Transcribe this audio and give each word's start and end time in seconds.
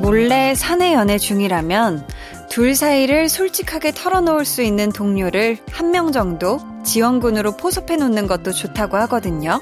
몰래 0.00 0.54
사내 0.54 0.94
연애 0.94 1.18
중이라면 1.18 2.06
둘 2.48 2.74
사이를 2.74 3.28
솔직하게 3.28 3.92
털어놓을 3.92 4.44
수 4.44 4.62
있는 4.62 4.90
동료를 4.90 5.58
한 5.70 5.90
명 5.90 6.12
정도 6.12 6.60
지원군으로 6.84 7.56
포섭해 7.56 7.96
놓는 7.96 8.26
것도 8.26 8.52
좋다고 8.52 8.96
하거든요. 8.98 9.60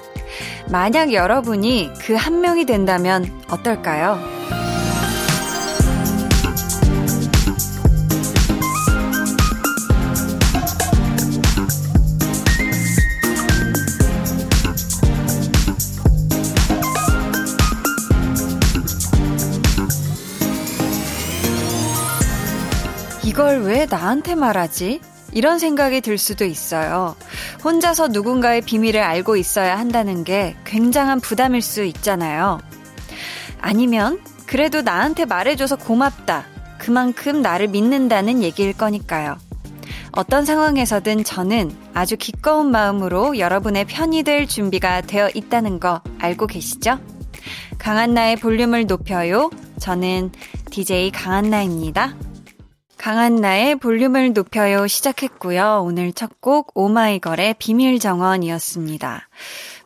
만약 0.71 1.13
여러분이 1.13 1.93
그 2.01 2.17
한 2.17 2.41
명이 2.41 2.65
된다면 2.67 3.31
어떨까요? 3.49 4.19
이걸 23.25 23.63
왜 23.63 23.87
나한테 23.87 24.35
말하지? 24.35 25.01
이런 25.33 25.59
생각이 25.59 26.01
들 26.01 26.17
수도 26.17 26.45
있어요. 26.45 27.17
혼자서 27.67 28.07
누군가의 28.07 28.61
비밀을 28.61 29.01
알고 29.01 29.35
있어야 29.35 29.77
한다는 29.77 30.23
게 30.23 30.55
굉장한 30.65 31.19
부담일 31.19 31.63
수 31.63 31.83
있잖아요. 31.83 32.61
아니면 33.61 34.21
그래도 34.47 34.83
나한테 34.83 35.25
말해줘서 35.25 35.75
고맙다. 35.75 36.45
그만큼 36.79 37.43
나를 37.43 37.67
믿는다는 37.67 38.45
얘기일 38.45 38.73
거니까요. 38.73 39.37
어떤 40.13 40.45
상황에서든 40.45 41.25
저는 41.25 41.73
아주 41.93 42.17
기꺼운 42.17 42.71
마음으로 42.71 43.37
여러분의 43.37 43.87
편이 43.87 44.23
될 44.23 44.47
준비가 44.47 45.01
되어 45.01 45.29
있다는 45.35 45.81
거 45.81 46.03
알고 46.21 46.47
계시죠? 46.47 47.01
강한나의 47.79 48.37
볼륨을 48.37 48.87
높여요. 48.87 49.51
저는 49.81 50.31
DJ 50.71 51.11
강한나입니다. 51.11 52.15
강한나의 53.11 53.77
볼륨을 53.77 54.33
높여요 54.33 54.89
시작했고요. 54.89 55.85
오늘 55.85 56.13
첫 56.13 56.41
곡 56.41 56.73
오마이걸의 56.75 57.55
비밀 57.57 58.01
정원이었습니다. 58.01 59.29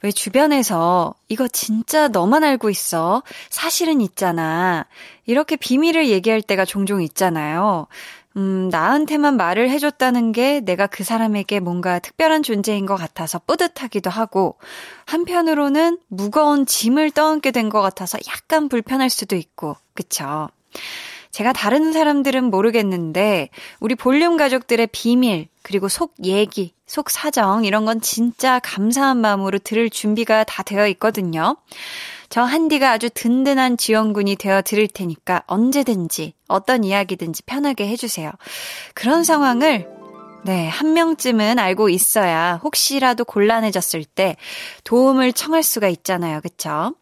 왜 0.02 0.10
주변에서 0.10 1.14
이거 1.28 1.46
진짜 1.46 2.08
너만 2.08 2.44
알고 2.44 2.70
있어? 2.70 3.22
사실은 3.50 4.00
있잖아. 4.00 4.86
이렇게 5.26 5.56
비밀을 5.56 6.08
얘기할 6.08 6.40
때가 6.40 6.64
종종 6.64 7.02
있잖아요. 7.02 7.88
음, 8.38 8.70
나한테만 8.70 9.36
말을 9.36 9.68
해줬다는 9.68 10.32
게 10.32 10.60
내가 10.60 10.86
그 10.86 11.04
사람에게 11.04 11.60
뭔가 11.60 11.98
특별한 11.98 12.42
존재인 12.42 12.86
것 12.86 12.96
같아서 12.96 13.38
뿌듯하기도 13.38 14.08
하고, 14.08 14.56
한편으로는 15.04 15.98
무거운 16.08 16.64
짐을 16.64 17.10
떠안게 17.10 17.50
된 17.50 17.68
것 17.68 17.82
같아서 17.82 18.16
약간 18.28 18.70
불편할 18.70 19.10
수도 19.10 19.36
있고, 19.36 19.76
그쵸? 19.92 20.48
제가 21.30 21.52
다른 21.52 21.92
사람들은 21.92 22.44
모르겠는데 22.44 23.50
우리 23.78 23.94
볼륨 23.94 24.36
가족들의 24.36 24.88
비밀 24.92 25.48
그리고 25.62 25.88
속 25.88 26.14
얘기, 26.24 26.74
속 26.86 27.10
사정 27.10 27.64
이런 27.64 27.84
건 27.84 28.00
진짜 28.00 28.58
감사한 28.58 29.18
마음으로 29.18 29.58
들을 29.58 29.88
준비가 29.90 30.44
다 30.44 30.62
되어 30.62 30.88
있거든요. 30.88 31.56
저 32.28 32.42
한디가 32.42 32.92
아주 32.92 33.10
든든한 33.10 33.76
지원군이 33.76 34.36
되어 34.36 34.62
드릴 34.62 34.88
테니까 34.88 35.42
언제든지 35.46 36.34
어떤 36.48 36.84
이야기든지 36.84 37.42
편하게 37.42 37.88
해주세요. 37.88 38.30
그런 38.94 39.24
상황을 39.24 39.88
네, 40.44 40.68
한 40.68 40.94
명쯤은 40.94 41.58
알고 41.58 41.90
있어야 41.90 42.60
혹시라도 42.62 43.24
곤란해졌을 43.24 44.04
때 44.04 44.36
도움을 44.84 45.32
청할 45.32 45.62
수가 45.62 45.88
있잖아요. 45.88 46.40
그쵸? 46.40 46.94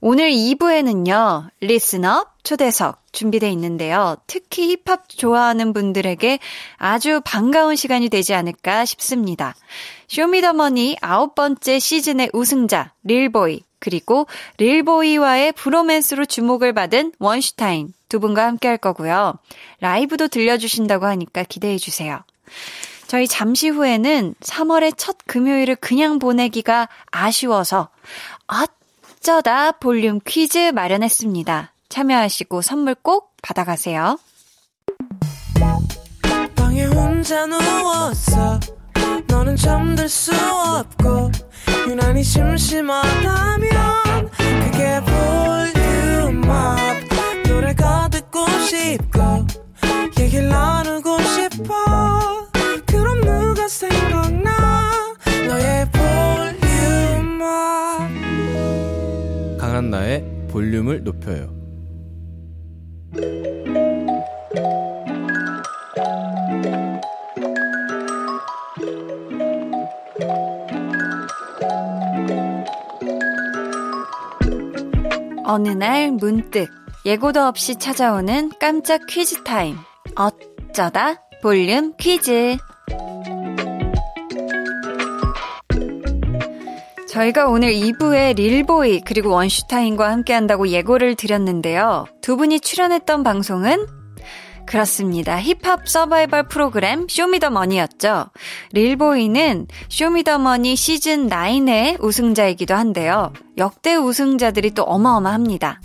오늘 0.00 0.30
2부에는요, 0.30 1.50
listener 1.60 2.26
초대석 2.44 3.07
준비되어 3.18 3.50
있는데요. 3.50 4.16
특히 4.26 4.70
힙합 4.70 5.08
좋아하는 5.08 5.72
분들에게 5.72 6.38
아주 6.76 7.20
반가운 7.24 7.74
시간이 7.74 8.08
되지 8.08 8.34
않을까 8.34 8.84
싶습니다. 8.84 9.56
쇼미더머니 10.06 10.96
아홉 11.00 11.34
번째 11.34 11.80
시즌의 11.80 12.30
우승자, 12.32 12.92
릴보이, 13.02 13.62
그리고 13.80 14.26
릴보이와의 14.58 15.52
브로맨스로 15.52 16.26
주목을 16.26 16.72
받은 16.72 17.12
원슈타인 17.18 17.92
두 18.08 18.20
분과 18.20 18.46
함께 18.46 18.68
할 18.68 18.78
거고요. 18.78 19.34
라이브도 19.80 20.28
들려주신다고 20.28 21.06
하니까 21.06 21.42
기대해 21.42 21.76
주세요. 21.76 22.22
저희 23.08 23.26
잠시 23.26 23.68
후에는 23.68 24.34
3월의 24.40 24.94
첫 24.96 25.16
금요일을 25.26 25.76
그냥 25.76 26.18
보내기가 26.18 26.88
아쉬워서 27.10 27.88
어쩌다 28.46 29.72
볼륨 29.72 30.20
퀴즈 30.24 30.70
마련했습니다. 30.72 31.72
참여하시고 31.88 32.62
선물 32.62 32.94
꼭 32.94 33.34
받아가세요. 33.42 34.18
방에 36.56 36.84
혼자 36.84 37.46
누웠어. 37.46 38.60
너는 39.28 39.56
잠들 39.56 40.08
수 40.08 40.32
없고 40.34 41.30
유난히 41.88 42.22
심심하다면 42.22 43.68
그게 44.64 45.00
볼륨업 46.32 46.78
노래가 47.48 48.08
듣고 48.08 48.46
싶고 48.60 49.46
얘기를 50.18 50.48
나누고 50.48 51.18
싶어 51.22 52.48
그럼 52.86 53.20
누가 53.20 53.68
생각나 53.68 54.50
너의 55.46 55.88
볼륨업 55.90 57.48
강한나의 59.58 60.24
볼륨을 60.50 61.04
높여요 61.04 61.57
어느 75.44 75.70
날 75.70 76.12
문득 76.12 76.68
예고도 77.04 77.40
없이 77.42 77.76
찾아오는 77.76 78.50
깜짝 78.60 79.06
퀴즈 79.08 79.42
타임. 79.42 79.76
어쩌다 80.14 81.22
볼륨 81.42 81.94
퀴즈. 81.96 82.58
저희가 87.18 87.48
오늘 87.48 87.72
2부에 87.72 88.36
릴보이 88.36 89.00
그리고 89.00 89.30
원슈타인과 89.30 90.08
함께 90.08 90.32
한다고 90.34 90.68
예고를 90.68 91.16
드렸는데요. 91.16 92.06
두 92.22 92.36
분이 92.36 92.60
출연했던 92.60 93.24
방송은 93.24 93.86
그렇습니다. 94.66 95.40
힙합 95.40 95.88
서바이벌 95.88 96.46
프로그램 96.46 97.08
쇼미더머니였죠. 97.08 98.26
릴보이는 98.70 99.66
쇼미더머니 99.88 100.76
시즌 100.76 101.28
9의 101.28 102.00
우승자이기도 102.00 102.74
한데요. 102.74 103.32
역대 103.56 103.96
우승자들이 103.96 104.72
또 104.74 104.84
어마어마합니다. 104.84 105.80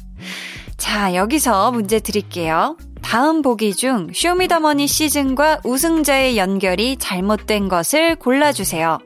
자, 0.77 1.15
여기서 1.15 1.71
문제 1.71 1.99
드릴게요. 1.99 2.77
다음 3.01 3.41
보기 3.41 3.73
중 3.73 4.09
쇼미더머니 4.13 4.85
시즌과 4.85 5.61
우승자의 5.63 6.37
연결이 6.37 6.97
잘못된 6.97 7.69
것을 7.69 8.17
골라주세요. 8.17 8.99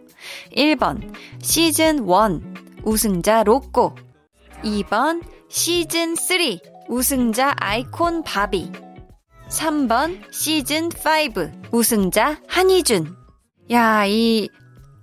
1번, 0.56 1.14
시즌 1.42 2.08
1, 2.08 2.42
우승자 2.84 3.44
로꼬. 3.44 3.96
2번, 4.64 5.22
시즌 5.50 6.16
3, 6.16 6.60
우승자 6.90 7.54
아이콘 7.60 8.24
바비. 8.24 8.72
3번, 9.50 10.22
시즌 10.34 10.90
5, 10.90 11.50
우승자 11.72 12.40
한희준. 12.48 13.16
야, 13.72 14.06
이, 14.06 14.50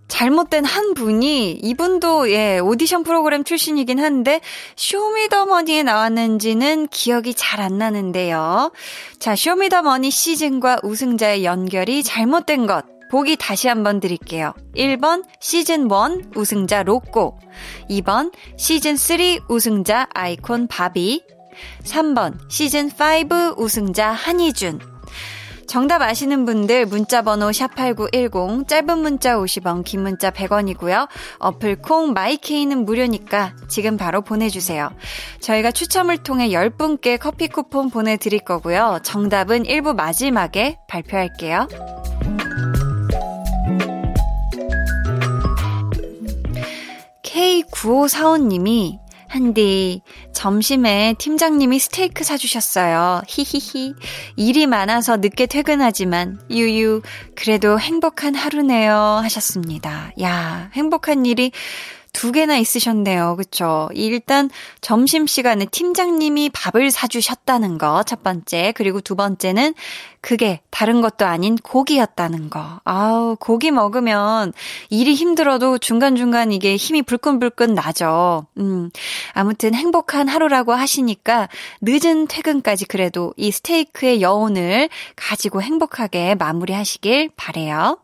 잘못된 0.06 0.64
한 0.64 0.94
분이, 0.94 1.52
이분도, 1.52 2.30
예, 2.30 2.58
오디션 2.58 3.04
프로그램 3.04 3.42
출신이긴 3.42 3.98
한데, 3.98 4.40
쇼미더머니에 4.76 5.82
나왔는지는 5.82 6.88
기억이 6.88 7.34
잘 7.34 7.60
안 7.60 7.78
나는데요. 7.78 8.70
자, 9.18 9.34
쇼미더머니 9.34 10.10
시즌과 10.10 10.80
우승자의 10.82 11.44
연결이 11.44 12.02
잘못된 12.02 12.66
것. 12.66 12.84
보기 13.14 13.36
다시 13.36 13.68
한번 13.68 14.00
드릴게요. 14.00 14.54
1번 14.74 15.22
시즌 15.38 15.82
1 15.82 16.32
우승자 16.34 16.82
로꼬 16.82 17.38
2번 17.88 18.32
시즌 18.56 18.96
3 18.96 19.38
우승자 19.48 20.08
아이콘 20.12 20.66
바비 20.66 21.22
3번 21.84 22.36
시즌 22.50 22.90
5 22.90 23.62
우승자 23.62 24.10
한희준 24.10 24.80
정답 25.68 26.02
아시는 26.02 26.44
분들 26.44 26.86
문자 26.86 27.22
번호 27.22 27.50
샵8910 27.50 28.66
짧은 28.66 28.98
문자 28.98 29.36
50원 29.36 29.84
긴 29.84 30.02
문자 30.02 30.32
100원이고요. 30.32 31.08
어플 31.38 31.82
콩 31.82 32.14
마이케이는 32.14 32.84
무료니까 32.84 33.54
지금 33.68 33.96
바로 33.96 34.22
보내주세요. 34.22 34.90
저희가 35.38 35.70
추첨을 35.70 36.18
통해 36.18 36.48
10분께 36.48 37.20
커피 37.20 37.46
쿠폰 37.46 37.90
보내드릴 37.90 38.40
거고요. 38.40 38.98
정답은 39.04 39.62
1부 39.62 39.94
마지막에 39.94 40.78
발표할게요. 40.88 41.68
K9545님이 47.34 48.98
한디, 49.26 50.00
점심에 50.32 51.16
팀장님이 51.18 51.80
스테이크 51.80 52.22
사주셨어요. 52.22 53.22
히히히. 53.26 53.94
일이 54.36 54.68
많아서 54.68 55.16
늦게 55.16 55.46
퇴근하지만, 55.46 56.38
유유, 56.50 57.02
그래도 57.34 57.80
행복한 57.80 58.36
하루네요. 58.36 58.94
하셨습니다. 58.94 60.12
야, 60.22 60.70
행복한 60.74 61.26
일이 61.26 61.50
두 62.14 62.32
개나 62.32 62.56
있으셨네요. 62.56 63.36
그쵸? 63.36 63.90
일단 63.92 64.48
점심시간에 64.80 65.66
팀장님이 65.66 66.48
밥을 66.50 66.90
사주셨다는 66.90 67.76
거, 67.76 68.02
첫 68.04 68.22
번째. 68.22 68.72
그리고 68.76 69.02
두 69.02 69.16
번째는 69.16 69.74
그게 70.22 70.62
다른 70.70 71.02
것도 71.02 71.26
아닌 71.26 71.56
고기였다는 71.56 72.48
거. 72.48 72.80
아우, 72.84 73.36
고기 73.38 73.70
먹으면 73.70 74.54
일이 74.88 75.14
힘들어도 75.14 75.76
중간중간 75.76 76.52
이게 76.52 76.76
힘이 76.76 77.02
불끈불끈 77.02 77.74
나죠. 77.74 78.46
음, 78.56 78.90
아무튼 79.32 79.74
행복한 79.74 80.28
하루라고 80.28 80.72
하시니까 80.72 81.48
늦은 81.82 82.28
퇴근까지 82.28 82.86
그래도 82.86 83.34
이 83.36 83.50
스테이크의 83.50 84.22
여운을 84.22 84.88
가지고 85.16 85.60
행복하게 85.60 86.36
마무리하시길 86.36 87.32
바래요. 87.36 87.98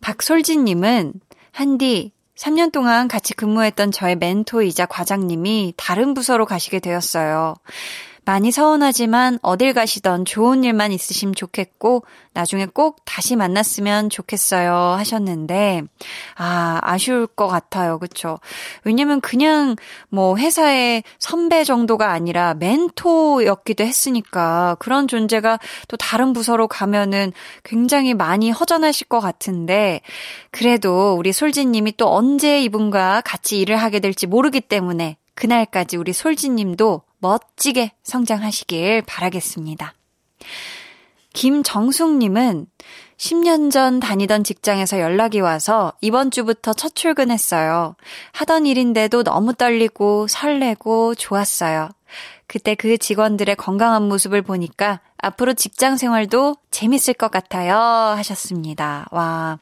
박솔진님은 0.00 1.14
한디 1.50 2.12
3년 2.42 2.72
동안 2.72 3.06
같이 3.06 3.34
근무했던 3.34 3.92
저의 3.92 4.16
멘토이자 4.16 4.86
과장님이 4.86 5.74
다른 5.76 6.12
부서로 6.12 6.44
가시게 6.44 6.80
되었어요. 6.80 7.54
많이 8.24 8.52
서운하지만 8.52 9.40
어딜 9.42 9.72
가시던 9.72 10.24
좋은 10.24 10.62
일만 10.62 10.92
있으시면 10.92 11.34
좋겠고, 11.34 12.04
나중에 12.34 12.66
꼭 12.66 13.04
다시 13.04 13.34
만났으면 13.34 14.10
좋겠어요. 14.10 14.72
하셨는데, 14.72 15.82
아, 16.36 16.78
아쉬울 16.82 17.26
것 17.26 17.48
같아요. 17.48 17.98
그쵸? 17.98 18.38
왜냐면 18.84 19.20
그냥 19.20 19.74
뭐 20.08 20.36
회사의 20.36 21.02
선배 21.18 21.64
정도가 21.64 22.12
아니라 22.12 22.54
멘토였기도 22.54 23.82
했으니까, 23.82 24.76
그런 24.78 25.08
존재가 25.08 25.58
또 25.88 25.96
다른 25.96 26.32
부서로 26.32 26.68
가면은 26.68 27.32
굉장히 27.64 28.14
많이 28.14 28.50
허전하실 28.50 29.08
것 29.08 29.18
같은데, 29.18 30.00
그래도 30.52 31.14
우리 31.18 31.32
솔지님이 31.32 31.96
또 31.96 32.14
언제 32.14 32.62
이분과 32.62 33.22
같이 33.24 33.60
일을 33.60 33.76
하게 33.76 33.98
될지 33.98 34.28
모르기 34.28 34.60
때문에, 34.60 35.16
그날까지 35.34 35.96
우리 35.96 36.12
솔지님도 36.12 37.02
멋지게 37.22 37.92
성장하시길 38.02 39.02
바라겠습니다. 39.06 39.94
김정숙님은 41.32 42.66
10년 43.16 43.70
전 43.70 44.00
다니던 44.00 44.42
직장에서 44.42 44.98
연락이 44.98 45.38
와서 45.40 45.92
이번 46.00 46.32
주부터 46.32 46.72
첫 46.74 46.94
출근했어요. 46.96 47.94
하던 48.32 48.66
일인데도 48.66 49.22
너무 49.22 49.54
떨리고 49.54 50.26
설레고 50.26 51.14
좋았어요. 51.14 51.88
그때 52.48 52.74
그 52.74 52.98
직원들의 52.98 53.54
건강한 53.56 54.08
모습을 54.08 54.42
보니까 54.42 55.00
앞으로 55.16 55.54
직장 55.54 55.96
생활도 55.96 56.56
재밌을 56.72 57.14
것 57.14 57.30
같아요. 57.30 57.76
하셨습니다. 57.76 59.06
와. 59.12 59.58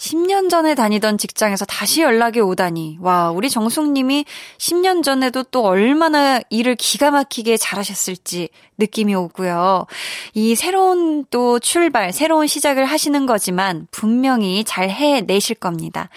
10년 0.00 0.48
전에 0.48 0.74
다니던 0.74 1.18
직장에서 1.18 1.66
다시 1.66 2.00
연락이 2.00 2.40
오다니. 2.40 2.96
와, 3.00 3.30
우리 3.30 3.50
정숙님이 3.50 4.24
10년 4.56 5.02
전에도 5.02 5.42
또 5.42 5.62
얼마나 5.62 6.40
일을 6.48 6.74
기가 6.74 7.10
막히게 7.10 7.58
잘하셨을지 7.58 8.48
느낌이 8.78 9.14
오고요. 9.14 9.86
이 10.32 10.54
새로운 10.54 11.26
또 11.30 11.58
출발, 11.58 12.14
새로운 12.14 12.46
시작을 12.46 12.86
하시는 12.86 13.26
거지만 13.26 13.88
분명히 13.90 14.64
잘 14.64 14.88
해내실 14.88 15.56
겁니다. 15.56 16.08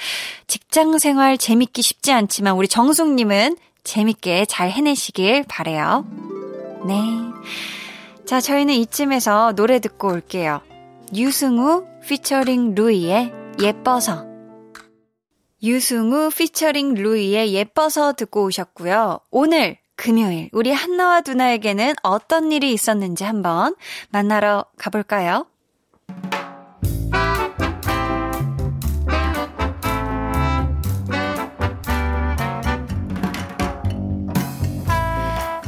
직장 0.47 0.97
생활 0.97 1.37
재밌기 1.37 1.81
쉽지 1.81 2.13
않지만 2.13 2.55
우리 2.55 2.69
정숙님은 2.69 3.57
재밌게 3.83 4.45
잘 4.45 4.71
해내시길 4.71 5.43
바래요. 5.49 6.05
네. 6.87 6.95
자, 8.25 8.39
저희는 8.39 8.75
이쯤에서 8.75 9.55
노래 9.57 9.79
듣고 9.79 10.07
올게요. 10.07 10.61
유승우 11.13 11.85
피처링 12.07 12.75
루이의 12.75 13.42
예뻐서 13.61 14.25
유승우 15.61 16.29
피처링 16.31 16.95
루이의 16.95 17.53
예뻐서 17.53 18.13
듣고 18.13 18.43
오셨고요. 18.45 19.19
오늘 19.31 19.77
금요일 19.95 20.49
우리 20.51 20.71
한나와 20.71 21.21
두나에게는 21.21 21.93
어떤 22.03 22.51
일이 22.51 22.73
있었는지 22.73 23.23
한번 23.23 23.75
만나러 24.09 24.65
가볼까요? 24.77 25.45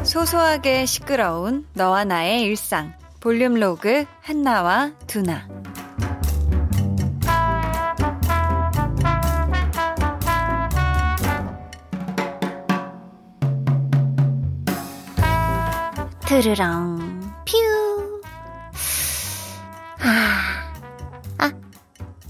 소소하게 0.04 0.86
시끄러운 0.86 1.66
너와 1.74 2.06
나의 2.06 2.42
일상 2.42 2.94
볼륨 3.20 3.56
로그 3.56 4.06
한나와 4.22 4.92
두나 5.08 5.48
드르렁 16.26 17.22
퓨. 17.46 18.22
아, 20.00 20.72
아, 21.38 21.52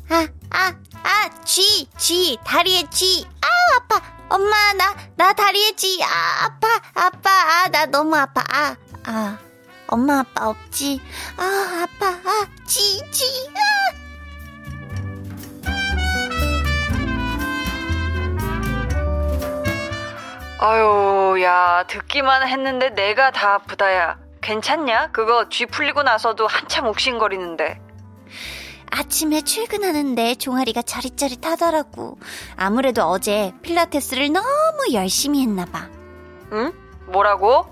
아, 0.09 0.27
아, 0.49 0.73
아, 1.03 1.29
쥐, 1.45 1.87
쥐, 1.97 2.37
다리에 2.43 2.83
쥐. 2.89 3.25
아, 3.41 3.47
아파. 3.77 4.01
엄마, 4.29 4.73
나, 4.73 4.93
나 5.15 5.31
다리에 5.33 5.75
쥐. 5.75 6.03
아, 6.03 6.45
아파, 6.45 6.81
아파. 6.93 7.29
아, 7.29 7.67
나 7.69 7.85
너무 7.85 8.15
아파. 8.15 8.43
아, 8.49 8.75
아. 9.05 9.37
엄마, 9.87 10.19
아빠 10.19 10.49
없지. 10.49 10.99
아, 11.37 11.87
아파. 11.87 12.07
아, 12.07 12.47
쥐, 12.65 12.99
쥐. 13.11 13.23
아. 13.55 13.84
아유, 20.59 21.41
야, 21.43 21.83
듣기만 21.87 22.47
했는데 22.47 22.89
내가 22.89 23.31
다 23.31 23.55
아프다, 23.55 23.93
야. 23.93 24.17
괜찮냐? 24.41 25.11
그거 25.11 25.49
쥐 25.49 25.65
풀리고 25.65 26.03
나서도 26.03 26.47
한참 26.47 26.87
욱신거리는데. 26.87 27.81
아침에 28.91 29.41
출근하는데 29.41 30.35
종아리가 30.35 30.81
짜릿짜릿하더라고. 30.83 32.17
아무래도 32.55 33.03
어제 33.03 33.51
필라테스를 33.63 34.31
너무 34.31 34.45
열심히 34.93 35.41
했나봐. 35.41 35.89
응? 36.53 36.71
뭐라고? 37.07 37.65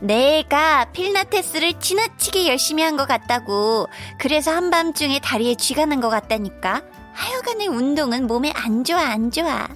내가 0.00 0.86
필라테스를 0.86 1.78
지나치게 1.80 2.48
열심히 2.48 2.82
한 2.82 2.96
것 2.96 3.06
같다고. 3.06 3.88
그래서 4.18 4.52
한밤중에 4.52 5.18
다리에 5.20 5.56
쥐가 5.56 5.86
난 5.86 6.00
것 6.00 6.08
같다니까. 6.08 6.82
하여간에 7.12 7.66
운동은 7.66 8.26
몸에 8.26 8.52
안 8.56 8.84
좋아, 8.84 9.00
안 9.00 9.30
좋아. 9.30 9.68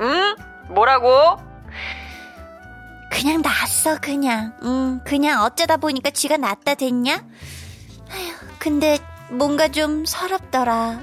응? 0.00 0.34
뭐라고? 0.68 1.38
그냥 3.10 3.42
났어, 3.42 3.98
그냥. 4.00 4.52
응, 4.62 5.00
그냥 5.04 5.42
어쩌다 5.42 5.76
보니까 5.76 6.10
쥐가 6.10 6.36
났다 6.36 6.74
됐냐? 6.74 7.14
아휴, 7.14 8.34
근데 8.58 8.98
뭔가 9.30 9.68
좀 9.68 10.04
서럽더라. 10.04 11.00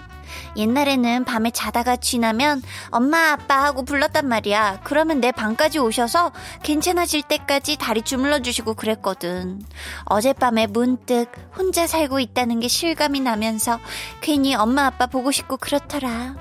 옛날에는 0.58 1.26
밤에 1.26 1.52
자다가 1.52 1.98
쥐나면 1.98 2.62
엄마 2.90 3.32
아빠 3.32 3.64
하고 3.64 3.84
불렀단 3.84 4.28
말이야. 4.28 4.80
그러면 4.84 5.20
내 5.20 5.32
방까지 5.32 5.80
오셔서 5.80 6.32
괜찮아질 6.64 7.24
때까지 7.24 7.78
다리 7.78 8.02
주물러 8.02 8.40
주시고 8.40 8.76
그랬거든. 8.76 9.62
어젯밤에 10.06 10.68
문득 10.68 11.30
혼자 11.58 11.88
살고 11.88 12.20
있다는 12.20 12.62
게 12.62 12.68
실감이 12.68 13.20
나면서 13.20 13.80
괜히 14.22 14.56
엄마 14.56 14.86
아빠 14.86 15.08
보고 15.08 15.32
싶고 15.32 15.58
그렇더라. 15.58 16.36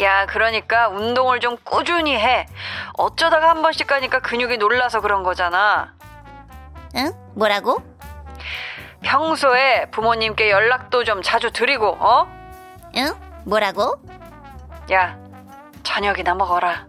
야, 0.00 0.26
그러니까 0.26 0.88
운동을 0.88 1.40
좀 1.40 1.56
꾸준히 1.62 2.16
해. 2.16 2.46
어쩌다가 2.94 3.50
한 3.50 3.62
번씩 3.62 3.86
가니까 3.86 4.20
근육이 4.20 4.58
놀라서 4.58 5.00
그런 5.00 5.22
거잖아. 5.22 5.94
응? 6.96 7.12
뭐라고? 7.34 7.82
평소에 9.02 9.86
부모님께 9.90 10.50
연락도 10.50 11.04
좀 11.04 11.22
자주 11.22 11.50
드리고, 11.52 11.96
어? 12.00 12.26
응? 12.96 13.14
뭐라고? 13.44 14.00
야, 14.92 15.16
저녁이나 15.82 16.34
먹어라. 16.34 16.86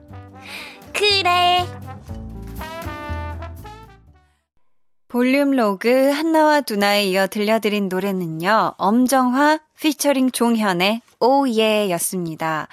그래. 0.93 1.65
볼륨 5.07 5.51
로그 5.51 6.11
한나와 6.11 6.61
두나에 6.61 7.03
이어 7.05 7.27
들려드린 7.27 7.87
노래는요. 7.87 8.73
엄정화 8.77 9.59
피처링 9.79 10.31
종현의 10.31 11.01
Oh 11.19 11.43
Yeah 11.43 11.89
였습니다. 11.91 12.67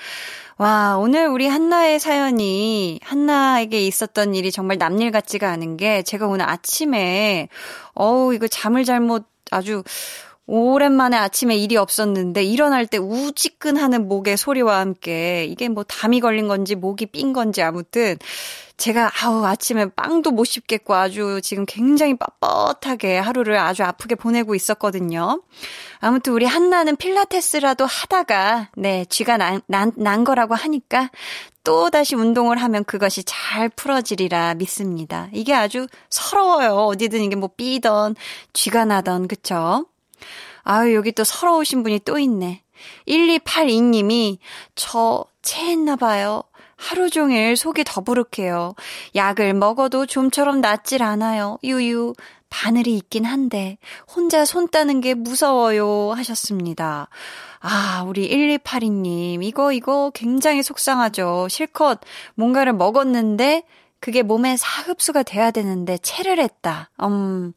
와, 0.58 0.96
오늘 0.96 1.26
우리 1.28 1.48
한나의 1.48 1.98
사연이 1.98 3.00
한나에게 3.02 3.84
있었던 3.86 4.34
일이 4.34 4.52
정말 4.52 4.78
남일 4.78 5.10
같지가 5.10 5.50
않은 5.50 5.76
게 5.76 6.02
제가 6.02 6.26
오늘 6.26 6.48
아침에 6.48 7.48
어우, 7.94 8.34
이거 8.34 8.46
잠을 8.46 8.84
잘못 8.84 9.24
아주 9.50 9.82
오랜만에 10.46 11.16
아침에 11.16 11.56
일이 11.56 11.76
없었는데 11.76 12.42
일어날 12.44 12.86
때 12.86 12.98
우지끈하는 12.98 14.08
목의 14.08 14.36
소리와 14.36 14.80
함께 14.80 15.46
이게 15.46 15.68
뭐 15.68 15.84
담이 15.84 16.20
걸린 16.20 16.48
건지 16.48 16.74
목이 16.74 17.06
삔 17.06 17.32
건지 17.32 17.62
아무튼 17.62 18.16
제가 18.82 19.12
아우 19.22 19.44
아침에 19.44 19.86
빵도 19.90 20.32
못 20.32 20.44
씹겠고 20.44 20.92
아주 20.92 21.40
지금 21.40 21.66
굉장히 21.66 22.16
뻣뻣하게 22.16 23.14
하루를 23.14 23.56
아주 23.56 23.84
아프게 23.84 24.16
보내고 24.16 24.56
있었거든요. 24.56 25.40
아무튼 26.00 26.32
우리 26.32 26.46
한나는 26.46 26.96
필라테스라도 26.96 27.86
하다가 27.86 28.70
네 28.76 29.04
쥐가 29.04 29.36
난, 29.36 29.60
난, 29.68 29.92
난 29.96 30.24
거라고 30.24 30.56
하니까 30.56 31.12
또 31.62 31.90
다시 31.90 32.16
운동을 32.16 32.56
하면 32.56 32.82
그것이 32.82 33.22
잘 33.22 33.68
풀어지리라 33.68 34.54
믿습니다. 34.54 35.28
이게 35.32 35.54
아주 35.54 35.86
서러워요. 36.10 36.74
어디든 36.74 37.20
이게 37.20 37.36
뭐 37.36 37.50
삐던 37.56 38.16
쥐가 38.52 38.86
나던 38.86 39.28
그쵸? 39.28 39.86
아유, 40.64 40.96
여기 40.96 41.12
또 41.12 41.22
서러우신 41.22 41.84
분이 41.84 42.00
또 42.00 42.18
있네. 42.18 42.64
1282님이 43.06 44.38
저 44.74 45.24
체했나 45.42 45.94
봐요. 45.94 46.42
하루 46.82 47.10
종일 47.10 47.56
속이 47.56 47.84
더부룩해요. 47.84 48.74
약을 49.14 49.54
먹어도 49.54 50.04
좀처럼 50.06 50.60
낫질 50.60 51.02
않아요. 51.04 51.58
유유. 51.62 52.14
바늘이 52.50 52.96
있긴 52.96 53.24
한데 53.24 53.78
혼자 54.14 54.44
손 54.44 54.68
따는 54.68 55.00
게 55.00 55.14
무서워요 55.14 56.12
하셨습니다. 56.12 57.08
아, 57.60 58.04
우리 58.06 58.28
1282님 58.58 59.42
이거 59.44 59.72
이거 59.72 60.10
굉장히 60.12 60.62
속상하죠. 60.62 61.46
실컷 61.48 62.00
뭔가를 62.34 62.72
먹었는데 62.72 63.62
그게 64.00 64.22
몸에 64.22 64.56
사흡수가 64.56 65.22
돼야 65.22 65.52
되는데 65.52 65.96
체를 65.98 66.40
했다. 66.40 66.90
음. 67.02 67.52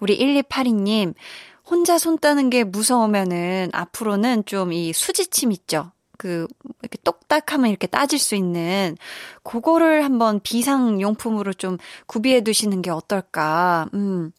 우리 0.00 0.18
1282님 0.18 1.14
혼자 1.64 1.98
손 1.98 2.18
따는 2.18 2.50
게 2.50 2.62
무서우면은 2.62 3.70
앞으로는 3.72 4.44
좀 4.44 4.72
이 4.72 4.92
수지침 4.92 5.50
있죠. 5.52 5.90
그 6.18 6.46
이렇게 6.82 6.98
똑딱하면 7.04 7.70
이렇게 7.70 7.86
따질 7.86 8.18
수 8.18 8.34
있는 8.34 8.96
그거를 9.42 10.04
한번 10.04 10.40
비상 10.40 11.00
용품으로 11.00 11.52
좀 11.52 11.78
구비해 12.06 12.42
두시는 12.42 12.82
게 12.82 12.90
어떨까? 12.90 13.88
음. 13.94 14.32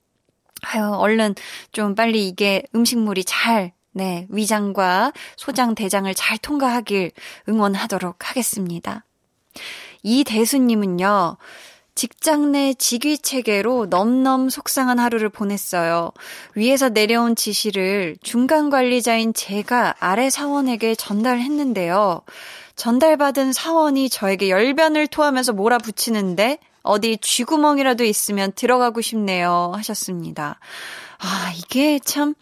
아유, 0.63 0.83
얼른 0.91 1.35
좀 1.71 1.95
빨리 1.95 2.27
이게 2.27 2.63
음식물이 2.73 3.23
잘 3.25 3.73
네, 3.91 4.27
위장과 4.29 5.11
소장 5.37 5.73
대장을 5.73 6.13
잘 6.13 6.37
통과하길 6.37 7.11
응원하도록 7.49 8.29
하겠습니다. 8.29 9.03
이 10.03 10.23
대수님은요, 10.23 11.37
직장 11.97 12.51
내 12.51 12.75
직위 12.75 13.17
체계로 13.17 13.87
넘넘 13.87 14.49
속상한 14.49 14.99
하루를 14.99 15.29
보냈어요. 15.29 16.11
위에서 16.53 16.89
내려온 16.89 17.35
지시를 17.35 18.17
중간 18.21 18.69
관리자인 18.69 19.33
제가 19.33 19.95
아래 19.99 20.29
사원에게 20.29 20.93
전달했는데요. 20.93 22.21
전달받은 22.75 23.51
사원이 23.51 24.11
저에게 24.11 24.51
열변을 24.51 25.07
토하면서 25.07 25.53
몰아붙이는데 25.53 26.59
어디 26.83 27.17
쥐구멍이라도 27.17 28.03
있으면 28.03 28.51
들어가고 28.51 29.01
싶네요. 29.01 29.71
하셨습니다. 29.75 30.59
아, 31.17 31.51
이게 31.57 31.97
참, 31.97 32.35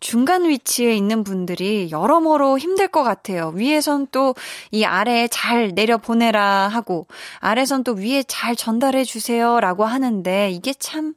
중간 0.00 0.44
위치에 0.44 0.94
있는 0.94 1.24
분들이 1.24 1.88
여러모로 1.90 2.58
힘들 2.58 2.88
것 2.88 3.02
같아요. 3.02 3.52
위에선 3.54 4.08
또 4.12 4.34
이 4.70 4.84
아래에 4.84 5.28
잘 5.28 5.72
내려보내라 5.74 6.68
하고, 6.68 7.06
아래선 7.40 7.84
또 7.84 7.92
위에 7.92 8.22
잘 8.24 8.56
전달해 8.56 9.04
주세요 9.04 9.60
라고 9.60 9.84
하는데, 9.84 10.50
이게 10.50 10.74
참 10.74 11.14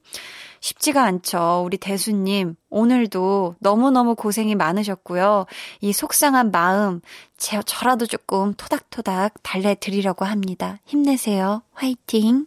쉽지가 0.62 1.04
않죠. 1.04 1.64
우리 1.66 1.78
대수님, 1.78 2.56
오늘도 2.70 3.56
너무너무 3.60 4.16
고생이 4.16 4.56
많으셨고요. 4.56 5.46
이 5.82 5.94
속상한 5.94 6.52
마음, 6.52 7.02
제, 7.38 7.62
저라도 7.66 8.06
조금 8.06 8.54
토닥토닥 8.56 9.36
달래드리려고 9.42 10.26
합니다. 10.26 10.80
힘내세요. 10.86 11.64
화이팅! 11.74 12.46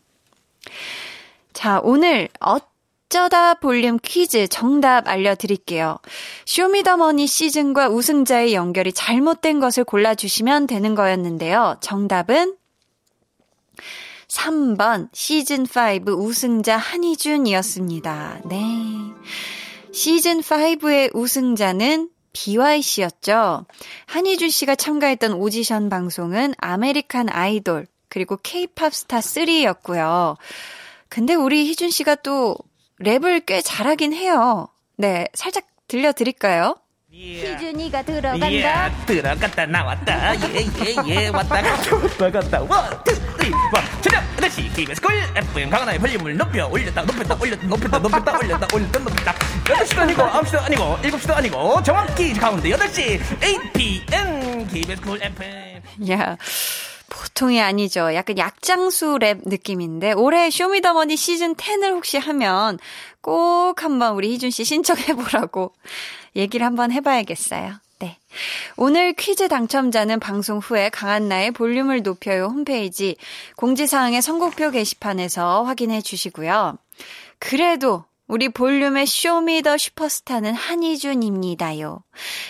자, 1.53 1.81
오늘 1.83 2.29
어떤 2.41 2.72
어쩌다 3.13 3.53
볼륨 3.53 3.99
퀴즈 4.03 4.49
정답 4.49 5.07
알려드릴게요. 5.07 5.99
쇼미더머니 6.47 7.27
시즌과 7.27 7.91
우승자의 7.91 8.55
연결이 8.55 8.91
잘못된 8.91 9.61
것을 9.61 9.85
골라주시면 9.85 10.67
되는 10.67 10.95
거였는데요. 10.95 11.77
정답은 11.83 12.57
3번 14.29 15.13
시즌5 15.13 16.09
우승자 16.09 16.79
한희준이었습니다. 16.79 18.41
네. 18.47 18.57
시즌5의 19.93 21.15
우승자는 21.15 22.09
비와이 22.33 22.72
씨였죠. 22.72 23.67
한희준 24.07 24.49
씨가 24.49 24.75
참가했던 24.75 25.35
오디션 25.35 25.91
방송은 25.91 26.55
아메리칸 26.57 27.29
아이돌, 27.29 27.87
그리고 28.09 28.39
케이팝 28.43 28.95
스타 28.95 29.19
3였고요. 29.19 30.39
근데 31.11 31.35
우리 31.35 31.69
희준 31.69 31.91
씨가 31.91 32.15
또 32.15 32.57
랩을 33.03 33.45
꽤 33.47 33.61
잘하긴 33.61 34.13
해요. 34.13 34.69
네, 34.97 35.27
살짝 35.35 35.65
들려드릴까요? 35.89 36.77
희준이가 37.11 38.03
들어간다. 38.03 38.51
예, 38.51 38.65
들어갔다 39.07 39.67
나왔다. 39.67 40.35
예예예 40.37 40.67
예, 41.07 41.25
예, 41.25 41.29
왔다 41.29 41.61
갔다 41.61 41.97
왔다 41.97 42.31
갔다. 42.31 42.61
one, 42.63 43.05
two, 43.05 43.15
three, 43.15 43.51
one. 43.53 43.85
저녁 44.01 44.23
8시 44.37 44.75
KBS 44.75 45.01
쿨 45.01 45.13
FM 45.37 45.69
강한나의 45.69 45.99
볼륨을 45.99 46.37
높여 46.39 46.67
올렸다 46.69 47.03
높였다 47.03 47.37
올렸다 47.39 47.67
높였다 47.67 47.99
높였다 47.99 48.39
올렸다 48.39 48.69
올렸다 48.75 48.99
높였다 48.99 49.33
8시도 49.65 49.99
아니고 50.01 50.23
9시도 50.23 50.63
아니고 50.63 50.97
7시도 51.03 51.37
아니고 51.37 51.83
정확히 51.83 52.33
가운데 52.33 52.71
8시 52.71 53.21
8 53.41 53.84
pm 53.84 54.71
KBS 54.73 55.01
쿨 55.03 55.23
FM. 55.23 55.83
야. 56.11 56.37
보통이 57.13 57.61
아니죠. 57.61 58.15
약간 58.15 58.39
약장수 58.39 59.19
랩 59.21 59.41
느낌인데 59.45 60.13
올해 60.13 60.51
쇼미더머니 60.51 61.17
시즌 61.17 61.55
10을 61.55 61.93
혹시 61.93 62.17
하면 62.17 62.79
꼭 63.21 63.83
한번 63.83 64.15
우리 64.15 64.33
희준 64.33 64.51
씨 64.51 64.65
신청해 64.65 65.15
보라고 65.15 65.73
얘기를 66.35 66.67
한번 66.67 66.91
해 66.91 67.01
봐야겠어요. 67.01 67.75
네. 67.99 68.19
오늘 68.77 69.13
퀴즈 69.13 69.47
당첨자는 69.49 70.19
방송 70.19 70.59
후에 70.59 70.89
강한나의 70.89 71.53
볼륨을 71.53 72.03
높여요 72.03 72.47
홈페이지 72.47 73.17
공지사항의 73.57 74.23
선곡표 74.23 74.71
게시판에서 74.71 75.63
확인해 75.65 76.01
주시고요. 76.01 76.79
그래도 77.39 78.05
우리 78.33 78.49
볼륨의 78.49 79.07
쇼미더 79.07 79.77
슈퍼스타는 79.77 80.55
한희준입니다요. 80.55 82.03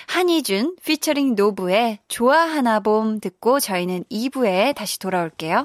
한희준 0.07 0.77
피처링 0.85 1.35
노브의 1.35 1.99
좋아하나 2.07 2.79
봄 2.79 3.19
듣고 3.19 3.59
저희는 3.59 4.05
2부에 4.09 4.77
다시 4.77 5.01
돌아올게요. 5.01 5.65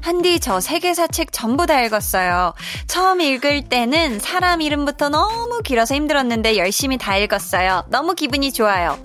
한디 0.00 0.40
저 0.40 0.60
세계사 0.60 1.08
책 1.08 1.32
전부 1.32 1.66
다 1.66 1.80
읽었어요. 1.82 2.54
처음 2.86 3.20
읽을 3.20 3.68
때는 3.68 4.18
사람 4.18 4.60
이름부터 4.60 5.08
너무 5.08 5.60
길어서 5.62 5.94
힘들었는데 5.94 6.56
열심히 6.56 6.98
다 6.98 7.16
읽었어요. 7.16 7.84
너무 7.88 8.14
기분이 8.14 8.52
좋아요. 8.52 8.98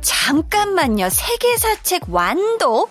잠깐만요. 0.00 1.08
세계사 1.10 1.82
책 1.82 2.02
완독? 2.08 2.90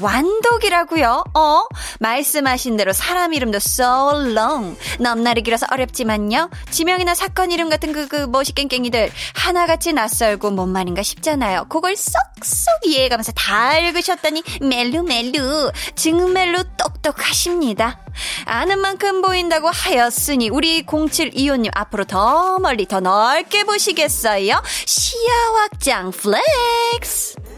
완독이라고요? 0.00 1.24
어? 1.34 1.64
말씀하신 2.00 2.76
대로 2.76 2.92
사람 2.92 3.32
이름도 3.32 3.56
so 3.56 4.10
long. 4.30 4.76
넘날이 4.98 5.42
길어서 5.42 5.66
어렵지만요. 5.70 6.50
지명이나 6.70 7.14
사건 7.14 7.52
이름 7.52 7.68
같은 7.68 7.92
그, 7.92 8.08
그, 8.08 8.26
멋있깽깽이들 8.26 9.10
하나같이 9.34 9.92
낯설고 9.92 10.50
뭔 10.50 10.70
말인가 10.70 11.02
싶잖아요. 11.02 11.66
그걸 11.68 11.96
쏙쏙 11.96 12.86
이해해가면서 12.86 13.32
다 13.32 13.78
읽으셨더니 13.78 14.42
멜루멜루, 14.60 15.72
증멜루 15.94 16.64
똑똑하십니다. 16.76 18.00
아는 18.44 18.78
만큼 18.80 19.22
보인다고 19.22 19.68
하였으니 19.68 20.48
우리 20.48 20.84
0725님 20.84 21.70
앞으로 21.74 22.04
더 22.04 22.58
멀리 22.58 22.86
더 22.86 23.00
넓게 23.00 23.64
보시겠어요? 23.64 24.62
시야 24.86 25.32
확장 25.56 26.10
flex! 26.10 27.53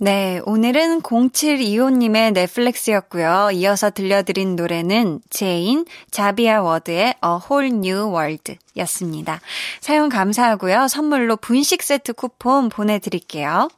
네, 0.00 0.40
오늘은 0.44 1.02
0725님의 1.02 2.32
flex였고요. 2.32 3.50
이어서 3.54 3.90
들려드린 3.90 4.54
노래는 4.54 5.20
제인 5.28 5.86
자비아 6.12 6.62
워드의 6.62 7.02
A 7.02 7.30
Whole 7.50 7.74
New 7.74 8.14
World 8.14 8.58
였습니다. 8.76 9.40
사연 9.80 10.08
감사하고요. 10.08 10.86
선물로 10.86 11.36
분식 11.36 11.82
세트 11.82 12.12
쿠폰 12.12 12.68
보내드릴게요. 12.68 13.68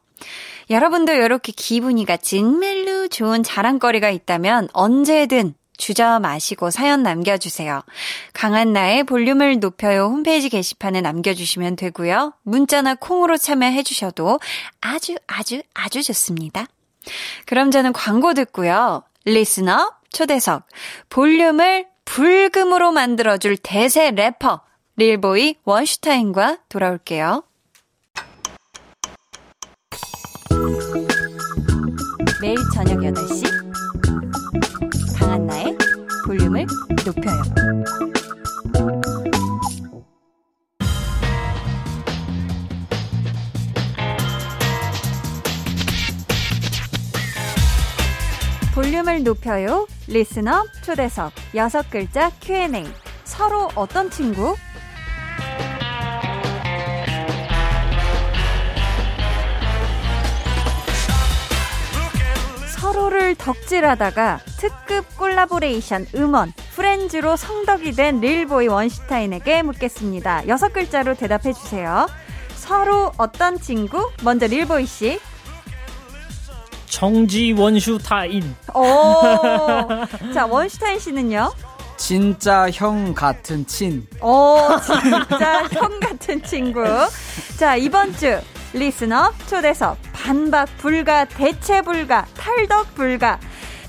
여러분도 0.69 1.13
이렇게 1.13 1.53
기분이가 1.53 2.19
진멜로 2.19 3.09
좋은 3.09 3.43
자랑거리가 3.43 4.11
있다면 4.11 4.69
언제든 4.75 5.55
주저 5.81 6.21
마시고 6.21 6.71
사연 6.71 7.03
남겨주세요. 7.03 7.83
강한나의 8.35 9.05
볼륨을 9.05 9.59
높여요 9.59 10.05
홈페이지 10.05 10.49
게시판에 10.49 11.01
남겨주시면 11.01 11.75
되고요. 11.77 12.35
문자나 12.43 12.95
콩으로 12.97 13.37
참여해주셔도 13.37 14.39
아주 14.81 15.17
아주 15.27 15.63
아주 15.75 16.03
좋습니다. 16.03 16.67
그럼 17.47 17.71
저는 17.71 17.93
광고 17.93 18.35
듣고요. 18.35 19.03
리스너 19.25 19.93
초대석 20.13 20.67
볼륨을 21.09 21.87
불금으로 22.05 22.93
만들어줄 22.93 23.57
대세 23.57 24.11
래퍼 24.11 24.61
릴보이 24.97 25.57
원슈타인과 25.65 26.59
돌아올게요. 26.69 27.43
매일 32.41 32.57
저녁 32.75 32.99
8시 32.99 33.60
강한나의 35.21 35.77
볼륨을 36.27 36.67
높여요. 37.05 37.43
볼륨을 48.75 49.23
높여요. 49.23 49.87
리스너 50.09 50.65
초대석 50.83 51.33
여섯 51.55 51.91
글자 51.91 52.31
Q&A. 52.41 52.85
서로 53.25 53.69
어떤 53.75 54.11
친구? 54.11 54.57
서로를 63.11 63.35
덕질하다가 63.35 64.41
특급 64.59 65.17
콜라보레이션 65.19 66.07
음원 66.15 66.53
Friends로 66.77 67.35
성덕이 67.37 67.93
된 67.93 68.21
릴보이 68.21 68.69
원슈타인에게 68.69 69.63
묻겠습니다. 69.63 70.47
여섯 70.47 70.73
글자로 70.73 71.15
대답해 71.15 71.53
주세요. 71.53 72.07
서로 72.55 73.11
어떤 73.19 73.59
친구? 73.59 74.11
먼저 74.23 74.47
릴보이 74.47 74.87
씨. 74.87 75.19
정지원슈타인. 76.87 78.55
오. 78.75 78.83
자, 80.33 80.47
원슈타인 80.47 80.99
씨는요? 81.01 81.53
진짜 82.01 82.71
형 82.71 83.13
같은 83.13 83.67
친. 83.67 84.07
오, 84.23 84.57
진짜 84.83 85.65
형 85.71 86.01
같은 86.01 86.43
친구. 86.43 86.83
자, 87.59 87.77
이번 87.77 88.17
주 88.17 88.41
리스너 88.73 89.31
초대석 89.47 89.99
반박 90.15 90.67
불가 90.79 91.27
대체 91.27 91.83
불가 91.83 92.25
탈덕 92.39 92.95
불가 92.95 93.39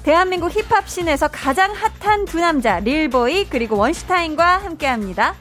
대한민국 0.04 0.52
힙합 0.54 0.89
scene에서 0.89 1.30
가장 1.30 1.71
핫한 1.71 2.26
두 2.26 2.39
남자 2.41 2.80
릴보이 2.80 3.45
그리고 3.45 3.78
원슈타인과 3.78 4.58
함께합니다. 4.58 5.34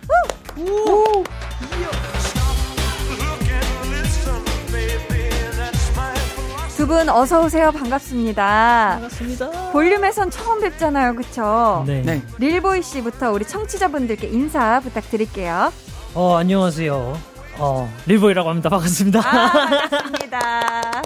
두 6.80 6.86
분 6.86 7.10
어서 7.10 7.42
오세요. 7.44 7.70
반갑습니다. 7.72 8.92
반갑습니다. 8.94 9.50
볼륨에선 9.72 10.30
처음 10.30 10.62
뵙잖아요. 10.62 11.14
그쵸? 11.14 11.84
네. 11.86 12.00
네. 12.00 12.22
릴보이 12.38 12.82
씨부터 12.82 13.32
우리 13.32 13.44
청취자분들께 13.44 14.28
인사 14.28 14.80
부탁드릴게요. 14.80 15.70
어, 16.14 16.36
안녕하세요. 16.36 17.18
어, 17.58 17.92
릴보이라고 18.06 18.48
합니다. 18.48 18.70
반갑습니다. 18.70 19.18
아, 19.20 19.52
반갑습니다. 19.52 21.02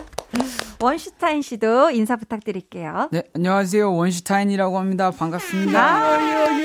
원슈타인 0.80 1.42
씨도 1.42 1.90
인사 1.90 2.14
부탁드릴게요. 2.14 3.08
네, 3.10 3.24
안녕하세요. 3.34 3.92
원슈타인이라고 3.92 4.78
합니다. 4.78 5.10
반갑습니다. 5.10 5.80
아, 5.80 6.18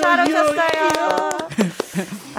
잘 0.03 0.27
오셨어요. 0.27 1.29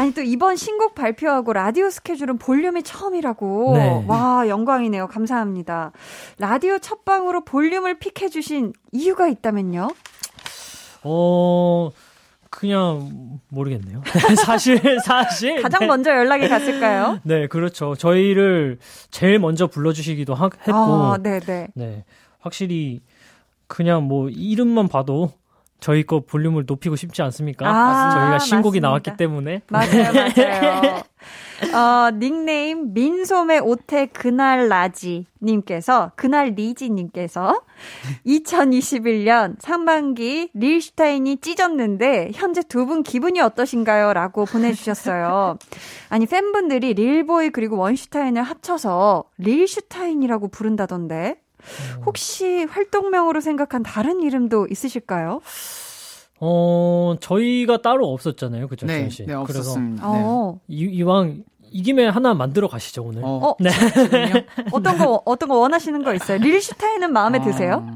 아니, 0.01 0.15
또 0.15 0.23
이번 0.23 0.57
신곡 0.57 0.95
발표하고 0.95 1.53
라디오 1.53 1.91
스케줄은 1.91 2.39
볼륨이 2.39 2.83
처음이라고. 2.83 3.73
네. 3.77 4.05
와, 4.07 4.49
영광이네요. 4.49 5.09
감사합니다. 5.09 5.93
라디오 6.39 6.79
첫 6.79 7.05
방으로 7.05 7.45
볼륨을 7.45 7.99
pick해주신 7.99 8.73
이유가 8.93 9.29
있다면요? 9.29 9.91
어, 11.03 11.91
그냥 12.49 13.41
모르겠네요. 13.49 14.03
사실 14.43 14.81
사실 15.05 15.61
가장 15.61 15.81
네. 15.81 15.87
먼저 15.89 16.13
연락이 16.13 16.49
갔을까요? 16.49 17.21
네, 17.25 17.47
그렇죠. 17.47 17.95
저희를 17.95 18.79
제일 19.11 19.39
먼저 19.39 19.67
불러주시기도 19.67 20.33
하, 20.33 20.47
했고, 20.47 20.73
아, 20.73 21.19
네네. 21.19 21.69
네, 21.75 22.05
확실히 22.39 23.03
그냥 23.67 24.05
뭐 24.05 24.31
이름만 24.31 24.89
봐도 24.89 25.33
저희 25.81 26.05
거 26.05 26.21
볼륨을 26.21 26.65
높이고 26.67 26.97
싶지 26.97 27.23
않습니까? 27.23 27.67
아, 27.69 28.11
저희가 28.11 28.39
신곡이 28.39 28.81
맞습니다. 28.81 28.89
나왔기 28.89 29.17
때문에 29.17 29.63
맞아요, 29.69 30.13
맞아요. 30.13 31.03
어, 31.75 32.11
닉네임 32.19 32.95
민소매 32.95 33.59
오태 33.59 34.07
그날 34.07 34.69
라지 34.69 35.27
님께서 35.43 36.13
그날 36.17 36.55
리지 36.57 36.89
님께서 36.89 37.61
2021년 38.27 39.57
상반기 39.61 40.51
릴슈타인이 40.55 41.37
찢었는데 41.39 42.31
현재 42.35 42.63
두 42.63 42.87
분 42.87 43.03
기분이 43.03 43.41
어떠신가요? 43.41 44.15
라고 44.15 44.47
보내주셨어요. 44.47 45.59
아니 46.09 46.25
팬분들이 46.27 46.95
릴보이 46.95 47.51
그리고 47.51 47.77
원슈타인을 47.77 48.43
합쳐서 48.43 49.25
릴슈타인이라고 49.39 50.49
부른다던데 50.49 51.37
혹시 52.07 52.65
활동명으로 52.65 53.41
생각한 53.41 53.83
다른 53.83 54.23
이름도 54.23 54.67
있으실까요? 54.71 55.41
어 56.41 57.17
저희가 57.21 57.83
따로 57.83 58.13
없었잖아요, 58.13 58.67
그죠, 58.69 58.87
네, 58.87 59.11
씨. 59.11 59.27
네, 59.27 59.35
그래서 59.35 59.59
없었습니다. 59.61 60.03
어, 60.07 60.59
이, 60.69 60.85
이왕 60.85 61.45
이 61.71 61.83
김에 61.83 62.07
하나 62.09 62.35
만들어 62.35 62.67
가시죠 62.69 63.05
오늘. 63.05 63.21
네. 63.21 63.27
어, 63.27 63.31
어, 63.51 63.57
네. 63.61 63.71
어떤 64.73 64.99
거 64.99 65.23
어떤 65.25 65.49
거 65.49 65.57
원하시는 65.57 66.03
거 66.03 66.15
있어요? 66.15 66.39
릴슈타인은 66.39 67.13
마음에 67.13 67.41
드세요? 67.43 67.87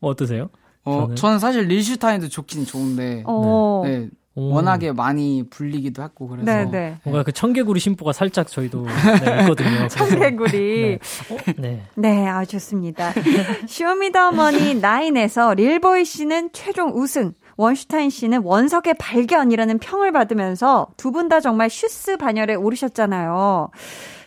뭐 0.00 0.10
어떠세요? 0.10 0.50
어, 0.84 1.02
저는? 1.02 1.16
저는 1.16 1.38
사실 1.38 1.66
릴슈타인도 1.66 2.28
좋긴 2.28 2.64
좋은데, 2.66 3.22
어. 3.26 3.82
네, 3.84 4.08
오. 4.38 4.50
워낙에 4.54 4.92
많이 4.92 5.42
불리기도 5.50 6.02
했고, 6.02 6.28
그래서. 6.28 6.44
네, 6.44 6.64
네. 6.70 6.96
뭔가 7.04 7.22
그 7.24 7.32
청개구리 7.32 7.80
심보가 7.80 8.12
살짝 8.12 8.46
저희도 8.48 8.86
네, 9.24 9.40
있거든요. 9.42 9.88
청개구리. 9.90 10.98
어, 11.30 11.36
네. 11.56 11.82
네, 11.96 12.26
아, 12.28 12.44
좋습니다. 12.44 13.12
쇼미더머니 13.68 14.80
9에서 14.80 15.54
릴보이 15.56 16.04
씨는 16.04 16.50
최종 16.52 16.90
우승, 16.94 17.32
원슈타인 17.56 18.10
씨는 18.10 18.42
원석의 18.44 18.94
발견이라는 18.98 19.78
평을 19.78 20.12
받으면서 20.12 20.88
두 20.96 21.10
분 21.10 21.28
다 21.28 21.40
정말 21.40 21.68
슈스 21.70 22.16
반열에 22.16 22.54
오르셨잖아요. 22.54 23.70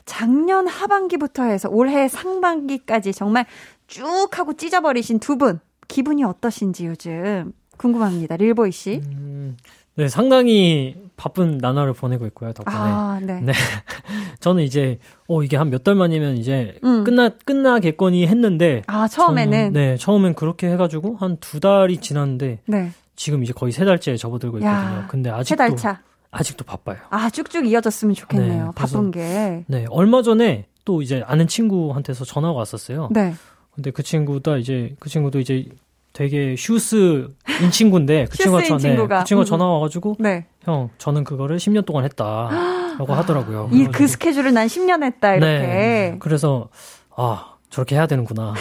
작년 0.05 0.67
하반기부터 0.67 1.43
해서 1.43 1.69
올해 1.69 2.07
상반기까지 2.09 3.13
정말 3.13 3.45
쭉 3.87 4.27
하고 4.33 4.53
찢어버리신 4.53 5.19
두 5.19 5.37
분, 5.37 5.59
기분이 5.87 6.23
어떠신지 6.23 6.85
요즘 6.87 7.53
궁금합니다. 7.77 8.35
릴보이 8.37 8.71
씨. 8.71 9.01
음, 9.05 9.55
네, 9.95 10.07
상당히 10.07 10.95
바쁜 11.17 11.57
나날을 11.57 11.93
보내고 11.93 12.25
있고요, 12.27 12.53
덕분에. 12.53 12.75
아, 12.75 13.19
네. 13.21 13.41
네. 13.41 13.51
저는 14.39 14.63
이제, 14.63 14.99
어, 15.27 15.43
이게 15.43 15.57
한 15.57 15.69
몇 15.69 15.83
달 15.83 15.95
만이면 15.95 16.37
이제 16.37 16.77
음. 16.83 17.03
끝나, 17.03 17.29
끝나겠거니 17.29 18.25
했는데. 18.27 18.81
아, 18.87 19.07
처음에는. 19.07 19.51
저는, 19.51 19.73
네, 19.73 19.97
처음엔 19.97 20.33
그렇게 20.33 20.67
해가지고 20.71 21.17
한 21.17 21.37
두 21.39 21.59
달이 21.59 21.97
지났는데 21.97 22.59
네. 22.65 22.91
지금 23.15 23.43
이제 23.43 23.53
거의 23.53 23.71
세 23.71 23.85
달째에 23.85 24.15
접어들고 24.17 24.61
야, 24.63 24.71
있거든요. 24.81 25.07
근데 25.09 25.29
세 25.29 25.35
아직도. 25.35 25.57
달 25.57 25.75
차. 25.75 26.01
아직도 26.31 26.63
바빠요. 26.63 26.97
아, 27.09 27.29
쭉쭉 27.29 27.67
이어졌으면 27.67 28.15
좋겠네요. 28.15 28.65
네, 28.67 28.71
바쁜 28.73 29.11
게. 29.11 29.65
네, 29.67 29.85
얼마 29.89 30.21
전에 30.21 30.65
또 30.85 31.01
이제 31.01 31.21
아는 31.27 31.45
친구한테서 31.47 32.23
전화가 32.25 32.53
왔었어요. 32.53 33.09
네. 33.11 33.33
근데 33.75 33.91
그 33.91 34.01
친구도 34.01 34.57
이제 34.57 34.95
그 34.99 35.09
친구도 35.09 35.39
이제 35.39 35.65
되게 36.13 36.55
슈스인 36.57 37.27
친구인데 37.71 38.25
그 38.29 38.37
친구가 38.37 38.63
전- 38.63 38.77
네. 38.79 38.95
그 38.95 39.23
친구가 39.25 39.43
음. 39.43 39.45
전화 39.45 39.65
와가지고 39.65 40.15
네. 40.19 40.45
형 40.63 40.89
저는 40.97 41.23
그거를 41.23 41.57
10년 41.57 41.85
동안 41.85 42.03
했다라고 42.05 43.13
하더라고요. 43.15 43.69
이 43.71 43.85
그 43.91 44.07
스케줄을 44.07 44.53
난 44.53 44.67
10년 44.67 45.03
했다 45.03 45.35
이렇게. 45.35 45.51
네. 45.67 46.15
그래서 46.19 46.69
아 47.15 47.47
저렇게 47.69 47.95
해야 47.95 48.05
되는구나 48.05 48.53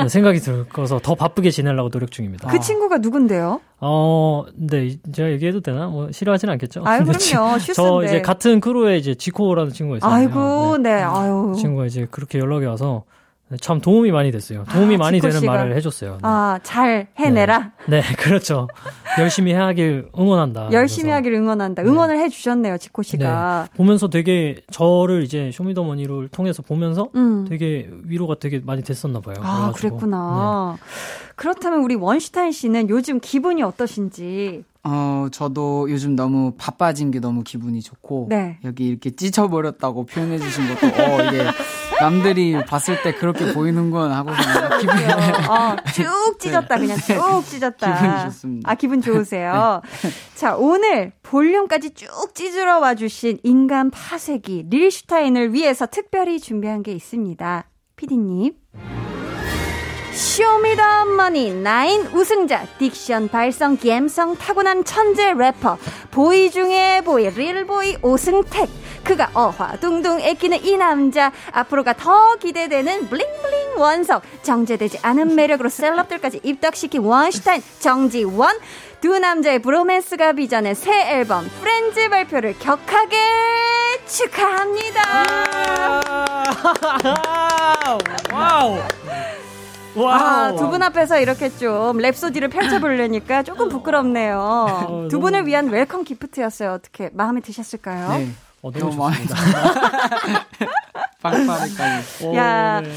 음, 0.00 0.08
생각이 0.08 0.38
들어서 0.40 0.98
더 0.98 1.14
바쁘게 1.14 1.50
지내려고 1.50 1.90
노력 1.90 2.10
중입니다. 2.10 2.48
그 2.48 2.58
친구가 2.58 2.96
누군데요? 2.98 3.60
어, 3.80 4.44
네, 4.54 4.96
제가 5.12 5.30
얘기해도 5.32 5.60
되나? 5.60 5.88
뭐 5.88 6.10
싫어하진 6.10 6.48
않겠죠? 6.48 6.82
아유 6.86 7.04
근데 7.04 7.18
지- 7.18 7.34
그럼요. 7.34 7.58
저 7.74 8.02
이제 8.04 8.22
같은 8.22 8.60
크루에 8.60 8.96
이제 8.96 9.14
지코라는 9.14 9.72
친구가 9.72 9.98
있어요. 9.98 10.10
아이고 10.10 10.78
네. 10.78 10.92
아유. 11.02 11.52
그 11.54 11.60
친구가 11.60 11.84
이제 11.84 12.06
그렇게 12.10 12.38
연락이 12.38 12.64
와서 12.64 13.04
참 13.60 13.80
도움이 13.80 14.10
많이 14.10 14.32
됐어요. 14.32 14.64
도움이 14.72 14.96
아, 14.96 14.98
많이 14.98 15.20
되는 15.20 15.38
씨가. 15.38 15.52
말을 15.52 15.76
해줬어요. 15.76 16.12
네. 16.14 16.18
아, 16.22 16.58
잘 16.64 17.06
해내라. 17.16 17.72
네, 17.88 18.02
그렇죠. 18.18 18.66
열심히 19.20 19.52
하길 19.52 20.08
응원한다. 20.18 20.70
열심히 20.72 21.04
그래서 21.04 21.16
하길 21.16 21.34
응원한다. 21.34 21.82
응원을 21.82 22.18
해주셨네요, 22.18 22.78
지코 22.78 23.02
씨가. 23.02 23.68
보면서 23.76 24.08
되게 24.08 24.62
저를 24.72 25.22
이제 25.22 25.50
쇼미더머니를 25.52 26.28
통해서 26.28 26.62
보면서 26.62 27.08
음. 27.14 27.46
되게 27.48 27.88
위로가 28.04 28.36
되게 28.40 28.60
많이 28.64 28.82
됐었나 28.82 29.20
봐요. 29.20 29.36
아, 29.40 29.70
그래가지고. 29.72 29.72
그랬구나. 29.96 30.76
그렇다면 31.36 31.80
우리 31.84 31.94
원슈타인 31.94 32.50
씨는 32.50 32.88
요즘 32.88 33.20
기분이 33.20 33.62
어떠신지. 33.62 34.64
어, 34.82 35.26
저도 35.32 35.90
요즘 35.90 36.14
너무 36.16 36.54
바빠진 36.56 37.10
게 37.10 37.18
너무 37.20 37.42
기분이 37.42 37.80
좋고 37.82 38.26
네. 38.28 38.58
여기 38.64 38.86
이렇게 38.86 39.10
찢어버렸다고 39.10 40.06
표현해 40.06 40.38
주신 40.38 40.64
것도 40.68 40.86
어, 40.86 41.22
이게 41.28 41.42
남들이 42.00 42.54
봤을 42.66 43.02
때 43.02 43.14
그렇게 43.14 43.52
보이는군 43.52 44.12
하고서 44.12 44.78
기분이 44.78 45.04
어, 45.48 45.76
쭉 45.94 46.38
찢었다, 46.38 46.78
그냥 46.78 46.96
쭉 46.98 47.42
찢었다. 47.46 47.94
네. 47.94 48.00
기분이 48.00 48.22
좋습니다. 48.24 48.70
아, 48.70 48.74
기분 48.74 49.00
좋으세요? 49.00 49.80
자, 50.34 50.56
오늘 50.56 51.12
볼륨까지 51.22 51.90
쭉 51.94 52.08
찢으러 52.34 52.78
와주신 52.78 53.38
인간 53.42 53.90
파쇄기 53.90 54.66
릴슈타인을 54.70 55.52
위해서 55.54 55.86
특별히 55.86 56.40
준비한 56.40 56.82
게 56.82 56.92
있습니다. 56.92 57.68
피디님. 57.96 58.52
쇼미더머니 60.16 61.50
nine 61.50 62.06
우승자 62.06 62.64
딕션 62.80 63.30
발성 63.30 63.76
감성 63.76 64.34
타고난 64.34 64.82
천재 64.82 65.34
래퍼 65.34 65.76
boy 66.10 66.50
중에 66.50 67.02
boy 67.04 67.28
릴보이 67.28 67.98
오승택 68.00 68.70
그가 69.04 69.30
어화둥둥 69.34 70.20
애끼는 70.20 70.64
이 70.64 70.78
남자 70.78 71.30
앞으로가 71.52 71.92
더 71.92 72.36
기대되는 72.36 73.10
bling 73.10 73.43
bling 73.43 73.76
원석 73.76 74.22
정제되지 74.42 75.00
않은 75.02 75.34
매력으로 75.34 75.68
셀럽들까지 75.68 76.40
입덕시킨 76.42 77.02
원슈타인 77.02 77.62
정지원 77.80 78.56
두 79.02 79.18
남자의 79.18 79.58
브로맨스가 79.58 80.32
비전의 80.32 80.76
새 80.76 81.10
앨범 81.12 81.46
프렌즈 81.60 82.08
발표를 82.08 82.58
격하게 82.58 83.18
축하합니다. 84.06 85.02
Wow. 88.32 88.80
Wow. 89.96 90.12
아, 90.12 90.54
두분 90.56 90.82
앞에서 90.82 91.18
이렇게 91.20 91.48
좀 91.48 91.98
랩소디를 91.98 92.50
펼쳐보려니까 92.50 93.42
조금 93.42 93.68
부끄럽네요. 93.68 95.08
두 95.10 95.20
분을 95.20 95.46
위한 95.46 95.68
welcome 95.68 96.04
gift였어요. 96.04 96.72
어떻게 96.72 97.10
마음에 97.12 97.40
드셨을까요? 97.40 98.18
네. 98.18 98.28
어, 98.62 98.70
너무 98.70 98.90
좋습니다. 98.92 99.36
빵빠레까지. 101.22 102.24
오, 102.26 102.34
야, 102.36 102.80
네. 102.80 102.90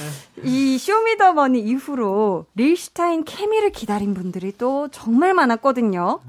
이 0.44 0.78
쇼미더머니 0.78 1.60
이후로 1.60 2.46
릴슈타인 2.56 3.24
케미를 3.24 3.72
기다린 3.72 4.14
분들이 4.14 4.54
또 4.58 4.88
정말 4.90 5.34
많았거든요. 5.34 6.20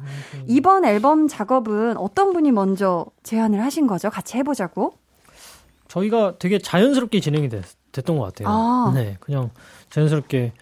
이번 0.46 0.84
앨범 0.84 1.28
작업은 1.28 1.96
어떤 1.96 2.32
분이 2.32 2.52
먼저 2.52 3.06
제안을 3.22 3.62
하신 3.62 3.86
거죠? 3.86 4.08
같이 4.10 4.36
해보자고? 4.38 4.94
저희가 5.88 6.34
되게 6.38 6.58
자연스럽게 6.58 7.20
진행이 7.20 7.48
됐, 7.48 7.64
던것 7.92 8.34
같아요. 8.34 8.48
아. 8.48 8.92
네, 8.94 9.16
그냥 9.20 9.50
자연스럽게 9.90 10.52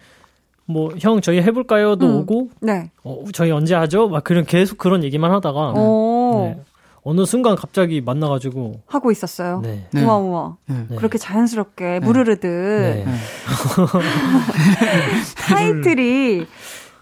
뭐 0.65 0.91
형 0.99 1.21
저희 1.21 1.41
해볼까요도 1.41 2.05
음. 2.05 2.15
오고 2.21 2.49
네. 2.61 2.91
어, 3.03 3.23
저희 3.33 3.49
언제 3.51 3.73
하죠? 3.75 4.07
막 4.09 4.23
그런 4.23 4.45
계속 4.45 4.77
그런 4.77 5.03
얘기만 5.03 5.31
하다가 5.31 5.71
오, 5.71 6.53
네. 6.55 6.61
어느 7.01 7.25
순간 7.25 7.55
갑자기 7.55 8.01
만나가지고 8.01 8.81
하고 8.87 9.11
있었어요. 9.11 9.61
네. 9.63 9.87
네. 9.91 10.03
우와, 10.03 10.17
우와. 10.17 10.57
네. 10.67 10.85
네. 10.89 10.95
그렇게 10.97 11.17
자연스럽게 11.17 12.01
무르르듯. 12.01 12.45
네. 12.45 13.03
네. 13.05 13.13
타이틀이 15.37 16.45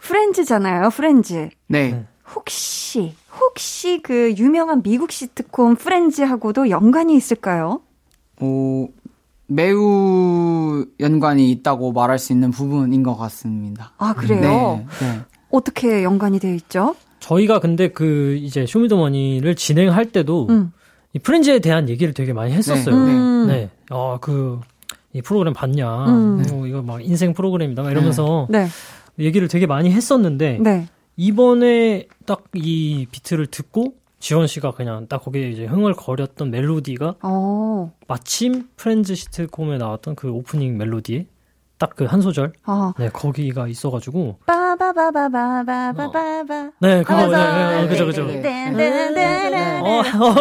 프렌즈잖아요, 0.01 0.89
프렌즈. 0.91 1.49
네. 1.67 2.05
혹시, 2.33 3.13
혹시 3.39 3.99
그 4.03 4.33
유명한 4.37 4.81
미국 4.81 5.11
시트콤 5.11 5.75
프렌즈하고도 5.75 6.69
연관이 6.69 7.15
있을까요? 7.15 7.81
오, 8.39 8.89
매우 9.47 10.85
연관이 10.99 11.49
있다고 11.51 11.93
말할 11.93 12.19
수 12.19 12.33
있는 12.33 12.51
부분인 12.51 13.03
것 13.03 13.15
같습니다. 13.15 13.93
아, 13.97 14.13
그래요? 14.13 14.41
네. 14.41 14.85
네. 14.99 15.19
어떻게 15.49 16.03
연관이 16.03 16.39
되어 16.39 16.53
있죠? 16.55 16.95
저희가 17.19 17.59
근데 17.59 17.87
그 17.89 18.37
이제 18.41 18.65
쇼미더머니를 18.65 19.55
진행할 19.55 20.05
때도 20.11 20.47
음. 20.49 20.71
이 21.13 21.19
프렌즈에 21.19 21.59
대한 21.59 21.87
얘기를 21.89 22.13
되게 22.13 22.33
많이 22.33 22.51
했었어요. 22.53 22.95
네. 23.05 23.11
음. 23.11 23.47
네. 23.47 23.69
어, 23.89 24.17
그, 24.19 24.59
이 25.13 25.21
프로그램 25.21 25.53
봤냐. 25.53 26.05
음. 26.07 26.43
뭐 26.49 26.67
이거 26.67 26.81
막 26.81 27.03
인생 27.03 27.33
프로그램이다. 27.33 27.81
막 27.81 27.91
이러면서 27.91 28.47
네, 28.49 28.67
얘기를 29.17 29.47
되게 29.47 29.65
많이 29.65 29.89
했었는데, 29.91 30.59
네. 30.61 30.87
이번에 31.15 32.07
딱 32.25 32.43
이 32.53 33.07
비트를 33.09 33.47
듣고, 33.47 33.93
지원 34.19 34.47
씨가 34.47 34.71
그냥 34.71 35.07
딱 35.07 35.23
거기에 35.23 35.49
이제 35.49 35.65
흥을 35.65 35.93
거렸던 35.93 36.49
멜로디가 36.51 37.15
오. 37.23 37.91
마침 38.07 38.67
프렌즈 38.75 39.13
시트콤에 39.15 39.77
나왔던 39.77 40.15
그 40.15 40.29
오프닝 40.31 40.77
멜로디에 40.77 41.27
딱 41.79 41.95
그 41.95 42.05
한 42.05 42.21
소절. 42.21 42.53
어. 42.65 42.91
네 42.97 43.07
거기가 43.09 43.67
있어가지고. 43.67 44.39
빠바바바바바바바 44.47 46.03
어. 46.03 46.71
네 46.81 47.03
그거 47.03 47.35
아, 47.35 47.81
네, 47.81 47.87
그죠 47.87 48.07
그죠. 48.07 48.23
어, 48.23 48.27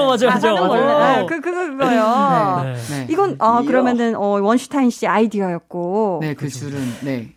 맞아요 0.06 0.30
맞아요 0.30 0.54
맞아요 0.68 1.26
그 1.26 1.40
그거 1.42 1.66
그거요. 1.66 2.62
네. 2.90 3.06
이건 3.10 3.36
아 3.38 3.60
그러면은 3.66 4.14
어 4.16 4.40
원슈타인 4.40 4.88
씨 4.88 5.06
아이디어였고. 5.06 6.20
네그 6.22 6.48
줄은 6.48 6.78
네. 7.04 7.34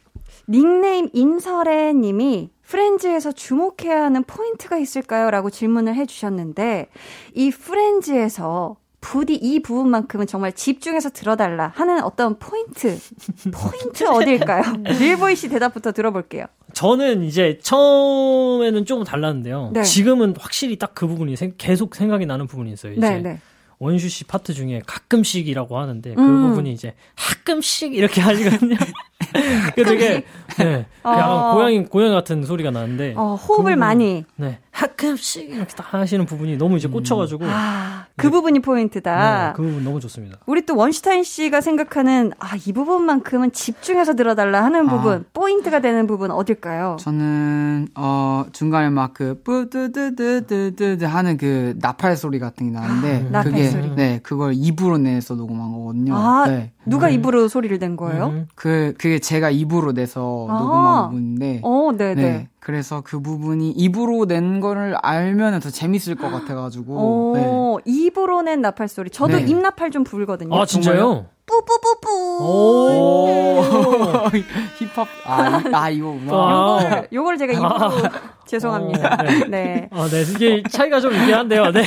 닉네임 0.47 1.09
인설애님이 1.13 2.49
프렌즈에서 2.69 3.31
주목해야 3.31 4.03
하는 4.03 4.23
포인트가 4.23 4.77
있을까요? 4.77 5.31
라고 5.31 5.49
질문을 5.49 5.95
해주셨는데, 5.95 6.89
이 7.33 7.49
프렌즈에서 7.49 8.75
부디 9.01 9.33
이 9.33 9.61
부분만큼은 9.61 10.27
정말 10.27 10.51
집중해서 10.53 11.09
들어달라 11.09 11.71
하는 11.73 12.03
어떤 12.03 12.37
포인트, 12.37 12.99
포인트 13.51 14.03
어딜까요? 14.05 14.61
릴보이 14.83 15.35
씨 15.35 15.49
대답부터 15.49 15.93
들어볼게요. 15.93 16.45
저는 16.73 17.23
이제 17.23 17.57
처음에는 17.63 18.85
조금 18.85 19.03
달랐는데요. 19.03 19.71
네. 19.73 19.81
지금은 19.81 20.35
확실히 20.37 20.75
딱 20.77 20.91
그 20.93 21.07
부분이 21.07 21.37
생- 21.37 21.53
계속 21.57 21.95
생각이 21.95 22.25
나는 22.27 22.45
부분이 22.45 22.71
있어요. 22.73 22.91
이제 22.91 22.99
네, 22.99 23.19
네. 23.19 23.39
원슈 23.79 24.09
씨 24.09 24.25
파트 24.25 24.53
중에 24.53 24.81
가끔씩이라고 24.85 25.77
하는데 25.79 26.13
그 26.13 26.21
음. 26.21 26.49
부분이 26.49 26.73
이제 26.73 26.93
가끔씩 27.15 27.93
이렇게 27.95 28.19
하시거든요. 28.19 28.75
그 29.75 29.83
되게 29.85 30.25
네, 30.59 30.85
어. 31.03 31.11
약간 31.11 31.53
고양이 31.53 31.85
고양이 31.85 32.13
같은 32.13 32.43
소리가 32.43 32.71
나는데 32.71 33.13
어, 33.17 33.35
호흡을 33.35 33.75
그 33.75 33.79
많이. 33.79 34.25
네 34.35 34.59
가끔씩 34.79 35.49
이렇게 35.49 35.75
딱 35.75 35.93
하시는 35.93 36.25
부분이 36.25 36.57
너무 36.57 36.77
이제 36.77 36.87
꽂혀가지고 36.87 37.43
아, 37.47 38.05
그 38.15 38.29
부분이 38.29 38.59
포인트다. 38.61 39.47
네, 39.47 39.53
그 39.53 39.61
부분 39.61 39.83
너무 39.83 39.99
좋습니다. 39.99 40.37
우리 40.45 40.65
또 40.65 40.77
원슈타인 40.77 41.23
씨가 41.23 41.59
생각하는 41.59 42.31
아, 42.39 42.55
이 42.55 42.71
부분만큼은 42.71 43.51
집중해서 43.51 44.15
들어달라 44.15 44.63
하는 44.63 44.87
아. 44.87 44.89
부분, 44.89 45.25
포인트가 45.33 45.81
되는 45.81 46.07
부분 46.07 46.31
어딜까요? 46.31 46.95
저는, 46.97 47.89
어, 47.95 48.45
중간에 48.53 48.89
막 48.89 49.13
그, 49.13 49.41
뿌드드드드드드 49.43 51.03
하는 51.03 51.37
그 51.37 51.75
나팔 51.79 52.15
소리 52.15 52.39
같은 52.39 52.71
게 52.71 52.79
나는데, 52.79 53.25
아, 53.27 53.29
나팔 53.31 53.51
그게, 53.51 53.67
소리. 53.67 53.95
네, 53.95 54.19
그걸 54.23 54.53
입으로 54.55 54.97
내서 54.97 55.35
녹음한 55.35 55.73
거거든요. 55.73 56.15
아, 56.15 56.45
네. 56.47 56.71
누가 56.85 57.09
입으로 57.09 57.49
소리를 57.49 57.77
낸 57.79 57.97
거예요? 57.97 58.27
음. 58.27 58.47
그, 58.55 58.93
그게 58.97 59.19
제가 59.19 59.49
입으로 59.49 59.91
내서 59.91 60.47
아. 60.48 60.48
녹음한 60.57 61.03
부분인데, 61.09 61.59
어, 61.63 61.91
네네. 61.97 62.21
네. 62.21 62.47
그래서 62.59 63.01
그 63.03 63.21
부분이 63.21 63.71
입으로 63.71 64.25
낸 64.25 64.59
거를 64.59 64.95
알면 65.01 65.59
더 65.59 65.69
재밌을 65.69 66.15
것 66.15 66.29
같아가지고, 66.31 67.33
네. 67.35 67.45
오, 67.45 67.79
입으로 67.85 68.41
낸 68.41 68.61
나팔 68.61 68.87
소리. 68.87 69.09
저도 69.09 69.37
네. 69.37 69.43
입나팔 69.43 69.91
좀 69.91 70.03
불거든요. 70.03 70.55
아 70.55 70.65
진짜요? 70.65 71.25
뿌뿌뿌뿌. 71.45 72.43
오. 72.43 74.29
힙합, 74.77 75.07
아, 75.25 75.61
이- 75.67 75.73
아 75.73 75.89
이거구나. 75.89 76.31
아. 76.31 76.79
요거를, 76.83 77.07
요거를 77.11 77.37
제가 77.39 77.53
입으로 77.53 78.09
죄송합니다. 78.45 79.13
어, 79.19 79.23
네. 79.23 79.45
네. 79.47 79.89
아, 79.91 80.07
네. 80.07 80.21
이게 80.21 80.63
차이가 80.69 80.99
좀 80.99 81.11
있긴 81.13 81.33
한데요. 81.33 81.71
네. 81.71 81.83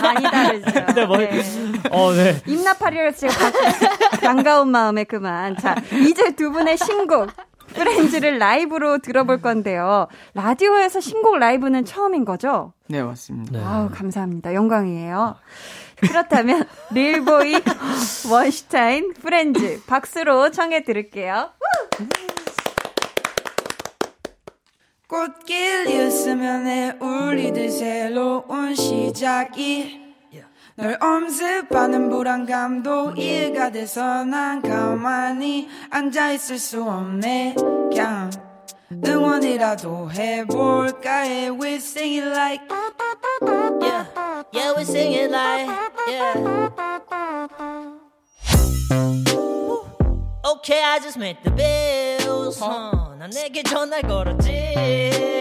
많이 0.00 0.22
다르죠. 0.24 0.70
네, 0.94 1.06
뭐, 1.06 1.16
네. 1.16 1.30
어, 1.90 2.12
네. 2.12 2.40
임나파리를 2.46 3.14
제가 3.16 3.32
바- 3.50 4.20
반가운 4.20 4.68
마음에 4.68 5.02
그만. 5.04 5.56
자, 5.56 5.74
이제 5.92 6.30
두 6.36 6.50
분의 6.52 6.76
신곡. 6.78 7.30
프렌즈를 7.74 8.38
라이브로 8.38 8.98
들어볼 8.98 9.40
건데요. 9.40 10.08
라디오에서 10.34 11.00
신곡 11.00 11.38
라이브는 11.38 11.84
처음인 11.84 12.24
거죠? 12.24 12.72
네, 12.88 13.02
맞습니다. 13.02 13.58
네. 13.58 13.64
아우, 13.64 13.88
감사합니다. 13.90 14.54
영광이에요. 14.54 15.36
그렇다면, 16.00 16.64
릴보이, 16.92 17.54
원슈타인, 18.30 19.12
프렌즈, 19.14 19.82
박수로 19.86 20.50
청해 20.50 20.84
들을게요. 20.84 21.50
꽃길이었으면 25.08 26.66
해 26.66 26.90
우리들 27.00 27.70
새로운 27.70 28.74
시작이 28.74 30.07
널 30.78 30.96
엄습하는 31.00 32.08
불안감도 32.08 33.14
이해가 33.16 33.72
돼서 33.72 34.24
난 34.24 34.62
가만히 34.62 35.68
앉아있을 35.90 36.56
수 36.56 36.84
없네 36.84 37.56
그냥 37.56 38.30
응원이라도 39.04 40.12
해볼까 40.12 41.22
해 41.22 41.48
We 41.50 41.74
sing 41.74 42.20
it 42.20 42.28
like 42.28 42.62
Yeah, 43.82 44.06
yeah, 44.52 44.72
we 44.76 44.82
sing 44.84 45.12
it 45.14 45.32
like, 45.32 45.68
yeah. 46.06 46.70
Okay, 50.44 50.80
I 50.80 51.00
just 51.00 51.18
made 51.18 51.38
the 51.42 51.50
bills. 51.50 52.60
huh. 52.60 53.16
난 53.18 53.30
내게 53.30 53.64
전화 53.64 54.00
걸었지. 54.00 54.50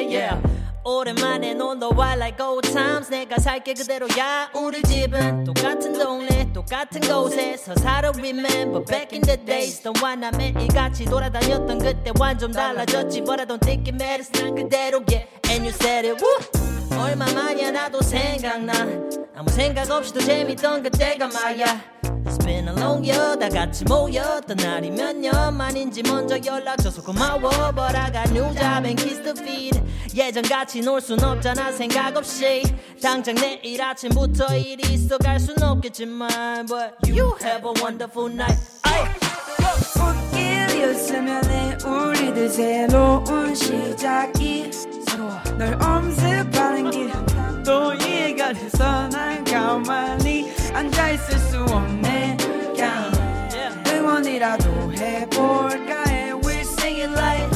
Yeah. 0.10 0.47
오랜만에 0.88 1.54
논너와 1.54 2.14
like 2.14 2.40
old 2.46 2.72
times. 2.72 3.10
내가 3.10 3.38
살게 3.40 3.74
그대로야. 3.74 4.52
우리 4.56 4.82
집은 4.84 5.44
똑같은 5.44 5.92
동네 5.92 6.48
똑같은 6.54 7.02
곳에서 7.02 7.76
살아 7.76 8.10
remember 8.16 8.86
back 8.86 9.10
in 9.12 9.22
the 9.22 9.36
days. 9.46 9.82
너와 9.84 10.16
나 10.16 10.32
매일 10.32 10.56
같이 10.70 11.04
돌아다녔던 11.04 11.80
그때 11.80 12.12
완전 12.18 12.54
달라졌지. 12.54 13.20
but 13.26 13.42
I 13.42 13.46
don't 13.46 13.60
think 13.60 13.92
it 13.92 14.02
matters 14.02 14.32
난 14.32 14.56
그대로 14.56 15.04
yeah 15.12 15.28
and 15.50 15.68
you 15.68 15.74
said 15.76 16.08
it 16.08 16.24
woo. 16.24 16.98
얼마만이야 16.98 17.72
나도 17.72 18.02
생각나. 18.02 18.72
아무 19.36 19.50
생각 19.50 19.92
없이도 19.92 20.22
재밌던 20.22 20.84
그때가 20.84 21.28
말야 21.28 21.97
It's 22.26 22.38
been 22.44 22.68
a 22.68 22.74
long 22.74 23.04
year 23.04 23.38
다 23.40 23.50
같이 23.50 23.84
모였던 23.86 24.58
날이 24.58 24.92
몇 24.92 25.16
년 25.16 25.56
만인지 25.56 26.04
먼저 26.04 26.38
연락줘서 26.44 27.02
고마워. 27.04 27.72
But 27.74 27.96
I 27.96 28.12
got 28.12 28.30
new 28.32 28.52
job 28.54 28.86
and 28.86 28.96
kiss 29.02 29.22
the 29.22 29.34
feed. 29.38 29.80
예전같이 30.16 30.82
놀 30.82 31.00
순 31.02 31.24
없잖아 31.24 31.72
생각 31.72 32.16
없이. 32.18 32.64
당장 33.02 33.36
내일 33.36 33.82
아침부터 33.82 34.56
일이 34.56 34.94
있어 34.94 35.18
갈 35.18 35.38
순 35.40 35.62
없겠지만 35.62 36.66
But 36.68 36.96
you 37.08 37.36
have 37.42 37.64
a 37.66 37.74
wonderful 37.82 38.32
night. 38.32 38.60
꽃길이었으면 39.98 41.46
해 41.46 41.78
우리들 41.86 42.50
새로운 42.50 43.54
시작이. 43.56 44.72
널 45.58 45.74
엄습하는 45.82 46.92
길도 46.92 47.94
이해가 47.96 48.54
돼서 48.54 49.08
난 49.10 49.44
가만히 49.44 50.52
앉아있을 50.77 51.39
수 51.39 51.63
없네 51.65 52.37
그냥 52.39 53.11
응원이라도 53.87 54.93
해볼까 54.93 56.05
해 56.09 56.33
We 56.33 56.61
sing 56.61 57.01
it 57.01 57.13
like 57.13 57.49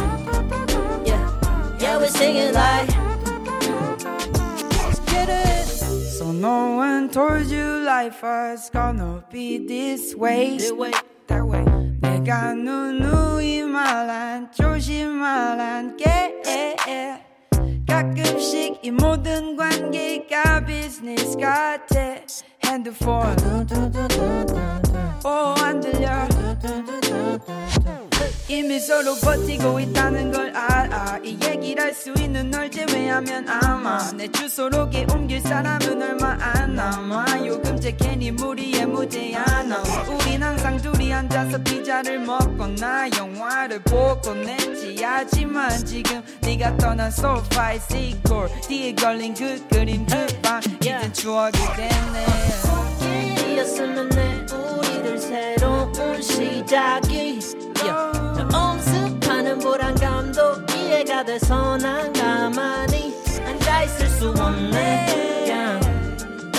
Yeah, 1.05 1.29
yeah, 1.81 1.99
we 1.99 2.07
sing 2.09 2.37
it 2.37 2.55
like 2.55 2.89
Let's 4.83 5.01
get 5.07 5.29
it 5.29 5.67
So 6.19 6.33
no 6.33 6.77
one 6.77 7.11
told 7.11 7.47
you 7.47 7.85
life 7.85 8.23
was 8.23 8.71
gonna 8.71 9.25
be 9.31 9.67
this 9.67 10.15
way 10.15 10.59
that 10.59 10.75
way. 10.77 10.93
that 11.29 11.45
way 11.45 11.65
내가 12.01 12.55
누누이 12.55 13.63
말한 13.63 14.53
조심하란 14.53 15.97
게 15.97 16.37
가끔씩 17.87 18.81
이 18.83 18.91
모든 18.91 19.57
관계가 19.57 20.65
비즈니스 20.67 21.37
같아 21.39 21.97
핸드폰 22.72 23.36
오안 25.26 25.82
들려 25.82 26.10
이미 28.52 28.82
서로 28.82 29.16
버티고 29.16 29.80
있다는 29.80 30.30
걸 30.30 30.54
알아. 30.54 31.20
이 31.24 31.38
얘기를 31.42 31.82
할 31.82 31.94
수 31.94 32.12
있는 32.20 32.50
널 32.52 32.70
제외하면 32.70 33.48
아마 33.48 34.00
내 34.12 34.28
주소록에 34.28 35.06
옮길 35.14 35.40
사람은 35.40 36.02
얼마 36.02 36.38
안 36.42 36.76
남아. 36.76 37.46
요금제 37.46 37.96
괜히 37.98 38.30
무리에 38.32 38.86
무지 38.86 39.34
않아. 39.38 39.82
우린 40.10 40.44
항상 40.44 40.76
둘이 40.76 41.14
앉아서 41.14 41.60
피자를 41.64 42.20
먹거나 42.20 43.10
영화를 43.18 43.80
보고 43.84 44.34
냈지. 44.34 45.02
하지만 45.02 45.70
지금 45.86 46.22
네가 46.42 46.76
떠난 46.76 47.10
소파에 47.10 47.80
시골 47.90 48.50
뒤에 48.68 48.94
걸린 48.96 49.34
그 49.34 49.66
그림 49.70 50.06
그방. 50.06 50.60
이젠 50.82 51.14
추억이 51.14 51.54
됐네. 51.78 52.26
이었으면 53.54 54.12
해 54.12 54.46
우리들 54.54 55.18
새로운 55.18 56.22
시작이. 56.22 57.40
Yeah. 57.84 58.21
널 59.71 59.71
엄습하는 59.71 59.71
불안감도 59.71 60.63
이해가 60.75 61.25
돼서 61.25 61.77
난 61.77 62.13
가만히 62.13 63.15
앉아있을 63.45 64.09
수 64.09 64.31
없네 64.31 65.47
yeah. 65.47 65.81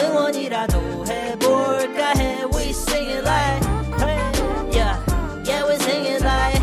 응원이라도 0.01 1.05
해볼까 1.05 2.13
해 2.17 2.45
We 2.53 2.69
sing 2.69 3.09
it 3.11 3.25
like 3.25 3.65
hey. 3.99 4.31
Yeah, 4.71 4.97
yeah 5.45 5.67
we 5.67 5.75
sing 5.75 6.05
it 6.05 6.23
like 6.23 6.61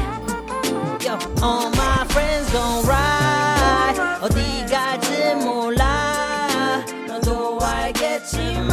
Yo, 1.05 1.19
all 1.43 1.69
my 1.77 2.05
friends 2.09 2.51
gon' 2.53 2.87
ride 2.87 4.01
어디 4.23 4.65
갈지 4.67 5.35
몰라 5.45 6.83
너도 7.07 7.59
알겠지만 7.61 8.73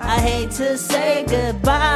I 0.00 0.18
hate 0.20 0.50
to 0.56 0.72
say 0.74 1.24
goodbye 1.24 1.89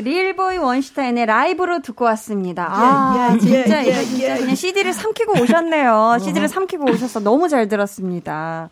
릴보이 0.00 0.56
원슈타인의 0.58 1.26
라이브로 1.26 1.80
듣고 1.82 2.04
왔습니다. 2.06 2.68
아, 2.70 3.36
진짜, 3.38 3.82
이거 3.82 4.02
진짜 4.02 4.36
그냥 4.36 4.54
CD를 4.54 4.92
삼키고 4.92 5.40
오셨네요. 5.42 6.18
CD를 6.22 6.48
삼키고 6.48 6.90
오셔서 6.90 7.20
너무 7.20 7.48
잘 7.48 7.68
들었습니다. 7.68 8.68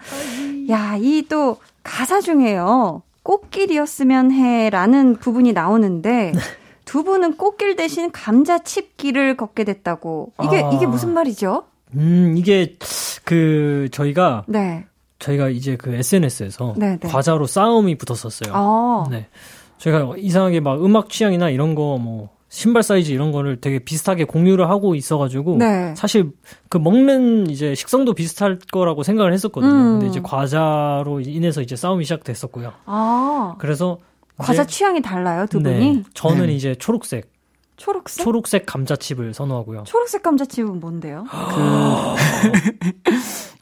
야, 0.71 0.97
이 0.99 1.25
또 1.29 1.59
가사 1.83 2.21
중에요. 2.21 3.03
꽃길이었으면 3.23 4.31
해 4.33 4.71
라는 4.71 5.17
부분이 5.17 5.53
나오는데, 5.53 6.33
두 6.85 7.03
분은 7.03 7.37
꽃길 7.37 7.75
대신 7.77 8.13
감자칩길을 8.13 9.37
걷게 9.37 9.65
됐다고. 9.65 10.33
이게, 10.45 10.63
아. 10.63 10.71
이게 10.73 10.87
무슨 10.87 11.13
말이죠? 11.15 11.65
음, 11.95 12.35
이게, 12.37 12.77
그, 13.25 13.89
저희가, 13.91 14.45
네. 14.47 14.85
저희가 15.19 15.49
이제 15.49 15.77
그 15.77 15.95
SNS에서 15.95 16.75
네, 16.77 16.99
네. 17.01 17.09
과자로 17.09 17.47
싸움이 17.47 17.97
붙었었어요. 17.97 18.53
어. 18.55 19.07
네. 19.11 19.27
저희가 19.79 20.15
이상하게 20.17 20.61
막 20.61 20.85
음악 20.85 21.11
취향이나 21.11 21.51
이런 21.51 21.75
거 21.75 21.99
뭐 21.99 22.37
신발 22.49 22.83
사이즈 22.83 23.11
이런 23.11 23.33
거를 23.33 23.61
되게 23.61 23.81
비슷하게 23.81 24.25
공유를 24.25 24.71
하고 24.71 24.95
있어가지고 24.95 25.57
네. 25.59 25.95
사실 25.97 26.31
그 26.69 26.79
먹는 26.79 27.51
이제 27.51 27.75
식성도 27.75 28.15
비슷할 28.15 28.59
거라고 28.73 29.03
생각을 29.03 29.33
했었거든요. 29.33 29.71
음. 29.73 29.91
근데 29.99 30.07
이제 30.07 30.21
과자로 30.23 31.21
인해서 31.21 31.61
이제 31.61 31.75
싸움이 31.77 32.05
시작됐었고요. 32.05 32.73
아. 32.87 33.57
그래서 33.59 33.99
과자 34.39 34.65
취향이 34.65 35.03
달라요, 35.03 35.47
두 35.51 35.61
네, 35.61 35.75
분이? 35.75 36.05
저는 36.15 36.47
네. 36.47 36.55
이제 36.55 36.75
초록색 36.77 37.31
초록색? 37.77 38.25
초록색 38.25 38.67
감자칩을 38.67 39.35
선호하고요. 39.35 39.85
초록색 39.85 40.23
감자칩은 40.23 40.81
뭔데요? 40.81 41.25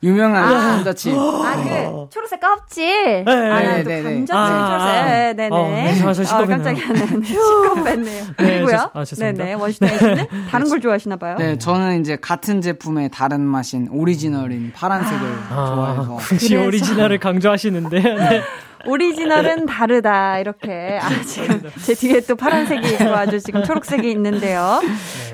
유명한 0.03 0.43
감자칩. 0.77 1.15
아, 1.17 1.57
그, 1.57 2.09
초록색 2.11 2.41
껍질. 2.41 3.25
아, 3.27 3.61
네, 3.61 3.83
또 3.83 3.89
네, 3.89 4.03
네. 4.03 4.03
감자칩 4.03 4.35
아, 4.37 4.67
초록색. 4.67 4.95
아. 4.95 5.05
네, 5.07 5.33
네네. 5.35 5.57
어, 5.57 5.69
네, 5.69 5.95
저- 5.99 6.13
저 6.13 6.23
아, 6.23 6.25
시끄럽네요. 6.25 6.57
깜짝이야. 6.59 7.07
네네. 7.07 7.27
시끄럽네요. 7.27 8.25
그리고요. 8.37 8.67
죄- 8.67 8.77
아, 8.99 9.05
죄송합니다. 9.05 9.45
네 9.45 9.51
네. 9.51 9.55
원시타인 9.61 9.99
씨는 9.99 10.27
다른 10.51 10.69
걸 10.69 10.81
좋아하시나 10.81 11.17
봐요. 11.17 11.37
네, 11.39 11.59
저는 11.59 12.01
이제 12.01 12.17
같은 12.21 12.61
제품의 12.61 13.11
다른 13.11 13.41
맛인 13.41 13.89
오리지널인 13.91 14.73
파란색을 14.75 15.29
아, 15.51 15.67
좋아해서. 15.75 16.17
굳이 16.17 16.49
그래서- 16.51 16.67
오리지널을 16.67 17.19
강조하시는데 17.19 17.99
네. 18.03 18.43
오리지널은 18.87 19.67
다르다. 19.67 20.39
이렇게. 20.39 20.99
아, 21.01 21.09
지금 21.23 21.63
제 21.83 21.95
뒤에 21.95 22.21
또 22.21 22.37
파란색이 22.37 22.87
있고 22.95 23.05
아주 23.15 23.41
지금 23.41 23.63
초록색이 23.65 24.11
있는데요. 24.11 24.81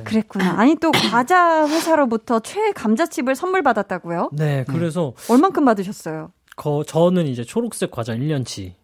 그랬구나. 0.04 0.54
아니, 0.58 0.76
또 0.76 0.90
과자 0.92 1.66
회사로부터 1.68 2.40
최애 2.40 2.72
감자칩을 2.72 3.34
선물 3.34 3.62
받았다고요? 3.62 4.30
네, 4.32 4.64
그래서 4.68 5.12
얼만큼 5.28 5.64
받으셨어요? 5.64 6.32
거, 6.56 6.84
저는 6.86 7.26
이제 7.26 7.42
초록색 7.44 7.90
과자 7.90 8.14
1년치. 8.14 8.74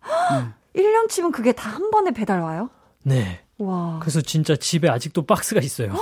1년치면 0.75 1.33
그게 1.35 1.53
다 1.53 1.71
한 1.71 1.91
번에 1.91 2.11
배달 2.13 2.41
와요? 2.41 2.71
네. 3.03 3.41
와. 3.59 3.99
그래서 4.01 4.21
진짜 4.21 4.55
집에 4.55 4.89
아직도 4.89 5.25
박스가 5.25 5.61
있어요. 5.61 5.95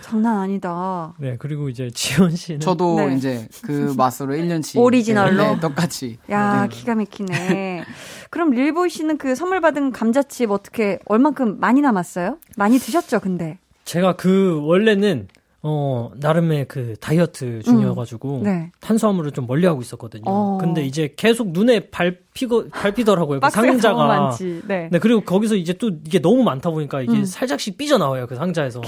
장난 0.00 0.38
아니다. 0.38 1.12
네, 1.18 1.36
그리고 1.38 1.68
이제 1.68 1.90
지원 1.92 2.36
씨는 2.36 2.60
저도 2.60 2.96
네. 2.96 3.16
이제 3.16 3.48
그 3.62 3.92
맛으로 3.98 4.34
1년치. 4.34 4.78
오리지널로? 4.80 5.42
네, 5.42 5.54
네, 5.54 5.60
똑같이. 5.60 6.18
야, 6.30 6.62
네. 6.62 6.68
기가 6.76 6.94
막히네. 6.94 7.84
그럼 8.30 8.50
릴보이 8.50 8.90
씨는 8.90 9.18
그 9.18 9.34
선물 9.34 9.60
받은 9.60 9.90
감자칩 9.90 10.50
어떻게 10.52 11.00
얼만큼 11.06 11.58
많이 11.58 11.80
남았어요? 11.80 12.38
많이 12.56 12.78
드셨죠, 12.78 13.18
근데? 13.20 13.58
제가 13.84 14.14
그 14.14 14.60
원래는 14.62 15.26
어 15.62 16.10
나름의 16.16 16.68
그 16.68 16.94
다이어트 17.00 17.60
중이어가지고 17.62 18.40
네. 18.44 18.70
탄수화물을 18.80 19.32
좀 19.32 19.46
멀리하고 19.46 19.82
있었거든요. 19.82 20.22
어. 20.26 20.58
근데 20.58 20.82
이제 20.82 21.12
계속 21.16 21.50
눈에 21.50 21.90
밟히고 21.90 22.70
밟히더라고요. 22.70 23.40
그 23.40 23.50
상자가. 23.50 24.34
네. 24.66 24.88
네 24.90 24.98
그리고 24.98 25.20
거기서 25.20 25.56
이제 25.56 25.74
또 25.74 25.90
이게 26.06 26.18
너무 26.18 26.42
많다 26.44 26.70
보니까 26.70 27.02
이게 27.02 27.12
음. 27.12 27.24
살짝씩 27.26 27.76
삐져 27.76 27.98
나와요 27.98 28.26
그 28.26 28.36
상자에서 28.36 28.80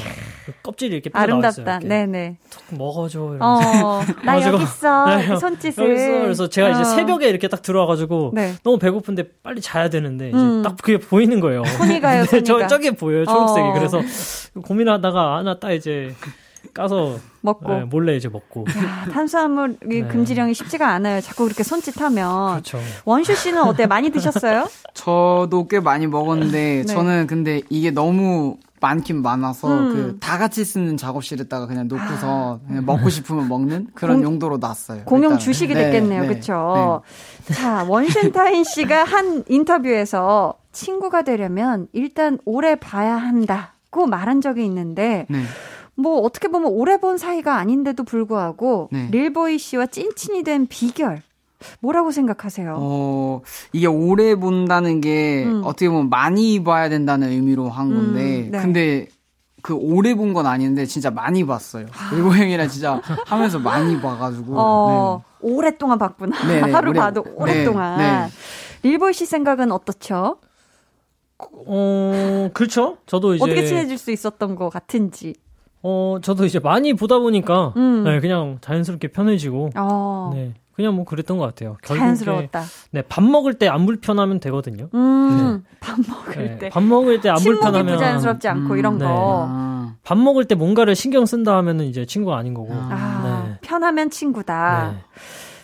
그 0.47 0.53
껍질이 0.63 0.95
이렇게 0.95 1.11
삐져. 1.11 1.23
이렇게. 1.61 1.89
네네. 1.89 2.39
툭 2.49 2.79
먹어줘. 2.79 3.19
이러면서. 3.35 3.43
어, 3.99 4.01
나 4.25 4.43
여기 4.43 4.63
있어. 4.63 5.07
네, 5.07 5.35
이 5.35 5.37
손짓을. 5.37 5.85
여기 5.85 5.95
있어. 5.95 6.23
그래서 6.23 6.49
제가 6.49 6.71
이제 6.71 6.81
어. 6.81 6.85
새벽에 6.85 7.29
이렇게 7.29 7.49
딱 7.49 7.61
들어와가지고 7.61 8.33
네. 8.35 8.55
너무 8.63 8.79
배고픈데 8.79 9.25
빨리 9.43 9.61
자야 9.61 9.91
되는데 9.91 10.31
이제 10.31 10.39
음. 10.39 10.63
딱 10.63 10.77
그게 10.77 10.99
보이는 10.99 11.39
거예요. 11.41 11.65
손이 11.65 12.01
가요, 12.01 12.25
네, 12.33 12.43
저. 12.43 12.67
저게 12.67 12.93
보여요 12.93 13.27
초록색이. 13.27 13.69
어. 13.69 13.73
그래서 13.75 14.01
고민하다가 14.63 15.37
하나 15.37 15.59
딱 15.59 15.73
이제 15.73 16.15
까서 16.75 17.19
먹고. 17.43 17.73
네, 17.73 17.85
몰래 17.85 18.17
이제 18.17 18.29
먹고. 18.29 18.65
야, 18.69 19.07
탄수화물 19.13 19.77
이 19.91 20.01
네. 20.03 20.09
금지령이 20.09 20.55
쉽지가 20.55 20.89
않아요. 20.89 21.21
자꾸 21.21 21.45
그렇게 21.45 21.63
손짓하면. 21.63 22.53
그렇죠. 22.53 22.79
원슈 23.05 23.35
씨는 23.35 23.63
어때? 23.63 23.87
많이 23.87 24.11
드셨어요? 24.11 24.69
저도 24.95 25.67
꽤 25.69 25.81
많이 25.81 26.07
먹었는데 26.07 26.85
네. 26.87 26.93
저는 26.93 27.27
근데 27.27 27.63
이게 27.69 27.91
너무 27.91 28.57
많긴 28.81 29.23
많아서 29.23 29.69
음. 29.69 29.93
그다 29.95 30.39
같이 30.39 30.65
쓰는 30.65 30.97
작업실에다가 30.97 31.67
그냥 31.67 31.87
놓고서 31.87 32.61
그냥 32.67 32.85
먹고 32.85 33.11
싶으면 33.11 33.49
먹는 33.49 33.89
그런 33.95 34.17
공- 34.17 34.25
용도로 34.25 34.59
놨어요. 34.59 35.05
공용 35.05 35.33
일단. 35.33 35.39
주식이 35.39 35.75
네, 35.75 35.85
됐겠네요. 35.85 36.23
네, 36.23 36.27
그렇죠. 36.29 37.03
자, 37.55 37.85
원센타인 37.89 38.65
씨가 38.65 39.05
한 39.05 39.45
인터뷰에서 39.49 40.55
친구가 40.73 41.23
되려면 41.23 41.87
일단 41.93 42.39
오래 42.45 42.75
봐야 42.75 43.15
한다고 43.17 44.07
말한 44.07 44.41
적이 44.41 44.65
있는데 44.65 45.27
네. 45.29 45.39
네. 45.39 45.45
뭐 45.95 46.21
어떻게 46.21 46.49
보면 46.49 46.71
오래 46.73 46.97
본 46.99 47.19
사이가 47.19 47.57
아닌데도 47.57 48.05
불구하고 48.05 48.89
네. 48.93 49.09
릴보이 49.11 49.59
씨와 49.59 49.87
찐친이 49.87 50.43
된 50.43 50.67
비결 50.67 51.23
뭐라고 51.81 52.11
생각하세요? 52.11 52.75
어, 52.79 53.41
이게 53.73 53.87
오래 53.87 54.35
본다는 54.35 55.01
게 55.01 55.45
음. 55.45 55.63
어떻게 55.65 55.89
보면 55.89 56.09
많이 56.09 56.65
봐야 56.65 56.89
된다는 56.89 57.29
의미로 57.29 57.69
한 57.69 57.89
건데, 57.95 58.47
음, 58.47 58.51
네. 58.51 58.59
근데 58.61 59.07
그 59.63 59.75
오래 59.75 60.15
본 60.15 60.33
건 60.35 60.47
아닌데 60.47 60.87
진짜 60.87 61.13
많이 61.13 61.47
봤어요. 61.47 61.87
일보 62.13 62.35
형이랑 62.35 62.69
진짜 62.69 63.01
하면서 63.27 63.61
많이 63.61 64.01
봐가지고. 64.01 64.55
어, 64.57 65.23
오랫동안 65.41 65.99
봤구나. 65.99 66.37
네, 66.49 66.63
네, 66.63 66.73
하루 66.73 66.91
오래- 66.91 66.99
봐도 66.99 67.23
네, 67.23 67.31
오랫동안. 67.37 67.99
네. 67.99 68.29
릴보이 68.83 69.13
씨 69.13 69.25
생각은 69.27 69.71
어떻죠? 69.71 70.39
어 71.39 72.51
그렇죠. 72.55 72.99
저도 73.07 73.35
이제 73.37 73.45
어떻게 73.45 73.65
친해질 73.67 73.99
수 73.99 74.11
있었던 74.11 74.57
것 74.57 74.69
같은지. 74.69 75.35
어 75.83 76.19
저도 76.23 76.45
이제 76.47 76.59
많이 76.59 76.95
보다 76.95 77.19
보니까 77.19 77.73
음. 77.77 78.05
네, 78.05 78.21
그냥 78.21 78.59
자연스럽게 78.61 79.09
편해지고 79.09 79.71
어, 79.77 80.31
네 80.35 80.55
그냥 80.75 80.95
뭐 80.95 81.05
그랬던 81.05 81.37
것 81.39 81.45
같아요. 81.45 81.77
결국에 81.83 81.99
자연스러웠다. 81.99 82.63
네, 82.93 83.03
밥 83.03 83.23
먹을 83.23 83.55
때 83.55 83.69
안 83.69 83.85
불편하면 83.85 84.41
되거든요. 84.41 84.89
음, 84.95 85.65
밥 85.81 85.99
먹을 86.09 86.35
네, 86.49 86.59
때. 86.59 86.69
밥 86.71 86.83
먹을 86.83 87.21
때 87.21 87.29
안 87.29 87.37
불편하면 87.37 87.95
부자연스럽지 87.95 88.49
않고 88.49 88.77
이런 88.77 88.97
네. 88.99 89.05
거. 89.05 89.47
아, 89.51 89.95
밥 90.03 90.17
먹을 90.17 90.47
때 90.47 90.55
뭔가를 90.55 90.95
신경 90.95 91.27
쓴다 91.27 91.57
하면은 91.59 91.85
이제 91.85 92.07
친구가 92.07 92.37
아닌 92.39 92.55
거고. 92.55 92.71
아, 92.73 93.45
네. 93.51 93.59
편하면 93.61 94.09
친구다. 94.09 94.93
네. 94.95 94.99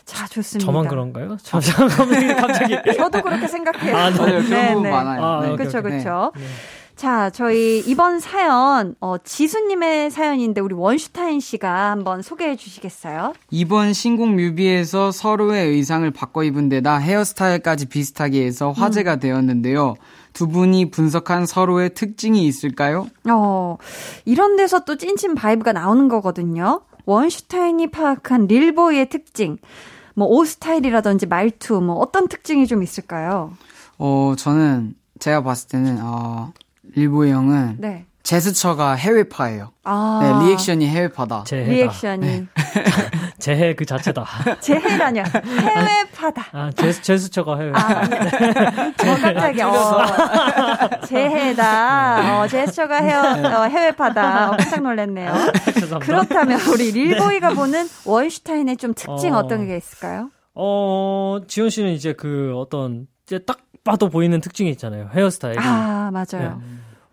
자, 0.04 0.26
좋습니다. 0.26 0.64
저만 0.66 0.88
그런가요? 0.88 1.37
저, 1.42 1.59
잠깐만 1.61 2.37
갑자기. 2.37 2.76
저도 2.96 3.22
그렇게 3.22 3.46
생각해요. 3.48 3.96
아, 3.96 4.11
네. 4.11 4.16
그런 4.16 4.48
네, 4.50 4.68
부분 4.68 4.83
네. 4.83 4.90
많아요. 4.90 5.24
아, 5.24 5.40
네. 5.42 5.57
그렇죠, 5.57 5.78
오케이. 5.78 5.90
그렇죠. 5.90 6.33
네. 6.37 6.42
자, 6.99 7.31
저희 7.31 7.79
이번 7.87 8.19
사연 8.19 8.97
어, 9.01 9.19
지수님의 9.19 10.11
사연인데 10.11 10.61
우리 10.61 10.75
원슈타인 10.75 11.39
씨가 11.39 11.93
한번 11.93 12.23
소개해 12.23 12.57
주시겠어요? 12.57 13.35
이번 13.53 13.93
신곡 13.93 14.31
뮤비에서 14.31 15.13
서로의 15.13 15.69
의상을 15.69 16.11
바꿔 16.11 16.43
입은 16.43 16.69
데다 16.69 16.99
헤어스타일까지 16.99 17.87
비슷하게 17.87 18.45
해서 18.45 18.73
화제가 18.73 19.21
되었는데요. 19.21 19.95
두 20.33 20.49
분이 20.49 20.91
분석한 20.91 21.47
서로의 21.47 21.95
특징이 21.95 22.45
있을까요? 22.49 23.07
어, 23.31 23.77
이런 24.25 24.57
데서 24.57 24.81
또 24.81 24.97
찐친 24.97 25.37
vibe가 25.37 25.73
나오는 25.73 26.09
거거든요. 26.09 26.81
원슈타인이 27.05 27.93
파악한 27.93 28.49
릴보이의 28.49 29.09
특징. 29.09 29.59
뭐, 30.17 30.27
옷 30.27 30.47
스타일이라든지 30.47 31.27
말투, 31.27 31.81
뭐, 31.81 31.95
어떤 31.95 32.27
특징이 32.27 32.67
좀 32.67 32.83
있을까요? 32.83 33.53
어, 33.99 34.35
저는 34.37 34.97
제가 35.21 35.45
봤을 35.45 35.69
때는 35.69 35.99
어, 36.03 36.53
릴보이 36.99 37.33
형은 37.33 37.77
네. 37.79 38.05
제스처가 38.25 38.93
해외파예요. 38.95 39.71
아. 39.85 40.21
네, 40.23 40.47
리액션이 40.47 40.87
해외파다. 40.87 41.45
재해다. 41.45 41.71
리액션이. 41.73 42.47
재해 43.39 43.75
그 43.75 43.87
자체다. 43.87 44.27
재해라뇨. 44.61 45.23
해외파다. 45.23 46.47
아, 46.53 46.71
제스, 46.77 47.01
제스처가 47.01 47.57
해외. 47.57 47.73
아, 47.75 48.03
저 48.99 49.17
깜짝이야. 49.17 49.69
어. 49.69 51.01
재해다. 51.07 52.41
어, 52.43 52.49
제스처가 52.49 52.97
헤어, 52.97 53.21
어, 53.21 53.65
해외파다. 53.65 54.49
어, 54.51 54.57
깜짝 54.59 54.83
놀랐네요. 54.83 55.33
그렇다면 56.03 56.61
우리 56.73 56.91
릴보이가 56.93 57.51
보는 57.55 57.89
원슈타인의 58.05 58.77
좀 58.77 58.93
특징 58.95 59.35
어. 59.35 59.39
어. 59.39 59.47
떤 59.49 59.67
게 59.67 59.77
있을까요? 59.77 60.31
어, 60.55 61.39
지원 61.47 61.71
씨는 61.71 61.93
이제 61.93 62.13
그 62.13 62.53
어떤, 62.57 63.07
이제 63.27 63.39
딱 63.39 63.59
봐도 63.85 64.11
보이는 64.11 64.39
특징이 64.41 64.71
있잖아요. 64.73 65.09
헤어스타일이. 65.15 65.59
아, 65.61 66.11
맞아요. 66.13 66.61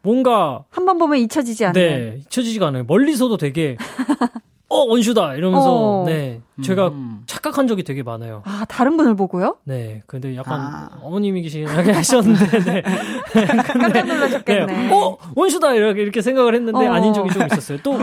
뭔가, 0.05 0.63
한 0.69 0.85
번 0.85 0.99
보면 0.99 1.17
잊혀지지 1.19 1.65
않는. 1.65 1.73
네, 1.73 2.17
잊혀지지가 2.21 2.67
않아요. 2.67 2.83
멀리서도 2.83 3.37
되게, 3.37 3.75
어, 4.69 4.77
원슈다! 4.85 5.33
이러면서, 5.35 6.01
어. 6.01 6.05
네, 6.05 6.41
제가 6.61 6.89
음. 6.89 7.23
착각한 7.25 7.67
적이 7.67 7.83
되게 7.83 8.03
많아요. 8.03 8.43
아, 8.45 8.65
다른 8.69 8.97
분을 8.97 9.15
보고요? 9.15 9.57
네, 9.63 10.03
근데 10.05 10.35
약간 10.35 10.59
아. 10.61 10.89
어머님이시긴 11.01 11.67
하셨는데, 11.67 12.59
네. 12.65 12.81
깜짝 13.65 14.05
놀라셨겠네. 14.05 14.65
네. 14.65 14.91
어, 14.93 15.17
원슈다! 15.35 15.73
이렇게, 15.73 16.01
이렇게 16.03 16.21
생각을 16.21 16.53
했는데 16.53 16.87
어. 16.87 16.91
아닌 16.93 17.13
적이 17.13 17.31
좀 17.31 17.43
있었어요. 17.47 17.79
또, 17.83 17.93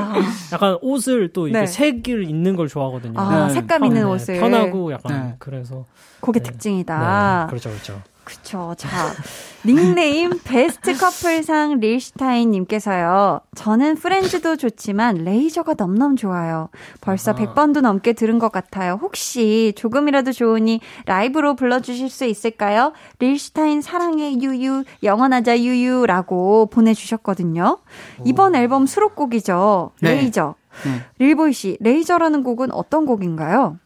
약간 0.53 0.77
옷을 0.83 1.33
또 1.33 1.47
이게 1.47 1.61
네. 1.61 1.67
색을 1.67 2.29
있는 2.29 2.57
걸 2.57 2.67
좋아하거든요. 2.69 3.19
아, 3.21 3.47
네. 3.47 3.55
색감 3.55 3.85
있는 3.85 4.03
네, 4.05 4.09
옷을. 4.09 4.41
편하고 4.41 4.93
약간, 4.93 5.23
네. 5.29 5.35
그래서. 5.39 5.85
그게 6.21 6.41
네. 6.41 6.51
특징이다. 6.51 7.45
네, 7.47 7.51
그렇죠, 7.51 7.71
그렇죠. 7.71 8.01
그쵸. 8.25 8.75
자, 8.77 8.89
닉네임 9.67 10.39
베스트 10.45 10.97
커플상 10.97 11.81
릴슈타인님께서요. 11.81 13.41
저는 13.55 13.97
프렌즈도 13.97 14.57
좋지만 14.57 15.17
레이저가 15.25 15.75
넘넘 15.75 16.17
좋아요. 16.17 16.69
벌써 17.01 17.35
100번도 17.35 17.81
넘게 17.81 18.13
들은 18.13 18.39
것 18.39 18.53
같아요. 18.53 18.99
혹시 19.01 19.73
조금이라도 19.77 20.33
좋으니 20.33 20.81
라이브로 21.07 21.55
불러주실 21.57 22.11
수 22.11 22.25
있을까요? 22.25 22.93
릴슈타인 23.19 23.83
사랑해 23.83 24.35
유유, 24.41 24.85
영원하자 25.03 25.61
유유라고 25.61 26.67
보내주셨거든요. 26.67 27.79
이번 28.25 28.55
앨범 28.55 28.87
수록곡이죠. 28.87 29.93
네. 30.01 30.15
레이저. 30.15 30.55
네. 30.85 31.03
릴보이 31.19 31.53
씨, 31.53 31.77
레이저라는 31.81 32.43
곡은 32.43 32.73
어떤 32.73 33.05
곡인가요? 33.05 33.79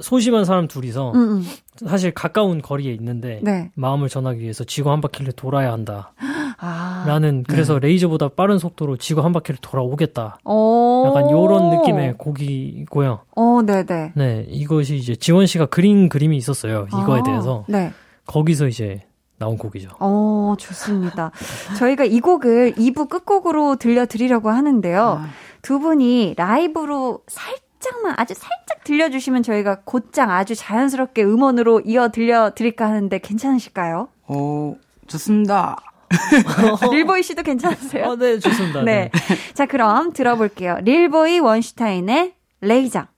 소심한 0.00 0.44
사람 0.44 0.68
둘이서 0.68 1.12
음, 1.12 1.16
음. 1.16 1.46
사실 1.76 2.12
가까운 2.12 2.60
거리에 2.60 2.92
있는데 2.94 3.40
네. 3.42 3.70
마음을 3.74 4.08
전하기 4.08 4.40
위해서 4.40 4.64
지구 4.64 4.90
한 4.90 5.00
바퀴를 5.00 5.32
돌아야 5.32 5.72
한다. 5.72 6.12
아. 6.58 7.04
라는 7.08 7.44
그래서 7.48 7.78
레이저보다 7.78 8.28
빠른 8.30 8.58
속도로 8.58 8.96
지구 8.96 9.22
한 9.22 9.32
바퀴를 9.32 9.58
돌아오겠다. 9.60 10.38
오. 10.44 11.04
약간 11.06 11.30
요런 11.30 11.70
느낌의 11.70 12.14
곡이고요. 12.18 13.20
어, 13.34 13.62
네 13.64 13.84
네. 13.84 14.12
네, 14.14 14.46
이것이 14.48 14.96
이제 14.96 15.16
지원 15.16 15.46
씨가 15.46 15.66
그린 15.66 16.08
그림이 16.08 16.36
있었어요. 16.36 16.86
이거에 16.88 17.20
아, 17.20 17.22
대해서 17.22 17.64
네. 17.68 17.92
거기서 18.26 18.68
이제 18.68 19.02
나온 19.38 19.58
곡이죠. 19.58 19.88
어, 19.98 20.54
좋습니다. 20.58 21.32
저희가 21.78 22.04
이 22.04 22.20
곡을 22.20 22.74
2부 22.74 23.08
끝곡으로 23.08 23.76
들려드리려고 23.76 24.50
하는데요. 24.50 25.02
아. 25.20 25.28
두 25.62 25.78
분이 25.80 26.34
라이브로 26.36 27.22
살짝 27.26 27.71
살짝만 27.82 28.14
아주 28.16 28.34
살짝 28.34 28.84
들려주시면 28.84 29.42
저희가 29.42 29.80
곧장 29.84 30.30
아주 30.30 30.54
자연스럽게 30.54 31.24
음원으로 31.24 31.80
이어 31.80 32.10
들려드릴까 32.10 32.86
하는데 32.86 33.18
괜찮으실까요? 33.18 34.08
어, 34.28 34.76
좋습니다. 35.08 35.76
릴보이 36.92 37.22
씨도 37.22 37.42
괜찮으세요? 37.42 38.04
어, 38.06 38.16
네, 38.16 38.38
좋습니다. 38.38 38.82
네. 38.82 39.10
자, 39.54 39.66
그럼 39.66 40.12
들어볼게요. 40.12 40.78
릴보이 40.82 41.40
원슈타인의 41.40 42.34
레이장. 42.60 43.08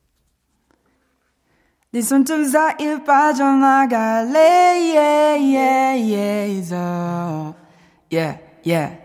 네 1.91 2.01
손톱 2.01 2.45
사이에 2.47 3.05
빠져나갈래 3.05 4.39
yeah, 4.97 5.57
yeah, 5.57 6.15
yeah, 8.11 8.39
yeah. 8.65 9.04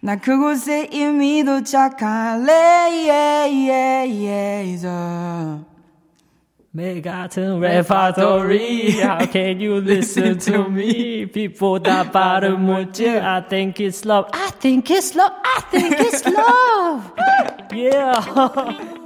나 0.00 0.16
그곳에 0.16 0.88
이미 0.92 1.44
도착할래 1.44 2.52
yeah, 2.52 3.70
yeah, 3.70 4.26
yeah, 4.26 5.64
매 6.76 7.00
같은 7.00 7.60
레파토리 7.60 9.00
How 9.00 9.30
can 9.30 9.60
you 9.60 9.76
listen 9.76 10.36
to 10.40 10.64
me 10.68 11.24
빛보다 11.24 12.10
빠른 12.10 12.60
물질 12.62 13.22
I 13.22 13.46
think 13.46 13.78
it's 13.78 14.04
love 14.04 14.28
I 14.32 14.50
think 14.58 14.92
it's 14.92 15.16
love 15.16 15.32
I 15.44 15.62
think 15.70 16.00
it's 16.00 16.26
love 16.26 17.12
Yeah 17.72 18.97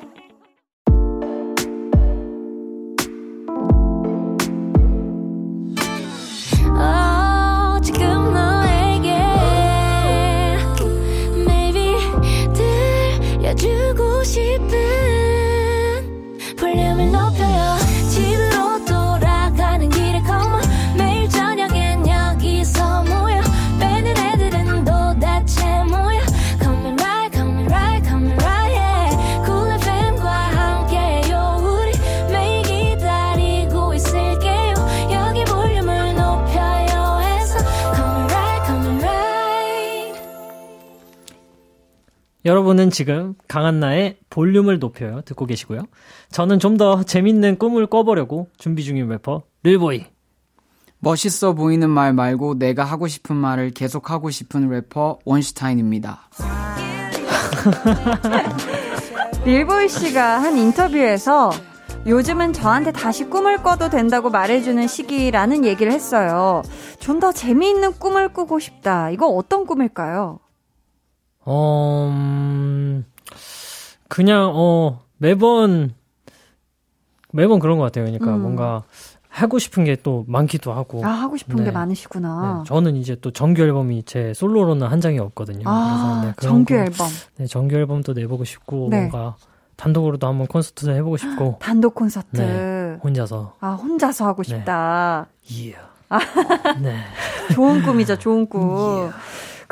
여러분은 42.46 42.89
지금 42.89 43.36
강한나의 43.48 44.18
볼륨을 44.30 44.80
높여요 44.80 45.22
듣고 45.22 45.46
계시고요 45.46 45.82
저는 46.32 46.60
좀 46.60 46.78
더 46.78 47.04
재밌는 47.04 47.58
꿈을 47.58 47.86
꿔보려고 47.88 48.48
준비 48.58 48.84
중인 48.84 49.08
래퍼 49.08 49.44
릴보이 49.64 50.06
멋있어 51.00 51.54
보이는 51.54 51.89
말 51.89 52.14
말고 52.14 52.58
내가 52.58 52.84
하고 52.84 53.08
싶은 53.08 53.36
말을 53.36 53.72
계속 53.72 54.10
하고 54.10 54.30
싶은 54.30 54.70
래퍼 54.70 55.20
원슈타인입니다. 55.26 56.30
릴보이 59.46 59.89
씨가 59.89 60.41
한 60.41 60.58
인터뷰에서 60.58 61.52
요즘은 62.08 62.54
저한테 62.54 62.91
다시 62.91 63.26
꿈을 63.26 63.58
꿔도 63.62 63.89
된다고 63.89 64.30
말해주는 64.30 64.88
시기라는 64.88 65.64
얘기를 65.66 65.91
했어요. 65.91 66.64
좀 67.00 67.20
더 67.20 67.32
재미있는 67.32 67.94
꿈을 68.00 68.30
꾸고 68.34 68.60
싶다. 68.60 69.10
이거 69.12 69.28
어떤 69.28 69.66
꿈일까요? 69.66 70.39
어, 71.46 72.10
음, 72.12 73.06
그냥, 74.08 74.52
어, 74.54 75.02
매번, 75.18 75.94
매번 77.32 77.60
그런 77.60 77.78
것 77.78 77.84
같아요. 77.86 78.06
그러니까 78.06 78.36
음. 78.36 78.41
뭔가 78.41 78.84
하고 79.30 79.58
싶은 79.58 79.84
게 79.86 79.96
또 80.04 80.24
많기도 80.28 80.72
하고. 80.74 81.04
아, 81.04 81.10
하고 81.10 81.38
싶은 81.38 81.56
네. 81.58 81.64
게 81.66 81.72
많으시구나. 81.72 82.60
네, 82.64 82.68
저는 82.68 82.96
이제 82.96 83.16
또 83.20 83.32
정규 83.32 83.64
앨범이 83.64 84.04
제 84.04 84.32
솔로로는 84.34 84.86
한 84.88 85.02
장이 85.02 85.18
없거든요. 85.20 85.64
아, 85.68 85.86
그래서 85.88 86.22
네, 86.28 86.34
그런 86.38 86.54
정규 86.54 86.74
거- 86.76 86.80
앨범. 86.82 87.08
네, 87.38 87.46
정규 87.48 87.76
앨범도 87.76 88.14
내보고 88.14 88.44
싶고, 88.44 88.89
네. 88.91 88.98
뭔가 89.08 89.36
단독으로도 89.76 90.28
한번 90.28 90.46
콘서트 90.46 90.88
해보고 90.88 91.18
싶고, 91.18 91.58
단독 91.64 91.96
콘서트. 91.96 92.39
네, 92.41 93.00
혼자서. 93.04 93.56
아, 93.60 93.72
혼자서 93.74 94.28
하고 94.28 94.44
싶다. 94.44 95.26
예. 95.52 95.74
아. 96.10 96.20
네. 96.80 96.96
좋은 97.56 97.82
꿈이죠, 97.82 98.16
좋은 98.20 98.46
꿈. 98.50 99.10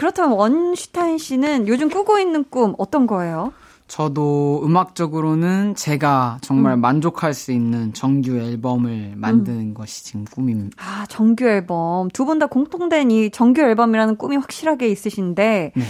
그렇다면 0.01 0.31
원슈타인 0.35 1.19
씨는 1.19 1.67
요즘 1.67 1.87
꾸고 1.87 2.17
있는 2.17 2.43
꿈 2.49 2.73
어떤 2.79 3.05
거예요? 3.05 3.53
저도 3.87 4.61
음악적으로는 4.65 5.75
제가 5.75 6.39
정말 6.41 6.73
음. 6.73 6.81
만족할 6.81 7.35
수 7.35 7.51
있는 7.51 7.93
정규 7.93 8.35
앨범을 8.35 9.13
만드는 9.15 9.75
것이 9.75 10.03
지금 10.03 10.25
꿈입니다. 10.25 10.75
아, 10.83 11.05
정규 11.07 11.45
앨범. 11.45 12.09
두 12.09 12.25
분 12.25 12.39
다 12.39 12.47
공통된 12.47 13.11
이 13.11 13.29
정규 13.29 13.61
앨범이라는 13.61 14.15
꿈이 14.15 14.37
확실하게 14.37 14.87
있으신데, 14.87 15.73
네. 15.75 15.83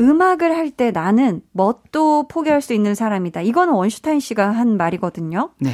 음악을 0.00 0.50
할 0.56 0.70
때 0.72 0.90
나는 0.90 1.40
멋도 1.52 2.26
포기할 2.26 2.60
수 2.60 2.74
있는 2.74 2.96
사람이다. 2.96 3.42
이거는 3.42 3.74
원슈타인 3.74 4.18
씨가 4.18 4.50
한 4.50 4.76
말이거든요. 4.76 5.50
네. 5.60 5.70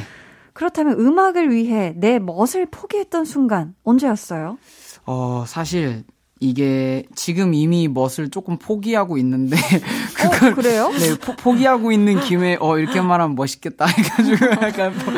그렇다면 0.53 0.99
음악을 0.99 1.49
위해 1.49 1.93
내 1.95 2.19
멋을 2.19 2.67
포기했던 2.69 3.25
순간 3.25 3.73
언제였어요? 3.83 4.59
어, 5.07 5.45
사실 5.47 6.03
이게 6.43 7.03
지금 7.13 7.53
이미 7.53 7.87
멋을 7.87 8.29
조금 8.31 8.57
포기하고 8.57 9.17
있는데 9.19 9.55
그걸 10.17 10.51
어, 10.51 10.55
그래요? 10.55 10.89
네, 10.89 11.15
포, 11.37 11.53
기하고 11.53 11.91
있는 11.91 12.19
김에 12.19 12.57
어 12.59 12.79
이렇게 12.79 12.99
말하면 12.99 13.35
멋있겠다 13.35 13.85
해가지고 13.85 14.45
약간 14.65 14.91
포- 14.93 15.11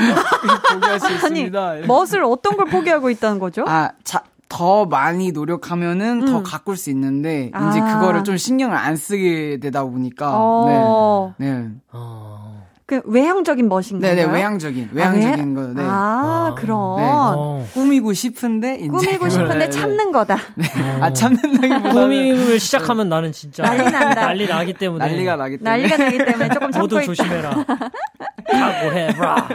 포기할 0.74 1.00
수 1.00 1.06
아니, 1.08 1.16
있습니다. 1.16 1.76
멋을 1.88 2.24
어떤 2.26 2.58
걸 2.58 2.66
포기하고 2.66 3.10
있다는 3.10 3.40
거죠? 3.40 3.64
아, 3.66 3.92
자, 4.04 4.24
더 4.50 4.86
많이 4.86 5.32
노력하면은 5.32 6.26
더 6.26 6.40
음. 6.40 6.44
가꿀 6.44 6.76
수 6.76 6.90
있는데 6.90 7.46
이제 7.48 7.80
아. 7.80 8.00
그거를 8.00 8.26
좀 8.26 8.36
신경을 8.36 8.76
안 8.76 8.98
쓰게 8.98 9.60
되다 9.62 9.84
보니까 9.86 10.32
어, 10.36 11.34
네. 11.40 11.52
네. 11.54 11.70
어, 11.94 12.43
그 13.02 13.10
외향적인 13.10 13.68
멋인가요? 13.70 14.16
네, 14.16 14.26
네, 14.26 14.32
외향적인, 14.32 14.90
외향적인 14.94 15.54
거, 15.56 15.62
네. 15.74 15.82
아, 15.84 16.50
아, 16.52 16.56
그럼. 16.56 16.98
네. 16.98 17.04
어. 17.06 17.68
꾸미고 17.74 18.14
싶은데, 18.14 18.76
이제. 18.76 18.88
꾸미고 18.88 19.30
싶은데 19.30 19.54
네, 19.54 19.66
네. 19.66 19.70
참는 19.70 20.12
거다. 20.12 20.38
아, 21.02 21.12
참는다기보다는. 21.14 21.92
꾸밈을 21.94 22.60
시작하면 22.60 23.10
나는 23.10 23.32
진짜 23.32 23.64
난리 23.68 23.84
난다. 23.84 24.14
난리 24.28 24.48
나기 24.48 24.74
때문에 24.74 25.06
난리가 25.06 25.36
나기 25.36 25.58
때문에. 25.58 25.70
난리가 25.88 25.98
나기 25.98 26.18
때문에 26.18 26.50
조금 26.50 26.72
참고 26.72 26.80
모두 26.82 26.96
있다. 26.98 27.06
조심해라. 27.06 27.66
각오해라. 28.52 29.50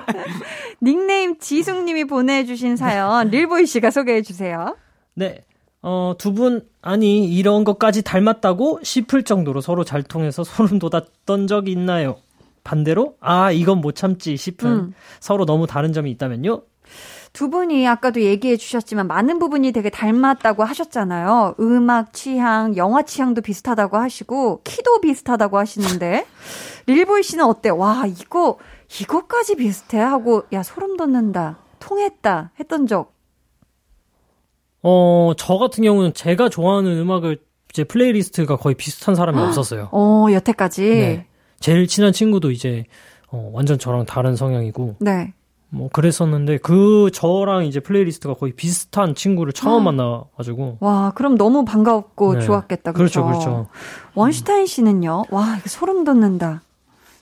닉네임 0.83 1.39
지숙님이 1.39 2.05
보내주신 2.05 2.77
사연 2.77 3.29
릴보이 3.31 3.67
씨가 3.67 3.91
소개해 3.91 4.23
주세요. 4.23 4.77
네. 5.15 5.45
어, 5.81 6.15
두 6.19 6.33
분, 6.35 6.63
아니, 6.83 7.25
이런 7.33 7.63
것까지 7.63 8.03
닮았다고 8.03 8.81
싶을 8.83 9.23
정도로 9.23 9.61
서로 9.61 9.85
잘 9.85 10.03
통해서 10.03 10.43
소름 10.43 10.79
돋았던 10.81 11.47
적이 11.47 11.71
있나요? 11.73 12.17
반대로, 12.69 13.15
아, 13.21 13.51
이건 13.51 13.81
못 13.81 13.95
참지 13.95 14.37
싶은 14.37 14.71
음. 14.71 14.95
서로 15.21 15.47
너무 15.47 15.67
다른 15.67 15.95
점이 15.95 16.11
있다면요? 16.11 16.61
두 17.33 17.49
분이 17.49 17.89
아까도 17.89 18.21
얘기해 18.21 18.59
주셨지만 18.59 19.07
많은 19.07 19.39
부분이 19.39 19.73
되게 19.73 19.89
닮았다고 19.89 20.65
하셨잖아요. 20.65 21.55
음악 21.61 22.13
취향, 22.13 22.77
영화 22.77 23.03
취향도 23.03 23.41
비슷하다고 23.41 23.97
하시고 23.97 24.61
키도 24.65 25.01
비슷하다고 25.01 25.57
하시는데 25.57 26.27
릴보이 26.87 27.23
씨는 27.23 27.45
어때? 27.45 27.71
와 27.71 28.05
이거 28.07 28.59
이거까지 29.01 29.57
비슷해 29.57 29.99
하고 29.99 30.45
야 30.53 30.63
소름 30.63 30.97
돋는다, 30.99 31.59
통했다 31.79 32.53
했던 32.61 32.87
적. 32.87 33.15
어, 34.83 35.33
저 35.39 35.57
같은 35.57 35.85
경우는 35.85 36.13
제가 36.15 36.49
좋아하는 36.49 36.99
음악을 36.99 37.41
제 37.73 37.85
playlist가 37.85 38.57
거의 38.57 38.75
비슷한 38.75 39.15
사람이 39.15 39.39
없었어요. 39.41 39.89
어 39.93 40.27
여태까지. 40.33 40.83
네. 40.83 41.28
제일 41.61 41.87
친한 41.87 42.13
친구도 42.13 42.51
이제, 42.51 42.85
어, 43.31 43.51
완전 43.53 43.79
저랑 43.79 44.07
다른 44.07 44.37
성향이고, 44.37 44.97
네. 45.01 45.33
뭐, 45.71 45.89
그랬었는데, 45.91 46.59
그, 46.59 47.11
저랑 47.13 47.67
이제 47.67 47.81
playlist가 47.81 48.35
거의 48.35 48.53
비슷한 48.53 49.15
친구를 49.15 49.53
처음 49.53 49.85
만나가지고, 49.85 50.79
와 50.81 51.13
그럼 51.15 51.37
너무 51.37 51.65
반갑고 51.65 52.35
네. 52.35 52.41
좋았겠다. 52.41 52.93
그렇죠, 52.93 53.25
그렇죠? 53.25 53.41
그렇죠. 53.45 53.67
원슈타인 54.15 54.67
씨는요? 54.67 55.25
와 55.31 55.57
이거 55.59 55.69
소름 55.69 56.05
돋는다. 56.05 56.63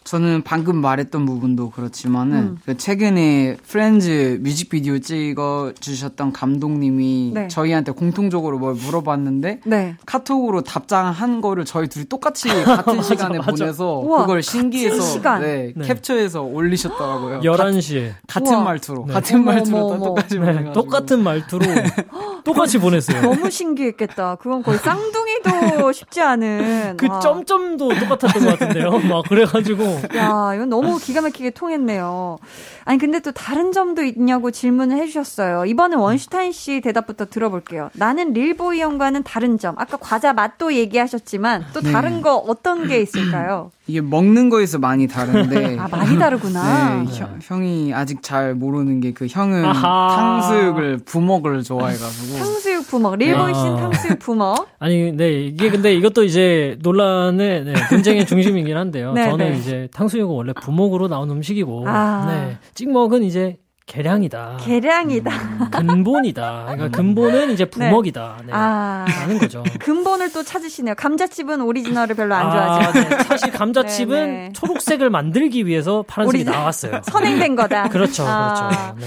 저는 0.07 0.43
방금 0.45 0.77
말했던 0.77 1.27
부분도 1.27 1.71
그렇지만은 1.71 2.39
음. 2.39 2.59
그 2.65 2.77
최근에 2.77 3.57
프렌즈 3.67 4.39
뮤직비디오 4.41 5.01
찍어 5.01 5.73
주셨던 5.81 6.33
감독님이 6.33 7.33
네. 7.35 7.49
저희한테 7.49 7.91
공통적으로 7.91 8.59
뭘 8.61 8.75
물어봤는데 8.75 9.63
네. 9.65 9.97
카톡으로 10.07 10.63
답장한 10.63 11.41
거를 11.41 11.65
저희 11.65 11.89
둘이 11.89 12.05
똑같이 12.05 12.49
같은 12.65 13.03
시간에 13.03 13.39
맞아. 13.39 13.51
보내서 13.51 13.99
우와, 13.99 14.21
그걸 14.21 14.45
신기해서 14.45 15.01
시간. 15.03 15.43
네, 15.43 15.73
네. 15.75 15.87
캡처해서 15.87 16.43
올리셨더라고요. 16.43 17.41
11시에. 17.41 18.13
같은 18.29 18.55
우와. 18.55 18.63
말투로 18.63 19.05
네. 19.09 19.13
같은 19.15 19.37
어머, 19.41 19.53
말투로 19.53 19.87
어머. 19.87 20.05
똑같이 20.05 20.35
네, 20.39 20.41
보내가지고 20.41 20.73
똑같은 20.73 21.23
말투로 21.25 21.65
똑같이 22.45 22.79
보냈어요. 22.79 23.23
너무 23.23 23.51
신기했겠다. 23.51 24.37
그건 24.37 24.63
거의 24.63 24.79
쌍둥이도 24.79 25.91
쉽지 25.91 26.21
않은. 26.23 26.97
그 26.97 27.09
와. 27.09 27.19
점점도 27.19 27.89
똑같았던 27.99 28.45
것 28.45 28.59
같은데요. 28.59 29.01
막 29.01 29.25
그래 29.29 29.45
가지고 29.45 29.96
야, 30.17 30.53
이건 30.55 30.69
너무 30.69 30.99
기가 30.99 31.21
막히게 31.21 31.51
통했네요. 31.51 32.39
아니, 32.85 32.99
근데 32.99 33.19
또 33.21 33.33
다른 33.33 33.73
점도 33.73 34.05
있냐고 34.05 34.51
질문을 34.51 34.97
해주셨어요. 34.99 35.65
이번엔 35.67 35.99
원슈타인 35.99 36.53
씨 36.53 36.81
대답부터 36.81 37.27
들어볼게요. 37.27 37.91
나는 37.95 38.33
릴보이 38.33 38.81
형과는 38.81 39.25
다른 39.25 39.59
점. 39.59 39.75
아까 39.79 39.97
과자 39.97 40.33
맛도 40.33 40.73
얘기하셨지만 40.73 41.67
또 41.73 41.81
네. 41.81 41.91
다른 41.93 42.23
거 42.23 42.37
어떤 42.37 42.87
게 42.87 43.01
있을까요? 43.01 43.71
이게 43.89 44.01
먹는 44.01 44.49
거에서 44.51 44.79
많이 44.79 45.07
다른데. 45.09 45.79
아, 45.81 45.89
많이 45.89 46.19
다르구나. 46.19 47.03
네, 47.05 47.11
형, 47.19 47.39
형이 47.43 47.93
아직 47.95 48.23
잘 48.23 48.55
모르는 48.55 49.01
게 49.01 49.07
그 49.17 49.27
형은 49.31 49.65
아하. 49.65 50.17
탕수육을 50.17 50.99
부먹을 51.07 51.63
좋아해가지고. 51.63 52.37
탕수육 52.45 52.87
부먹. 52.89 53.17
릴보이 53.17 53.55
씨는 53.55 53.73
아. 53.75 53.77
탕수육 53.77 54.19
부먹. 54.19 54.69
아니, 54.79 55.11
네, 55.13 55.45
이게 55.45 55.71
근데 55.71 55.95
이것도 55.95 56.25
이제 56.25 56.77
논란의 56.83 57.65
네, 57.65 57.73
분쟁의 57.89 58.27
중심이긴 58.27 58.77
한데요. 58.77 59.13
네, 59.17 59.25
저는 59.31 59.47
네. 59.63 59.86
이제 59.87 59.89
탕수육은 59.93 60.34
원래 60.34 60.53
부먹으로 60.53 61.09
나온 61.09 61.30
음식이고, 61.30 61.84
아. 61.87 62.26
네, 62.28 62.59
찍먹은 62.74 63.22
이제 63.22 63.59
계량이다. 63.87 64.59
계량이다. 64.62 65.30
근본이다. 65.70 66.64
그러니까 66.64 66.89
근본은 66.89 67.53
이제 67.53 67.64
부먹이다. 67.66 68.39
네. 68.45 68.53
아. 68.53 69.05
라는 69.09 69.39
거죠. 69.39 69.62
근본을 69.78 70.32
또 70.32 70.43
찾으시네요. 70.43 70.97
감자칩은 70.97 71.61
오리지널을 71.61 72.16
별로 72.16 72.34
안 72.34 72.51
좋아하죠. 72.51 72.99
아, 72.99 73.05
네. 73.05 73.22
사실 73.22 73.53
감자칩은 73.53 74.26
네, 74.26 74.32
네. 74.49 74.53
초록색을 74.55 75.09
만들기 75.11 75.66
위해서 75.66 76.03
파란색이 76.09 76.39
오리지널. 76.39 76.59
나왔어요. 76.59 77.01
선행된 77.05 77.55
거다. 77.55 77.89
그렇죠, 77.91 78.24
아. 78.26 78.93
그렇죠. 78.97 79.07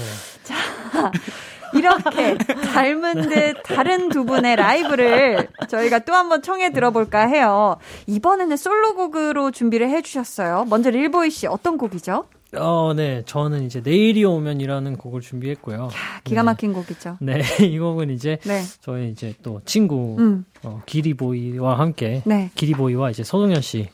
이렇게 1.74 2.36
닮은 2.38 3.28
듯 3.28 3.62
다른 3.64 4.08
두 4.08 4.24
분의 4.24 4.56
라이브를 4.56 5.48
저희가 5.68 6.00
또 6.00 6.14
한번 6.14 6.42
청해 6.42 6.72
들어볼까 6.72 7.26
해요. 7.26 7.76
이번에는 8.06 8.56
솔로곡으로 8.56 9.50
준비를 9.50 9.90
해주셨어요. 9.90 10.66
먼저 10.68 10.90
릴보이 10.90 11.30
씨 11.30 11.46
어떤 11.46 11.78
곡이죠? 11.78 12.24
어, 12.56 12.92
네. 12.94 13.22
저는 13.26 13.64
이제 13.64 13.80
내일이 13.80 14.24
오면이라는 14.24 14.96
곡을 14.96 15.20
준비했고요. 15.20 15.84
아, 15.92 16.20
기가 16.24 16.42
막힌 16.42 16.72
곡이죠. 16.72 17.18
네, 17.20 17.40
이 17.62 17.78
곡은 17.78 18.10
이제 18.10 18.38
네. 18.44 18.62
저희 18.80 19.10
이제 19.10 19.34
또 19.42 19.60
친구 19.64 20.16
음. 20.18 20.44
어, 20.64 20.82
기리보이와 20.86 21.78
함께 21.78 22.22
네. 22.24 22.50
기리보이와 22.56 23.10
이제 23.10 23.22
서동현 23.22 23.60
씨, 23.60 23.88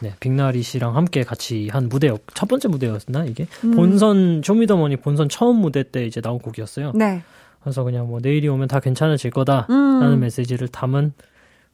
네, 0.00 0.14
빅나리 0.20 0.62
씨랑 0.62 0.96
함께 0.96 1.22
같이 1.22 1.68
한 1.70 1.88
무대 1.88 2.10
첫 2.34 2.48
번째 2.48 2.68
무대였나 2.68 3.24
이게 3.26 3.46
음. 3.64 3.72
본선 3.72 4.42
쇼미더머니 4.44 4.96
본선 4.96 5.28
처음 5.28 5.56
무대 5.56 5.82
때 5.82 6.04
이제 6.06 6.20
나온 6.20 6.38
곡이었어요. 6.38 6.92
네. 6.94 7.22
그래서 7.62 7.84
그냥 7.84 8.06
뭐 8.08 8.18
내일이 8.22 8.48
오면 8.48 8.68
다 8.68 8.80
괜찮아질 8.80 9.30
거다라는 9.30 10.12
음. 10.14 10.20
메시지를 10.20 10.68
담은 10.68 11.12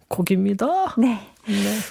곡입니다. 0.09 0.95
네. 0.99 1.19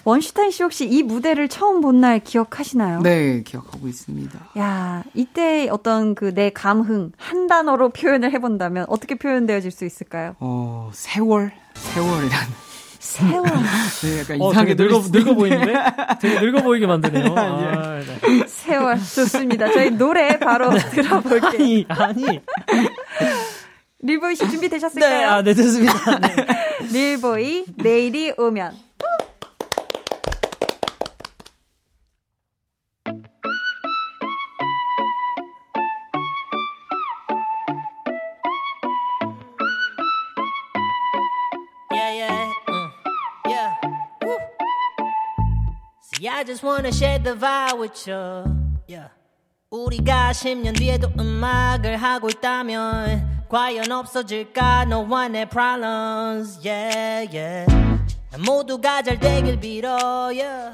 원슈타인 0.03 0.51
씨 0.51 0.63
혹시 0.63 0.85
이 0.89 1.01
무대를 1.03 1.47
처음 1.47 1.79
본 1.81 2.01
날 2.01 2.19
기억하시나요? 2.19 3.01
네, 3.01 3.41
기억하고 3.43 3.87
있습니다. 3.87 4.37
야, 4.57 5.03
이때 5.13 5.69
어떤 5.69 6.13
그 6.15 6.33
내 6.33 6.49
감흥 6.49 7.13
한 7.17 7.47
단어로 7.47 7.89
표현을 7.89 8.31
해본다면 8.33 8.85
어떻게 8.89 9.15
표현되어질 9.15 9.71
수 9.71 9.85
있을까요? 9.85 10.35
어, 10.39 10.91
세월? 10.93 11.53
세월이라는. 11.75 12.53
세월. 13.05 13.43
네, 14.01 14.19
약간 14.19 14.41
어, 14.41 14.49
이상하게 14.49 14.75
되게 14.75 14.89
늙어, 14.89 15.07
늙어. 15.11 15.33
보이는데? 15.35 15.73
되게 16.19 16.39
늙어 16.39 16.61
보이게 16.63 16.87
만드네요. 16.87 17.33
아, 17.37 17.99
네. 17.99 18.47
세월. 18.47 18.97
좋습니다. 18.97 19.71
저희 19.71 19.91
노래 19.91 20.39
바로 20.39 20.71
들어볼게요. 20.71 21.49
아니, 21.51 21.85
아니. 21.87 22.41
릴보이 23.99 24.35
씨 24.35 24.49
준비되셨을까요? 24.49 25.09
네, 25.09 25.23
아, 25.23 25.41
네, 25.43 25.53
됐습니다. 25.53 26.19
네. 26.19 26.35
릴보이 26.91 27.65
내일이 27.77 28.33
오면 28.37 28.73
I 46.37 46.43
just 46.43 46.63
wanna 46.63 46.91
share 46.91 47.17
the 47.17 47.33
vibe 47.33 47.79
with 47.79 48.05
you. 48.09 48.43
Yeah. 48.87 49.07
우리가 49.71 50.33
10년 50.33 50.77
뒤에도 50.77 51.07
음악을 51.17 51.95
하고 51.95 52.27
있다면 52.29 53.45
과연 53.47 53.89
없어질까 53.89 54.83
너와 54.85 55.29
내 55.29 55.45
problems. 55.45 56.59
Yeah, 56.61 57.25
yeah. 57.31 57.65
모두가 58.45 59.01
잘 59.01 59.17
되길 59.17 59.61
빌어. 59.61 60.27
Yeah. 60.33 60.73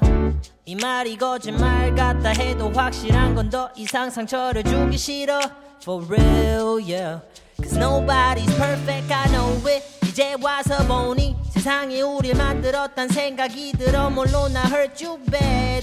이 0.64 0.74
말이 0.74 1.16
거짓말 1.16 1.94
같다 1.94 2.30
해도 2.30 2.68
확실한 2.72 3.36
건 3.36 3.48
더 3.48 3.70
이상 3.76 4.10
상처를 4.10 4.64
주기 4.64 4.98
싫어. 4.98 5.38
For 5.80 6.04
real, 6.04 6.82
yeah. 6.82 7.20
Cause 7.62 7.78
nobody's 7.78 8.52
perfect, 8.58 9.12
I 9.12 9.28
know 9.28 9.62
it. 9.68 9.84
이제 10.08 10.34
와서 10.42 10.84
보니 10.88 11.36
세상이 11.62 12.02
우릴 12.02 12.34
만들었단 12.34 13.08
생각이 13.08 13.70
들어. 13.78 14.10
물론 14.10 14.52
나 14.52 14.64
hurt 14.64 15.04
you 15.04 15.16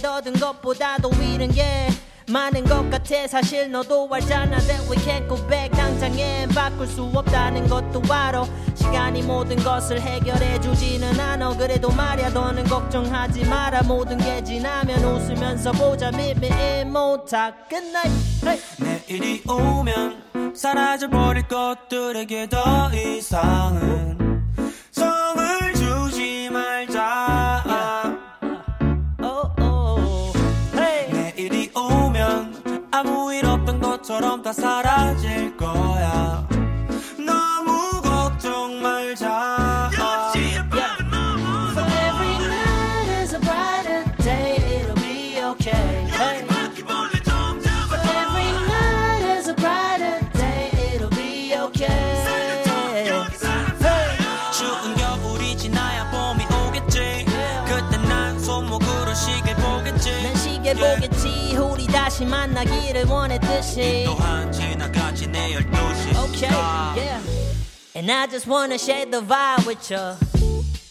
얻은 0.05 0.33
것보다도 0.33 1.09
잃은 1.13 1.53
게 1.53 1.87
많은 2.27 2.65
것 2.65 2.89
같아. 2.89 3.25
사실 3.27 3.71
너도 3.71 4.09
알잖아 4.11 4.57
that 4.59 4.91
we 4.91 4.97
can't 4.97 5.29
go 5.29 5.37
back. 5.47 5.69
당장엔 5.71 6.49
바꿀 6.49 6.85
수 6.85 7.03
없다는 7.03 7.69
것도 7.69 8.01
알아. 8.13 8.45
시간이 8.75 9.21
모든 9.21 9.55
것을 9.63 10.01
해결해 10.01 10.59
주지는 10.59 11.17
않아. 11.17 11.55
그래도 11.55 11.89
말야 11.89 12.27
너는 12.31 12.65
걱정하지 12.65 13.45
마라. 13.45 13.83
모든 13.83 14.17
게 14.17 14.43
지나면 14.43 15.01
웃으면서 15.01 15.71
보자. 15.71 16.11
good 17.69 17.87
night 17.87 18.11
hey. 18.45 18.59
내일이 19.07 19.41
오면 19.47 20.53
사라져버릴 20.53 21.47
것들에게 21.47 22.49
더 22.49 22.91
이상은 22.93 24.28
것처럼 34.09 34.41
다 34.41 34.51
사라질 34.51 35.55
거야 35.55 36.43
너무 37.19 38.01
걱정 38.01 38.81
말자 38.81 39.91
For 39.93 41.85
every 41.85 42.35
night 42.47 43.21
is 43.21 43.35
a 43.35 43.39
brighter 43.39 44.03
day, 44.23 44.55
it'll 44.81 44.95
be 44.95 45.39
okay. 45.51 46.07
Hey. 46.09 46.43
For 46.47 47.99
every 48.17 48.49
night 48.65 49.37
is 49.37 49.47
a 49.47 49.53
brighter 49.53 50.19
day, 50.33 50.71
it'll 50.95 51.09
be 51.11 51.53
okay. 51.55 52.23
추운 54.51 54.95
겨울이 54.95 55.55
지나야 55.55 56.09
봄이 56.09 56.45
오겠지 56.45 57.25
그때 57.67 57.97
난 58.07 58.39
손목으로 58.39 59.13
시계 59.13 59.53
보겠지 59.55 60.23
난 60.23 60.35
시계 60.35 60.73
보겠지, 60.73 61.55
우리 61.57 61.85
다시 61.87 62.25
만나기를 62.25 63.05
원했 63.05 63.38
듯이. 63.59 64.03
또한 64.05 64.51
지나가지 64.51 65.27
내 65.27 65.53
12시. 65.53 66.15
Okay, 66.29 66.55
yeah. 66.95 67.21
And 67.95 68.09
I 68.09 68.27
just 68.27 68.47
wanna 68.49 68.75
share 68.75 69.05
the 69.05 69.21
vibe 69.21 69.67
with 69.67 69.93
you. 69.93 70.15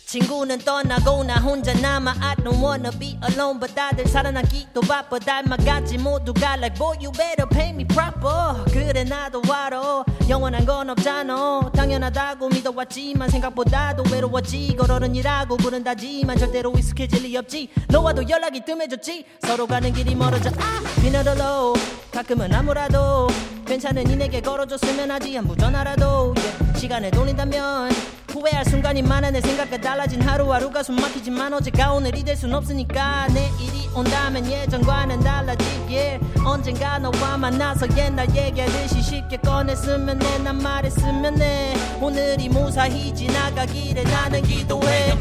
친구는 0.06 0.60
떠나고 0.60 1.22
나 1.24 1.36
혼자 1.36 1.74
남아. 1.74 2.14
I 2.20 2.34
don't 2.36 2.62
wanna 2.62 2.90
be 2.98 3.18
alone 3.28 3.60
but 3.60 3.74
다들 3.74 4.06
살아남기도 4.06 4.80
바빠. 4.80 5.18
닮아가지 5.18 5.98
모두가 5.98 6.56
like 6.56 6.78
boy 6.78 6.96
you 7.00 7.12
better 7.12 7.46
pay 7.46 7.70
me 7.70 7.84
proper. 7.84 8.64
그래 8.72 9.04
나도 9.04 9.42
알아. 9.50 10.04
영원한 10.28 10.64
건 10.64 10.90
없잖아. 10.90 11.70
당연하다고 11.74 12.48
믿어왔지만 12.48 13.28
생각보다도 13.28 14.04
외로웠지. 14.10 14.74
걸어는 14.76 15.14
일하고 15.14 15.58
부른다지만 15.58 16.38
절대로 16.38 16.72
익숙해질 16.72 17.24
리 17.24 17.36
없지. 17.36 17.68
너와도 17.88 18.28
연락이 18.28 18.60
뜸해졌지. 18.64 19.26
서로 19.46 19.66
가는 19.66 19.92
길이 19.92 20.14
멀어져. 20.14 20.50
아 20.50 21.00
비너덜로 21.02 21.74
가끔은 22.18 22.52
아무라도 22.52 23.28
괜찮은 23.64 24.10
이내게 24.10 24.40
걸어줬으면 24.40 25.08
하지 25.08 25.36
한부 25.36 25.56
전화라도 25.56 26.34
yeah. 26.36 26.80
시간을 26.80 27.12
돌린다면 27.12 27.92
후회할 28.30 28.64
순간이 28.64 29.02
많아 29.02 29.30
내 29.30 29.40
생각과 29.40 29.80
달라진 29.80 30.20
하루하루가 30.22 30.82
숨막히지만 30.82 31.54
어제가 31.54 31.92
오늘이 31.92 32.24
될 32.24 32.34
순 32.34 32.52
없으니까 32.54 33.28
내일이 33.28 33.88
온다면 33.94 34.50
예전과는 34.50 35.20
달라지길 35.20 36.18
언젠가 36.44 36.98
너와 36.98 37.36
만나서 37.36 37.86
옛날 37.96 38.28
얘기하듯이 38.34 39.00
쉽게 39.00 39.36
꺼냈으면 39.36 40.20
해난 40.20 40.58
말했으면 40.58 41.40
해 41.40 41.74
오늘이 42.00 42.48
무사히 42.48 43.14
지나가기를 43.14 44.02
나는 44.04 44.42
기도해. 44.42 45.12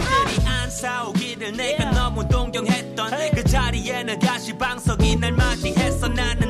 안 0.45 0.70
싸우기를 0.70 1.58
내가 1.58 1.91
너무 1.91 2.28
동경했던 2.28 3.12
그 3.34 3.43
자리에는 3.43 4.20
가시방석이 4.20 5.16
날 5.16 5.32
맞이했어 5.32 6.08
나는 6.10 6.47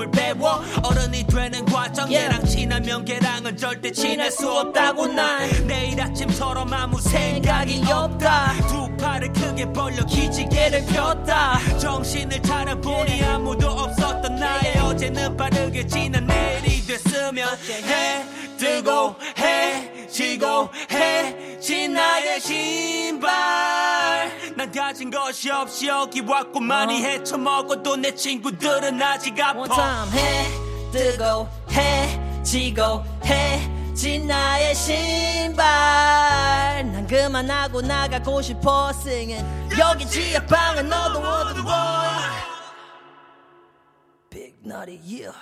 낳는 0.00 0.10
법을 0.10 0.10
배워. 0.10 0.62
어른이 0.82 1.26
되는 1.26 1.64
과정 1.66 1.90
과정 1.90 2.12
얘랑 2.12 2.44
친하면 2.44 3.04
걔랑은 3.04 3.56
절대 3.56 3.90
친할 3.90 4.30
수 4.30 4.50
없다고 4.50 5.08
난. 5.08 5.48
내일 5.66 6.00
아침처럼 6.00 6.72
아무 6.72 7.00
생각이 7.00 7.82
없다. 7.90 8.52
두 8.68 8.96
팔을 8.96 9.32
크게 9.32 9.72
벌려 9.72 10.04
기지개를 10.06 10.86
폈다. 10.86 11.58
정신을 11.78 12.42
차려보니 12.42 13.22
아무도 13.24 13.68
없었던 13.68 14.36
나의 14.36 14.78
어제는 14.78 15.36
빠르게 15.36 15.86
지난 15.86 16.26
내일이 16.26 16.86
됐으면 16.86 17.48
해 17.68 18.24
뜨고 18.56 19.16
해 19.38 20.06
지고 20.08 20.68
해진 20.90 21.94
나의 21.94 22.40
신발 22.40 23.99
난 24.60 24.70
가진 24.70 25.10
것이 25.10 25.50
없이 25.50 25.88
여기 25.88 26.20
왔고 26.20 26.60
많이 26.60 27.02
헤쳐먹어도 27.02 27.96
내 27.96 28.14
친구들은 28.14 29.00
아직 29.00 29.40
아파. 29.40 29.58
One 29.58 29.70
time 29.70 30.18
해 30.18 30.44
뜨고 30.92 31.48
해 31.70 32.42
지고 32.42 33.02
해진 33.24 34.26
나의 34.26 34.74
신발. 34.74 35.64
난 36.92 37.06
그만하고 37.06 37.80
나가고 37.80 38.42
싶어 38.42 38.90
singing. 38.90 39.42
여기 39.78 40.06
지하방은 40.06 40.90
너도 40.90 41.20
어두워 41.20 41.72
Big 44.28 44.56
Naughty 44.62 45.00
yeah 45.02 45.32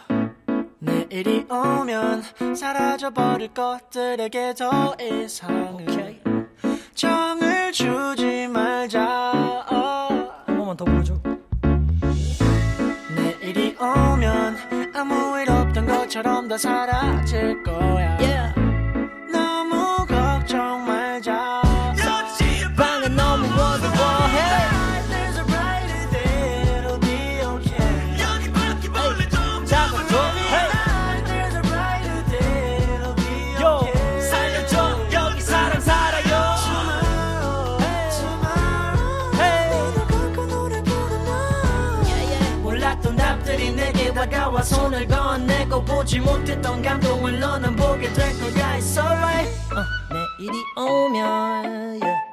내일이 0.79 1.45
오면 1.51 2.55
사라져버릴 2.55 3.53
것들에게 3.53 4.55
더 4.55 4.95
이상은 5.01 5.89
정을 6.99 7.71
주지 7.73 8.38
것처럼 16.09 16.49
다 16.49 16.57
사라질 16.57 17.63
거야. 17.63 18.17
너 18.17 18.38
손을 44.99 45.07
건네고 45.07 45.85
보지 45.85 46.19
못했던 46.19 46.83
감동을 46.83 47.39
너는 47.39 47.77
보게 47.77 48.13
될 48.13 48.33
거야 48.41 48.79
It's 48.79 48.99
alright 48.99 49.49
어, 49.73 49.85
내일이 50.41 50.65
오면 50.77 52.01
yeah. 52.03 52.28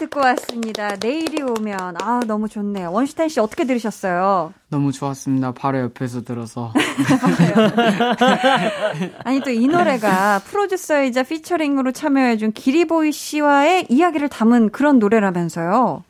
듣고 0.00 0.20
왔습니다. 0.20 0.96
내일이 0.96 1.42
오면 1.42 1.96
아 2.00 2.20
너무 2.26 2.48
좋네요. 2.48 2.90
원슈타인 2.90 3.28
씨 3.28 3.38
어떻게 3.38 3.64
들으셨어요? 3.64 4.54
너무 4.70 4.92
좋았습니다. 4.92 5.52
바로 5.52 5.78
옆에서 5.80 6.22
들어서. 6.22 6.72
아니 9.24 9.40
또 9.40 9.50
이 9.50 9.68
노래가 9.68 10.38
프로듀서이자 10.46 11.24
피처링으로 11.24 11.92
참여해준 11.92 12.52
기리보이 12.52 13.12
씨와의 13.12 13.86
이야기를 13.90 14.30
담은 14.30 14.70
그런 14.70 14.98
노래라면서요. 14.98 16.02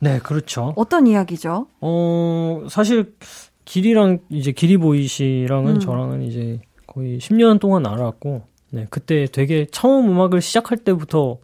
네, 0.00 0.20
그렇죠. 0.20 0.72
어떤 0.76 1.08
이야기죠? 1.08 1.66
어, 1.80 2.62
사실 2.70 3.14
길이랑 3.64 4.20
이제 4.30 4.52
기리보이 4.52 5.08
씨랑은 5.08 5.74
음. 5.74 5.80
저랑은 5.80 6.22
이제 6.22 6.60
거의 6.86 7.18
10년 7.18 7.58
동안 7.58 7.84
알았고, 7.84 8.42
네, 8.70 8.86
그때 8.90 9.26
되게 9.26 9.66
처음 9.72 10.08
음악을 10.08 10.40
시작할 10.40 10.78
때부터 10.78 11.38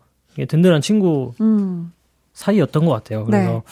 든든한 0.49 0.81
친구 0.81 1.33
음, 1.41 1.93
사이였던 2.33 2.85
것 2.85 2.93
같아요. 2.93 3.25
그래서 3.25 3.51
네. 3.51 3.63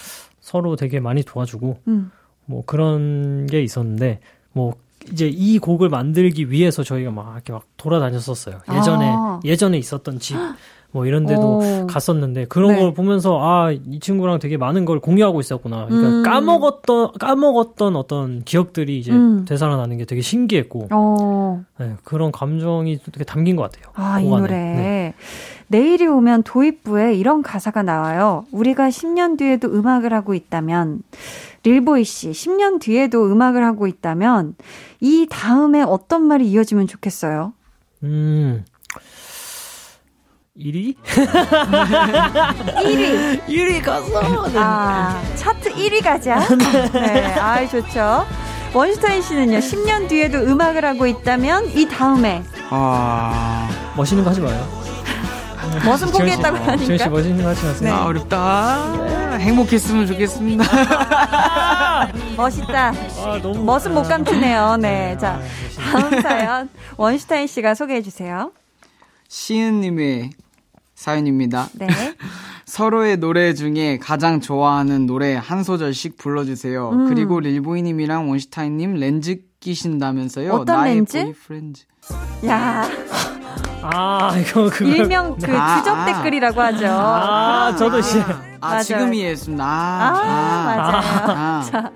서로 0.40 0.76
되게 0.76 1.00
많이 1.00 1.22
도와주고, 1.22 1.78
음. 1.88 2.10
뭐 2.46 2.62
그런 2.66 3.46
게 3.46 3.62
있었는데, 3.62 4.20
뭐 4.52 4.74
이제 5.10 5.28
이 5.28 5.58
곡을 5.58 5.88
만들기 5.88 6.50
위해서 6.50 6.82
저희가 6.82 7.10
막 7.10 7.32
이렇게 7.34 7.52
막 7.52 7.64
돌아다녔었어요. 7.76 8.60
예전에, 8.72 9.08
아. 9.08 9.40
예전에 9.44 9.78
있었던 9.78 10.18
집, 10.20 10.36
뭐 10.92 11.06
이런 11.06 11.26
데도 11.26 11.58
오. 11.58 11.86
갔었는데, 11.88 12.44
그런 12.46 12.74
네. 12.74 12.80
걸 12.80 12.92
보면서, 12.92 13.38
아, 13.40 13.72
이 13.72 13.98
친구랑 13.98 14.38
되게 14.38 14.56
많은 14.56 14.84
걸 14.84 15.00
공유하고 15.00 15.40
있었구나. 15.40 15.86
그러니까 15.86 16.08
음. 16.08 16.22
까먹었던, 16.22 17.12
까먹었던 17.18 17.96
어떤 17.96 18.42
기억들이 18.44 18.98
이제 18.98 19.10
음. 19.10 19.44
되살아나는 19.44 19.96
게 19.96 20.04
되게 20.04 20.20
신기했고, 20.20 20.88
어, 20.92 21.64
네, 21.78 21.94
그런 22.04 22.30
감정이 22.30 22.98
되게 23.10 23.24
담긴 23.24 23.56
것 23.56 23.70
같아요. 23.70 23.92
아, 23.94 24.20
이곡 24.20 24.34
안에. 24.34 24.46
노래. 24.46 24.54
네. 24.56 25.14
내일이 25.72 26.06
오면 26.06 26.42
도입부에 26.42 27.14
이런 27.14 27.42
가사가 27.42 27.82
나와요. 27.82 28.44
우리가 28.52 28.90
10년 28.90 29.38
뒤에도 29.38 29.68
음악을 29.68 30.12
하고 30.12 30.34
있다면, 30.34 31.02
릴보이 31.64 32.04
씨, 32.04 32.30
10년 32.30 32.78
뒤에도 32.78 33.24
음악을 33.24 33.64
하고 33.64 33.86
있다면, 33.86 34.54
이 35.00 35.26
다음에 35.30 35.80
어떤 35.80 36.24
말이 36.24 36.46
이어지면 36.46 36.88
좋겠어요? 36.88 37.54
음. 38.02 38.66
1위? 40.58 40.94
1위. 42.84 43.40
1위 43.46 43.82
가서! 43.82 44.48
네. 44.48 44.58
아, 44.58 45.22
차트 45.36 45.70
1위 45.72 46.04
가자. 46.04 46.38
네, 46.92 47.34
아이, 47.36 47.66
좋죠. 47.66 48.26
원슈타인 48.74 49.22
씨는요, 49.22 49.56
10년 49.56 50.06
뒤에도 50.06 50.36
음악을 50.38 50.84
하고 50.84 51.06
있다면, 51.06 51.70
이 51.70 51.88
다음에, 51.88 52.42
아, 52.68 53.70
멋있는 53.96 54.22
거 54.22 54.28
하지 54.28 54.42
마요. 54.42 54.81
무슨 55.84 56.10
포기했다고 56.10 56.56
지현 56.58 56.78
씨 56.78 56.84
하니까. 56.86 57.08
멋있는 57.08 57.42
거 57.42 57.48
하지 57.50 57.64
마세요. 57.66 57.94
아, 57.94 58.04
어렵다. 58.06 59.36
행복했으면 59.38 60.06
좋겠습니다. 60.06 60.64
멋있다. 62.36 62.88
아, 62.88 63.38
너무. 63.42 63.64
멋은 63.64 63.94
못 63.94 64.02
감추네요. 64.02 64.76
네. 64.80 65.16
자, 65.18 65.40
다음 65.78 66.20
사연, 66.20 66.68
원슈타인 66.96 67.46
씨가 67.46 67.74
소개해 67.74 68.02
주세요. 68.02 68.52
시은님의 69.28 70.30
사연입니다. 70.94 71.68
네. 71.74 71.86
서로의 72.66 73.18
노래 73.18 73.52
중에 73.54 73.98
가장 73.98 74.40
좋아하는 74.40 75.04
노래 75.06 75.34
한 75.34 75.62
소절씩 75.62 76.16
불러주세요. 76.16 76.90
음. 76.90 77.08
그리고 77.08 77.40
릴보이님이랑 77.40 78.30
원시타인님 78.30 78.94
렌즈 78.94 79.40
끼신다면서요. 79.60 80.52
어떤 80.52 80.76
나의 80.76 80.94
렌즈? 80.96 81.22
보이프렌즈. 81.22 81.84
야, 82.46 82.88
아, 83.82 84.36
이거, 84.38 84.70
그거. 84.70 84.84
일명 84.84 85.36
그 85.42 85.56
아, 85.58 85.78
주적 85.78 85.96
아. 85.96 86.04
댓글이라고 86.06 86.60
하죠. 86.60 86.86
아, 86.88 87.74
저도 87.76 88.00
시 88.00 88.18
아, 88.64 88.68
맞아요. 88.68 88.82
지금 88.82 89.12
이해했습니다. 89.14 89.64
아, 89.64 89.68
아, 89.68 90.76
맞아요. 90.76 91.38
아. 91.38 91.62
자, 91.68 91.90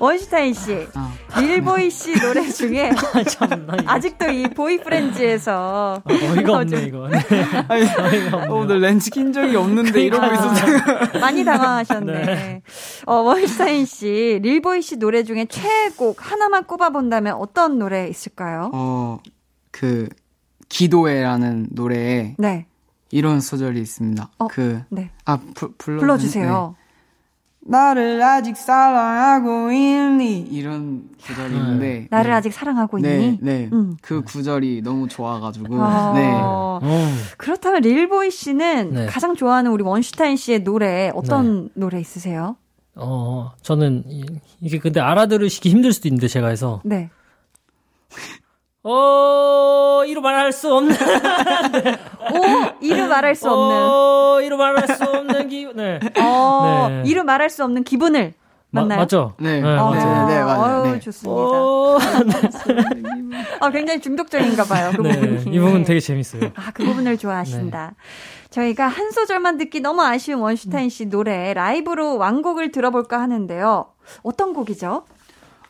원슈타인 0.00 0.52
씨, 0.54 0.88
아. 0.94 1.12
릴보이 1.40 1.88
씨 1.90 2.18
노래 2.20 2.48
중에 2.48 2.90
참나. 3.28 3.74
이거. 3.80 3.92
아직도 3.92 4.30
이 4.32 4.42
보이프렌즈에서 4.48 6.02
어이가 6.04 6.52
없네, 6.58 6.82
이거. 6.82 7.08
네. 7.08 7.18
아니, 7.68 7.86
어, 8.32 8.46
오늘 8.54 8.80
렌즈 8.80 9.08
낀 9.10 9.32
적이 9.32 9.54
없는데 9.56 10.02
이러고 10.02 10.26
있었어요. 10.34 10.78
많이 11.20 11.44
당황하셨네. 11.44 12.62
어, 13.06 13.14
원슈타인 13.14 13.86
씨, 13.86 14.40
릴보이 14.42 14.82
씨 14.82 14.96
노래 14.96 15.22
중에 15.22 15.46
최애곡 15.48 16.28
하나만 16.28 16.64
꼽아본다면 16.64 17.34
어떤 17.34 17.78
노래 17.78 18.08
있을까요? 18.08 18.70
어, 18.74 19.18
그, 19.70 20.08
기도해라는 20.70 21.68
노래에 21.72 22.36
네, 22.38 22.66
이런 23.10 23.40
소절이 23.42 23.78
있습니다. 23.80 24.30
어, 24.38 24.46
그, 24.48 24.82
네. 24.88 25.10
아, 25.26 25.38
부, 25.54 25.72
불러, 25.76 26.00
불러 26.00 26.16
주세요. 26.16 26.74
네. 26.78 26.80
나를 27.62 28.22
아직 28.22 28.56
사랑하고 28.56 29.70
있니? 29.70 30.40
이런 30.50 31.10
구절이 31.22 31.54
있는데. 31.54 32.06
나를 32.10 32.30
네. 32.30 32.36
아직 32.36 32.52
사랑하고 32.54 32.98
네, 33.00 33.14
있니? 33.26 33.38
네. 33.42 33.68
음. 33.72 33.96
그 34.00 34.22
구절이 34.22 34.80
너무 34.82 35.08
좋아가지고. 35.08 35.74
어, 35.78 36.12
네. 36.14 36.30
어. 36.32 36.80
그렇다면 37.36 37.82
릴보이 37.82 38.30
씨는 38.30 38.94
네. 38.94 39.06
가장 39.06 39.34
좋아하는 39.36 39.70
우리 39.72 39.84
원슈타인 39.84 40.36
씨의 40.36 40.64
노래 40.64 41.10
어떤 41.14 41.68
노래 41.74 42.00
있으세요? 42.00 42.56
어, 42.94 43.52
저는, 43.62 44.04
이- 44.06 44.24
이게 44.60 44.78
근데 44.78 45.00
알아들으시기 45.00 45.68
힘들 45.68 45.92
수도 45.92 46.08
있는데, 46.08 46.28
제가 46.28 46.48
해서. 46.48 46.80
네. 46.84 47.10
어, 48.82 50.02
이루 50.06 50.20
말할 50.22 50.52
수 50.52 50.74
없는. 50.74 50.94
오, 52.32 52.72
이루 52.80 53.06
말할 53.08 53.34
수 53.34 53.50
없는. 53.50 53.76
어, 53.76 54.40
이루 54.42 54.56
말할 54.56 54.88
수 54.96 55.04
없는 55.04 55.48
기, 55.48 55.66
네. 55.74 56.00
어, 56.18 56.86
네. 56.88 57.02
이루 57.06 57.22
말할 57.24 57.50
수 57.50 57.62
없는 57.64 57.84
기분을. 57.84 58.34
마- 58.72 58.82
맞나요? 58.82 59.00
맞죠? 59.00 59.34
네, 59.40 59.60
맞아요. 59.60 59.90
네, 60.28 60.34
네, 60.34 60.42
맞아요. 60.44 60.82
어우, 60.82 60.92
네. 60.92 61.00
좋습니다. 61.00 61.30
오, 61.40 61.98
아, 63.60 63.70
굉장히 63.70 64.00
중독적인가 64.00 64.62
봐요. 64.64 64.92
그 64.96 65.02
네, 65.02 65.18
부분이. 65.20 65.56
이 65.56 65.58
부분 65.58 65.82
되게 65.84 65.98
재밌어요. 65.98 66.52
아, 66.54 66.70
그 66.72 66.84
부분을 66.84 67.18
좋아하신다. 67.18 67.94
저희가 68.50 68.86
한 68.86 69.10
소절만 69.10 69.58
듣기 69.58 69.80
너무 69.80 70.02
아쉬운 70.02 70.38
원슈타인 70.40 70.88
씨 70.88 71.06
노래 71.06 71.52
라이브로 71.52 72.16
완곡을 72.16 72.70
들어볼까 72.70 73.20
하는데요. 73.20 73.86
어떤 74.22 74.52
곡이죠? 74.54 75.02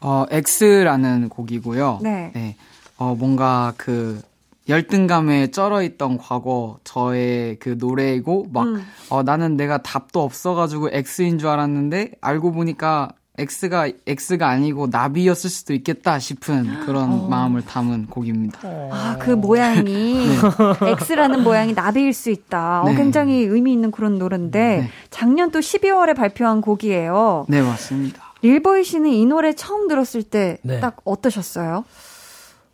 어, 0.02 0.24
X라는 0.30 1.30
곡이고요. 1.30 2.00
네. 2.02 2.56
어, 3.00 3.14
뭔가 3.14 3.72
그 3.78 4.20
열등감에 4.68 5.50
쩔어 5.50 5.82
있던 5.82 6.18
과거 6.18 6.78
저의 6.84 7.56
그 7.58 7.76
노래이고 7.78 8.48
막 8.52 8.66
음. 8.66 8.84
어, 9.08 9.22
나는 9.22 9.56
내가 9.56 9.78
답도 9.78 10.22
없어가지고 10.22 10.90
X인 10.92 11.38
줄 11.38 11.48
알았는데 11.48 12.12
알고 12.20 12.52
보니까 12.52 13.08
X가 13.38 13.90
X가 14.06 14.48
아니고 14.48 14.88
나비였을 14.88 15.48
수도 15.48 15.72
있겠다 15.72 16.18
싶은 16.18 16.84
그런 16.84 17.30
마음을 17.30 17.62
담은 17.64 18.08
곡입니다. 18.08 18.58
아, 18.92 19.16
그 19.18 19.30
모양이 19.30 20.26
X라는 21.00 21.42
모양이 21.42 21.72
나비일 21.72 22.12
수 22.12 22.28
있다. 22.28 22.82
어, 22.82 22.90
네. 22.90 22.96
굉장히 22.96 23.44
의미 23.44 23.72
있는 23.72 23.90
그런 23.90 24.18
노래인데 24.18 24.58
네. 24.82 24.90
작년 25.08 25.50
또 25.50 25.60
12월에 25.60 26.14
발표한 26.14 26.60
곡이에요. 26.60 27.46
네 27.48 27.62
맞습니다. 27.62 28.34
릴보이 28.42 28.84
씨는 28.84 29.08
이 29.10 29.24
노래 29.24 29.54
처음 29.54 29.88
들었을 29.88 30.22
때딱 30.22 30.62
네. 30.64 30.80
어떠셨어요? 31.04 31.84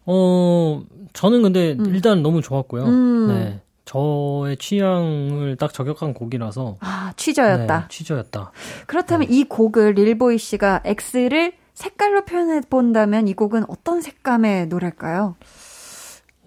어, 0.06 0.82
저는 1.12 1.42
근데 1.42 1.76
일단 1.86 2.22
너무 2.22 2.40
좋았고요. 2.40 2.84
음. 2.84 3.28
네. 3.28 3.60
저의 3.84 4.56
취향을 4.56 5.56
딱 5.56 5.72
저격한 5.72 6.12
곡이라서. 6.12 6.76
아, 6.80 7.12
취저였다. 7.16 7.80
네, 7.80 7.86
취저였다. 7.88 8.50
그렇다면 8.86 9.30
이 9.30 9.44
곡을 9.44 9.94
릴보이 9.94 10.38
씨가 10.38 10.82
X를 10.84 11.52
색깔로 11.72 12.24
표현해 12.24 12.62
본다면 12.68 13.28
이 13.28 13.34
곡은 13.34 13.64
어떤 13.68 14.00
색감의 14.00 14.66
노래일까요? 14.66 15.36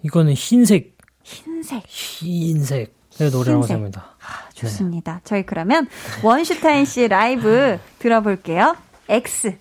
이거는 0.02 0.34
흰색, 0.34 0.96
흰색. 1.22 1.84
흰색 1.86 2.94
의 3.18 3.30
노래라고 3.30 3.62
흰색. 3.62 3.68
생각합니다. 3.68 4.16
아, 4.20 4.50
좋습니다. 4.54 5.20
저희 5.24 5.44
그러면 5.44 5.86
원슈타인 6.22 6.84
씨 6.84 7.08
라이브 7.08 7.78
들어볼게요. 7.98 8.76
X. 9.08 9.56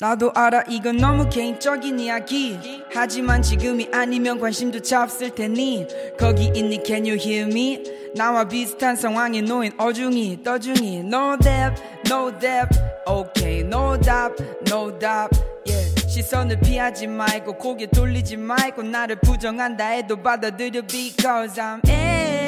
나도 0.00 0.32
알아 0.34 0.64
이건 0.68 0.96
너무 0.98 1.28
개인적인 1.28 2.00
이야기. 2.00 2.58
하지만 2.92 3.42
지금이 3.42 3.88
아니면 3.92 4.38
관심조차 4.38 5.02
없을 5.02 5.34
테니. 5.34 5.86
거기 6.18 6.50
있니? 6.54 6.82
Can 6.84 7.06
you 7.06 7.16
hear 7.16 7.46
me? 7.46 7.82
나와 8.14 8.44
비슷한 8.46 8.96
상황에 8.96 9.40
놓인 9.40 9.72
어중이 9.78 10.42
떠중이. 10.42 11.00
No 11.00 11.36
dap 11.38 11.80
no 12.10 12.38
dap 12.38 12.68
okay 13.08 13.60
no 13.60 13.98
답 13.98 14.34
no 14.68 14.98
답 14.98 15.30
yeah. 15.66 16.08
시선을 16.08 16.60
피하지 16.60 17.06
말고 17.06 17.54
고개 17.54 17.86
돌리지 17.86 18.36
말고 18.36 18.82
나를 18.82 19.16
부정한다 19.20 19.86
해도 19.86 20.20
받아들여 20.22 20.82
because 20.82 21.60
I'm 21.60 21.80
X 21.88 22.43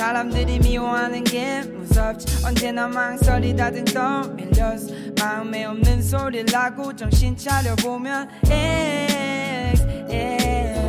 사람들이 0.00 0.60
미워하는 0.60 1.22
게 1.24 1.60
무섭지. 1.60 2.46
언제나 2.46 2.88
망설이 2.88 3.54
다등 3.54 3.84
떠밀렸어 3.84 4.94
마음에 5.20 5.66
없는 5.66 6.00
소리를 6.00 6.46
하고 6.54 6.96
정신 6.96 7.36
차려보면 7.36 8.30
X 8.46 9.86
X. 10.08 10.80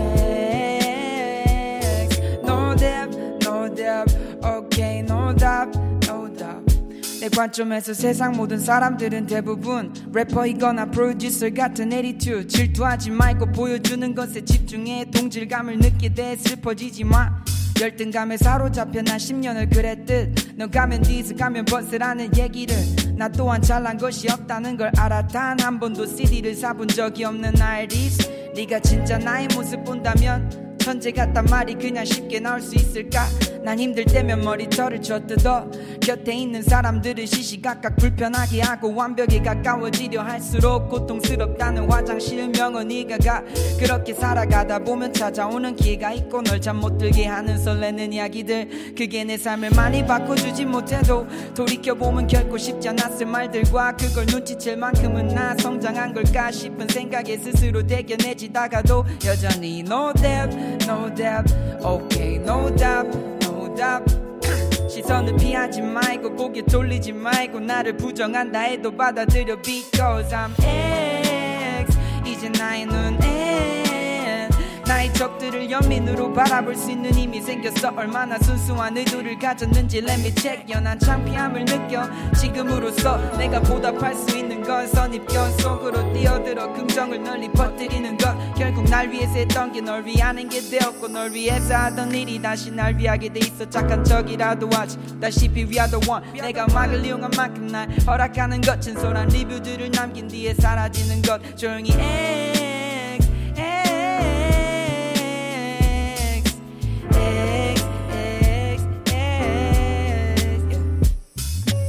No 2.45 2.73
dap, 2.73 3.13
no 3.45 3.75
dap 3.75 4.09
Okay, 4.45 4.99
no 4.99 5.35
답, 5.35 5.69
no 6.07 6.33
답내 6.33 7.27
관점에서 7.35 7.93
세상 7.93 8.31
모든 8.31 8.59
사람들은 8.59 9.27
대부분 9.27 9.91
래퍼이거나 10.13 10.85
프로듀서 10.85 11.49
같은 11.49 11.91
에리튜 11.91 12.47
질투하지 12.47 13.11
말고 13.11 13.51
보여주는 13.51 14.15
것에 14.15 14.45
집중해. 14.45 15.11
동질감을 15.11 15.79
느끼게 15.79 16.13
돼 16.13 16.37
슬퍼지지 16.37 17.03
마 17.03 17.41
열등감에 17.81 18.37
사로잡혀 18.37 19.01
난 19.01 19.17
10년을 19.17 19.73
그랬듯 19.73 20.55
너 20.55 20.67
가면 20.67 21.01
디스 21.01 21.33
가면 21.35 21.65
버스라는 21.65 22.37
얘기를. 22.37 22.75
나 23.15 23.27
또한 23.27 23.59
잘난 23.59 23.97
것이 23.97 24.29
없다는 24.31 24.77
걸 24.77 24.91
알아. 24.95 25.27
단 25.27 25.59
한 25.59 25.79
번도 25.79 26.05
CD를 26.05 26.53
사본 26.53 26.87
적이 26.89 27.23
없는 27.25 27.59
아이리스. 27.59 28.29
네가 28.55 28.79
진짜 28.81 29.17
나의 29.17 29.47
모습 29.55 29.83
본다면 29.83 30.77
천재 30.79 31.11
같단 31.11 31.45
말이 31.45 31.73
그냥 31.73 32.05
쉽게 32.05 32.39
나올 32.39 32.61
수 32.61 32.75
있을까 32.75 33.25
난 33.63 33.79
힘들 33.79 34.05
때면 34.05 34.41
머리털을 34.41 35.01
쥐어뜯어. 35.01 35.69
곁에 36.01 36.33
있는 36.33 36.63
사람들을 36.63 37.27
시시각각 37.27 37.95
불편하게 37.95 38.61
하고 38.61 38.93
완벽에 38.95 39.39
가까워지려 39.41 40.21
할수록 40.21 40.89
고통스럽다는 40.89 41.89
화장실 41.91 42.47
명언이가 42.49 43.17
가 43.17 43.43
그렇게 43.79 44.13
살아가다 44.13 44.79
보면 44.79 45.13
찾아오는 45.13 45.75
기회가 45.75 46.11
있고 46.13 46.41
널 46.41 46.59
잠 46.59 46.81
못 46.81 46.97
들게 46.97 47.25
하는 47.27 47.57
설레는 47.57 48.13
이야기들. 48.13 48.95
그게 48.97 49.23
내 49.23 49.37
삶을 49.37 49.71
많이 49.75 50.05
바꿔주지 50.05 50.65
못해도 50.65 51.27
돌이켜보면 51.55 52.27
결코 52.27 52.57
쉽지 52.57 52.89
않았을 52.89 53.25
말들과 53.27 53.95
그걸 53.95 54.25
눈치챌 54.25 54.75
만큼은 54.75 55.27
나 55.27 55.55
성장한 55.59 56.13
걸까 56.13 56.51
싶은 56.51 56.87
생각에 56.87 57.37
스스로 57.37 57.85
대견해지다가도 57.85 59.05
여전히 59.25 59.79
no 59.81 60.11
dap 60.13 60.55
no 60.87 61.13
dap 61.13 61.45
okay 61.83 62.35
no 62.37 62.73
답 62.75 63.40
답. 63.75 64.03
시선을 64.89 65.37
피하지 65.37 65.81
말고 65.81 66.35
고개 66.35 66.61
돌리지 66.61 67.13
말고 67.13 67.59
나를 67.59 67.95
부정한다 67.95 68.59
해도 68.59 68.91
받아들여 68.95 69.61
because 69.61 70.35
I'm 70.35 70.51
X. 70.63 71.97
이제 72.25 72.49
나의 72.49 72.85
눈엔 72.85 74.49
나의 74.85 75.13
적들을 75.13 75.71
연민으로 75.71 76.33
바라볼 76.33 76.75
수 76.75 76.91
있는 76.91 77.13
힘이 77.13 77.41
생겼어. 77.41 77.93
얼마나 77.95 78.37
순수한 78.39 78.97
의도를 78.97 79.39
가졌는지 79.39 79.99
let 79.99 80.19
me 80.19 80.33
check. 80.35 80.69
연한 80.69 80.99
창피함을 80.99 81.63
느껴. 81.63 82.09
지금으로서 82.37 83.17
내가 83.37 83.61
보답할 83.61 84.13
수 84.13 84.37
있는 84.37 84.50
건 84.71 84.87
선입견 84.87 85.57
속으로 85.57 86.13
뛰어들어 86.13 86.71
긍정을 86.71 87.21
널리 87.21 87.51
퍼뜨리는 87.51 88.17
것. 88.17 88.33
결국 88.55 88.85
날 88.85 89.11
위해서 89.11 89.33
했던 89.33 89.69
게 89.73 89.81
널 89.81 90.05
위하는 90.05 90.47
게 90.47 90.61
되었고 90.61 91.09
널 91.09 91.29
위해서 91.33 91.75
하던 91.75 92.13
일이 92.15 92.41
다시 92.41 92.71
날 92.71 92.97
위하게 92.97 93.27
돼 93.33 93.41
있어. 93.41 93.69
착한 93.69 94.01
척이라도 94.01 94.69
하지. 94.71 94.97
다시피 95.19 95.63
we 95.63 95.77
are 95.77 95.89
the 95.89 95.99
one. 96.09 96.23
내가 96.39 96.65
음악을 96.69 97.05
이용한 97.05 97.31
만큼 97.35 97.67
날 97.67 97.89
허락하는 98.07 98.61
것. 98.61 98.79
진솔한 98.79 99.27
리뷰들을 99.27 99.91
남긴 99.91 100.29
뒤에 100.29 100.53
사라지는 100.53 101.21
것. 101.21 101.57
조용히 101.57 101.91
X. 101.91 103.29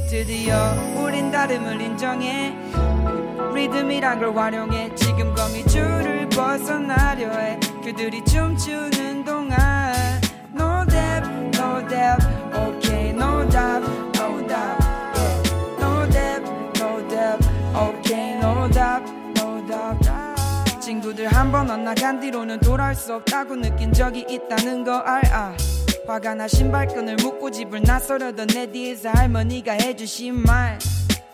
드디어 0.09 0.73
우린 0.97 1.31
다름을 1.31 1.81
인정해 1.81 2.53
리듬이란 3.53 4.19
걸 4.19 4.35
활용해 4.35 4.95
지금 4.95 5.33
거미줄을 5.33 6.29
벗어나려 6.29 7.29
해. 7.31 7.59
그들이 7.83 8.23
춤추는 8.25 9.23
동안 9.23 9.93
No 10.55 10.85
dap, 10.87 11.27
no 11.55 11.87
dap, 11.87 12.23
okay, 12.55 13.09
no 13.11 13.47
dap, 13.49 13.83
no 14.15 14.39
yeah. 14.47 14.77
No 15.79 16.09
dap, 16.09 16.43
no 16.79 17.07
dap, 17.09 17.39
okay, 17.75 18.39
no 18.39 18.69
dap, 18.71 19.03
no 19.37 19.67
dap 19.67 20.33
친구들 20.79 21.27
한 21.27 21.51
번 21.51 21.69
엇나간 21.69 22.19
뒤로는 22.19 22.59
돌아올 22.59 22.93
수 22.95 23.15
없다고 23.15 23.55
느낀 23.55 23.93
적이 23.93 24.25
있다는 24.29 24.83
거 24.83 24.97
알아. 24.97 25.55
화가 26.05 26.35
나 26.35 26.47
신발끈을 26.47 27.15
묶고 27.21 27.49
집을 27.51 27.81
나서려던 27.83 28.47
내 28.47 28.69
뒤에서 28.69 29.09
할머니가 29.09 29.73
해주신 29.73 30.35
말 30.43 30.77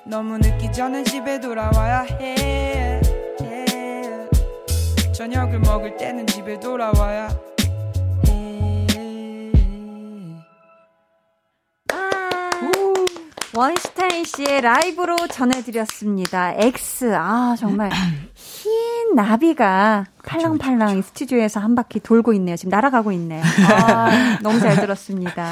너무 0.09 0.39
늦기 0.39 0.71
전에 0.71 1.03
집에 1.03 1.39
돌아와야 1.39 1.99
해 2.01 2.99
해. 3.43 4.27
저녁을 5.11 5.59
먹을 5.59 5.95
때는 5.97 6.25
집에 6.25 6.59
돌아와야 6.59 7.29
원슈타인 13.59 14.23
씨의 14.23 14.61
라이브로 14.61 15.17
전해드렸습니다. 15.27 16.53
X. 16.55 17.13
아, 17.13 17.57
정말 17.59 17.91
흰 18.33 19.15
나비가 19.15 20.05
팔랑팔랑 20.25 20.97
이 20.97 21.01
스튜디오에서 21.01 21.59
한 21.59 21.75
바퀴 21.75 21.99
돌고 21.99 22.31
있네요. 22.35 22.55
지금 22.55 22.69
날아가고 22.69 23.11
있네요. 23.11 23.43
아, 23.69 24.39
너무 24.41 24.61
잘 24.61 24.77
들었습니다. 24.77 25.51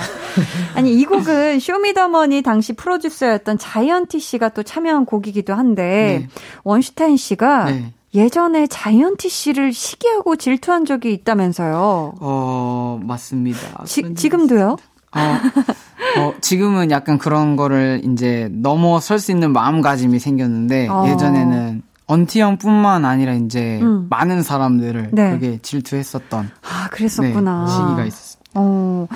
아니, 0.75 0.93
이 0.93 1.03
곡은 1.03 1.59
쇼미더머니 1.59 2.43
당시 2.43 2.71
프로듀서였던 2.71 3.57
자이언티 3.57 4.21
씨가 4.21 4.49
또 4.49 4.63
참여한 4.63 5.03
곡이기도 5.03 5.53
한데, 5.53 6.21
네. 6.21 6.27
원슈타인 6.63 7.17
씨가 7.17 7.65
네. 7.65 7.93
예전에 8.13 8.67
자이언티 8.67 9.27
씨를 9.27 9.73
시기하고 9.73 10.37
질투한 10.37 10.85
적이 10.85 11.11
있다면서요. 11.11 12.13
어, 12.21 13.01
맞습니다. 13.03 13.83
지, 13.83 14.15
지금도요? 14.15 14.77
어, 15.17 16.21
어, 16.21 16.33
지금은 16.41 16.91
약간 16.91 17.17
그런 17.17 17.55
거를 17.55 18.01
이제 18.03 18.49
넘어설 18.51 19.19
수 19.19 19.31
있는 19.31 19.51
마음가짐이 19.53 20.19
생겼는데 20.19 20.87
어. 20.87 21.07
예전에는 21.09 21.81
언티 22.05 22.39
형뿐만 22.39 23.03
아니라 23.05 23.33
이제 23.33 23.79
음. 23.81 24.07
많은 24.09 24.41
사람들을 24.41 25.09
네. 25.11 25.29
그렇게 25.29 25.59
질투했었던 25.61 26.49
아, 26.63 26.87
그랬었구나. 26.89 27.65
네, 27.65 27.71
시기가 27.71 28.05
있었어요. 28.05 28.41
어, 28.55 29.07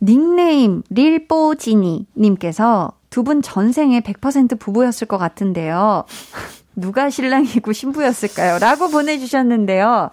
닉네임 0.00 0.82
릴뽀지니 0.90 2.06
님께서 2.16 2.92
두 3.10 3.22
분 3.24 3.40
전생에 3.42 4.00
100% 4.00 4.58
부부였을 4.60 5.06
것 5.08 5.16
같은데요. 5.18 6.04
누가 6.76 7.08
신랑이고 7.08 7.72
신부였을까요? 7.72 8.58
라고 8.58 8.88
보내주셨는데요. 8.90 10.10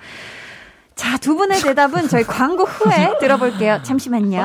자, 0.95 1.17
두 1.17 1.35
분의 1.35 1.61
대답은 1.61 2.07
저희 2.07 2.23
광고 2.23 2.63
후에 2.63 3.17
들어볼게요. 3.19 3.81
잠시만요. 3.83 4.43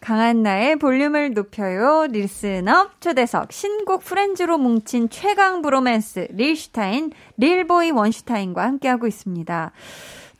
강한 0.00 0.42
나의 0.42 0.76
볼륨을 0.76 1.32
높여요. 1.32 2.06
Listen 2.10 2.78
up 2.78 3.00
초대석 3.00 3.52
신곡 3.52 4.04
Friends로 4.04 4.58
뭉친 4.58 5.08
최강 5.08 5.62
브로맨스 5.62 6.28
릴슈타인 6.32 7.10
릴보이 7.38 7.90
원슈타인과 7.90 8.62
함께하고 8.62 9.06
있습니다. 9.06 9.72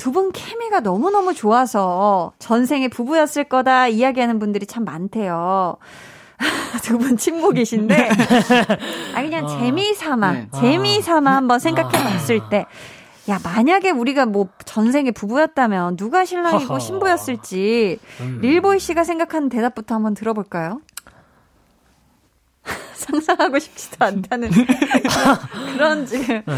두 0.04 0.12
분 0.12 0.32
케미가 0.32 0.80
너무너무 0.80 1.32
좋아서 1.32 2.32
전생에 2.38 2.88
부부였을 2.88 3.44
거다 3.44 3.88
이야기하는 3.88 4.38
분들이 4.38 4.66
참 4.66 4.84
많대요. 4.84 5.78
두 6.84 6.98
분 6.98 7.16
침묵이신데 7.16 8.10
아 9.16 9.22
그냥 9.22 9.48
재미삼아 9.48 10.32
네. 10.32 10.48
재미삼아 10.60 11.34
한번 11.36 11.58
생각해 11.58 11.90
봤을 11.90 12.40
때 12.50 12.66
야, 13.30 13.38
만약에 13.42 13.88
우리가 13.88 14.26
뭐 14.26 14.48
전생에 14.66 15.10
부부였다면 15.12 15.96
누가 15.96 16.26
신랑이고. 16.26 16.78
신부였을지 16.78 17.98
음. 18.20 18.38
릴보이 18.42 18.78
씨가 18.80 19.04
생각하는 19.04 19.48
대답부터 19.48 19.94
한번 19.94 20.12
들어볼까요? 20.12 20.82
상상하고 22.94 23.58
싶지도 23.58 24.04
않다는 24.04 24.50
그런 25.74 26.06
지금 26.06 26.42
네. 26.46 26.54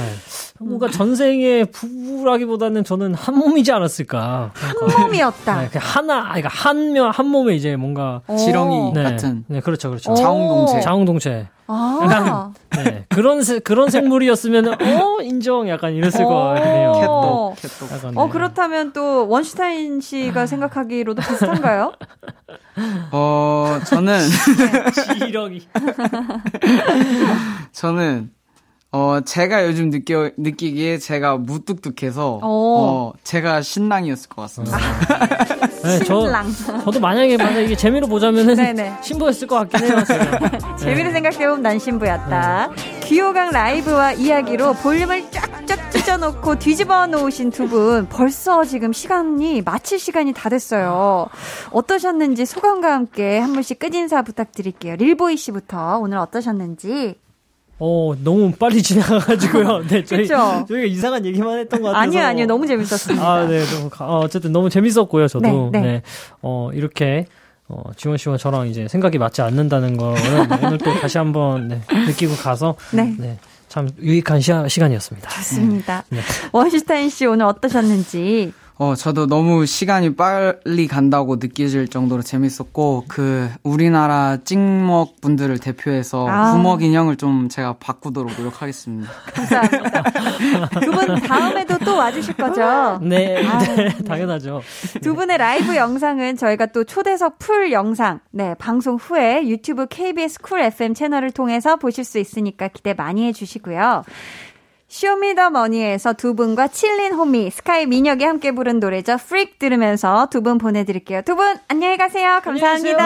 뭔가 0.60 0.88
전생에 0.88 1.64
부부라기보다는 1.64 2.84
저는 2.84 3.14
한 3.14 3.36
몸이지 3.36 3.72
않았을까. 3.72 4.52
한 4.54 5.02
몸이었다. 5.02 5.62
네, 5.62 5.68
그냥 5.68 5.86
하나, 5.86 6.14
아니, 6.30 6.42
그러니까 6.42 6.48
한 6.48 6.92
명, 6.92 7.10
한 7.10 7.26
몸에 7.26 7.54
이제 7.54 7.76
뭔가. 7.76 8.22
지렁이 8.38 8.92
네, 8.94 9.02
같은 9.02 9.44
네, 9.48 9.60
그렇죠, 9.60 9.90
그렇죠. 9.90 10.14
자웅동체. 10.14 10.80
자웅동체. 10.80 11.48
아, 11.68 12.52
네, 12.76 13.04
그런, 13.08 13.42
세- 13.42 13.58
그런 13.58 13.90
생물이었으면, 13.90 14.68
어, 14.68 15.22
인정, 15.22 15.68
약간 15.68 15.92
이랬을 15.94 16.24
것 16.24 16.34
같네요. 16.54 16.92
어. 16.92 17.54
캣독, 17.56 17.78
캣독. 17.88 17.92
약간, 17.96 18.16
어 18.18 18.26
네. 18.26 18.30
그렇다면 18.32 18.92
또 18.92 19.28
원슈타인 19.28 20.00
씨가 20.00 20.46
생각하기로도 20.46 21.22
비슷한가요? 21.22 21.92
어, 23.12 23.78
저는 23.86 24.20
지렁이. 25.18 25.66
저는 27.72 28.30
어 28.98 29.20
제가 29.20 29.66
요즘 29.66 29.90
느껴 29.90 30.30
느끼기에 30.38 30.96
제가 30.98 31.36
무뚝뚝해서 31.36 32.36
오. 32.36 32.40
어 32.46 33.12
제가 33.24 33.60
신랑이었을 33.60 34.30
것 34.30 34.40
같습니다. 34.42 34.78
네, 35.82 35.98
저, 36.00 36.20
신랑. 36.22 36.46
저 36.82 36.90
도 36.90 36.98
만약에, 37.00 37.36
만약에 37.36 37.64
이게 37.64 37.76
재미로 37.76 38.06
보자면은 38.06 38.54
네네. 38.56 38.94
신부였을 39.02 39.46
것 39.48 39.56
같긴 39.68 39.86
해요, 39.90 40.02
제가. 40.04 40.76
재미를 40.80 41.12
생각해보면 41.12 41.60
난 41.62 41.78
신부였다. 41.78 42.70
귀요강 43.04 43.50
라이브와 43.50 44.12
이야기로 44.14 44.72
볼륨을 44.74 45.30
쫙쫙 45.30 45.90
찢어놓고 45.92 46.58
뒤집어 46.58 47.06
놓으신 47.06 47.50
두 47.50 47.66
분 47.66 48.06
벌써 48.08 48.64
지금 48.64 48.92
시간이 48.92 49.60
마칠 49.62 49.98
시간이 49.98 50.32
다 50.32 50.48
됐어요. 50.48 51.26
어떠셨는지 51.70 52.46
소감과 52.46 52.92
함께 52.94 53.38
한 53.40 53.52
분씩 53.52 53.78
끝인사 53.78 54.22
부탁드릴게요. 54.22 54.96
릴보이 54.96 55.36
씨부터 55.36 55.98
오늘 55.98 56.16
어떠셨는지. 56.18 57.16
어, 57.78 58.14
너무 58.24 58.52
빨리 58.52 58.82
지나가가지고요. 58.82 59.84
네, 59.88 60.02
저희? 60.04 60.26
저희가 60.26 60.84
이상한 60.86 61.24
얘기만 61.26 61.58
했던 61.58 61.82
것 61.82 61.88
같아서. 61.88 62.02
아니요, 62.02 62.22
아니요. 62.24 62.46
너무 62.46 62.66
재밌었습니다. 62.66 63.22
아, 63.26 63.46
네, 63.46 63.64
너무, 63.66 63.90
가- 63.90 64.06
어, 64.06 64.20
어쨌든 64.20 64.52
너무 64.52 64.70
재밌었고요, 64.70 65.28
저도. 65.28 65.70
네, 65.72 65.80
네, 65.80 65.86
네. 65.86 66.02
어, 66.40 66.70
이렇게, 66.72 67.26
어, 67.68 67.82
지원 67.96 68.16
씨와 68.16 68.38
저랑 68.38 68.68
이제 68.68 68.88
생각이 68.88 69.18
맞지 69.18 69.42
않는다는 69.42 69.96
거를 69.98 70.16
오늘 70.64 70.78
또 70.78 70.94
다시 70.94 71.18
한번 71.18 71.68
네, 71.68 71.82
느끼고 72.06 72.34
가서. 72.36 72.76
네. 72.92 73.14
네, 73.18 73.38
참 73.68 73.90
유익한 74.00 74.40
시간, 74.40 74.68
시간이었습니다. 74.68 75.28
좋습니다. 75.28 76.04
네. 76.08 76.20
원슈타인 76.52 77.10
씨 77.10 77.26
오늘 77.26 77.44
어떠셨는지. 77.46 78.52
어 78.78 78.94
저도 78.94 79.26
너무 79.26 79.64
시간이 79.64 80.16
빨리 80.16 80.86
간다고 80.86 81.36
느껴질 81.36 81.88
정도로 81.88 82.20
재밌었고 82.20 83.04
그 83.08 83.48
우리나라 83.62 84.36
찍먹 84.44 85.22
분들을 85.22 85.58
대표해서 85.60 86.28
아. 86.28 86.52
부먹 86.52 86.82
인식을 86.82 87.16
좀 87.16 87.48
제가 87.48 87.76
바꾸도록 87.80 88.32
노력하겠습니다. 88.36 89.10
감사합니다. 89.32 90.02
두 90.80 90.90
분 90.92 91.20
다음에도 91.22 91.78
또 91.78 91.96
와주실 91.96 92.34
거죠? 92.34 92.98
네, 93.02 93.46
아, 93.46 93.58
네, 93.60 93.88
당연하죠. 94.06 94.60
두 95.02 95.14
분의 95.14 95.38
라이브 95.38 95.74
영상은 95.74 96.36
저희가 96.36 96.66
또 96.66 96.84
초대석 96.84 97.38
full 97.38 97.72
영상, 97.72 98.20
네, 98.30 98.54
방송 98.58 98.96
후에 98.96 99.48
유튜브 99.48 99.86
KBS 99.86 100.40
Cool 100.42 100.60
FM 100.60 100.92
채널을 100.92 101.30
통해서 101.30 101.76
보실 101.76 102.04
수 102.04 102.18
있으니까 102.18 102.68
기대 102.68 102.92
많이 102.92 103.26
해주시고요. 103.28 104.04
쇼미더머니에서 104.96 106.14
두 106.14 106.34
분과 106.34 106.68
칠린 106.68 107.12
호미, 107.12 107.50
스카이 107.50 107.84
민혁이 107.84 108.24
함께 108.24 108.50
부른 108.52 108.80
노래죠. 108.80 109.18
Freak 109.18 109.58
들으면서 109.58 110.28
두 110.30 110.40
분 110.40 110.56
보내드릴게요. 110.56 111.20
두 111.20 111.36
분 111.36 111.58
안녕히 111.68 111.98
가세요. 111.98 112.40
감사합니다. 112.42 112.96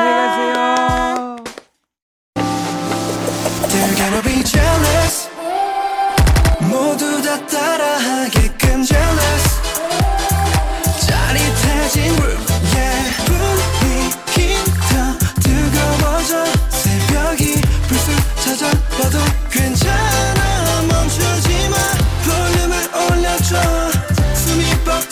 They're 3.66 3.97
gonna 3.97 4.22
be 4.22 4.45
jealous 4.45 5.28
모두 6.70 7.22
다 7.22 7.45
따라하게끔 7.47 8.84
jealous 8.84 9.45
짜릿해진 11.09 12.03
room 12.22 12.38
yeah 12.72 13.11
분위기 13.26 14.55
더 14.91 14.95
뜨거워져 15.43 16.45
새벽이 16.70 17.61
불쑥 17.88 18.14
찾아와도 18.45 19.18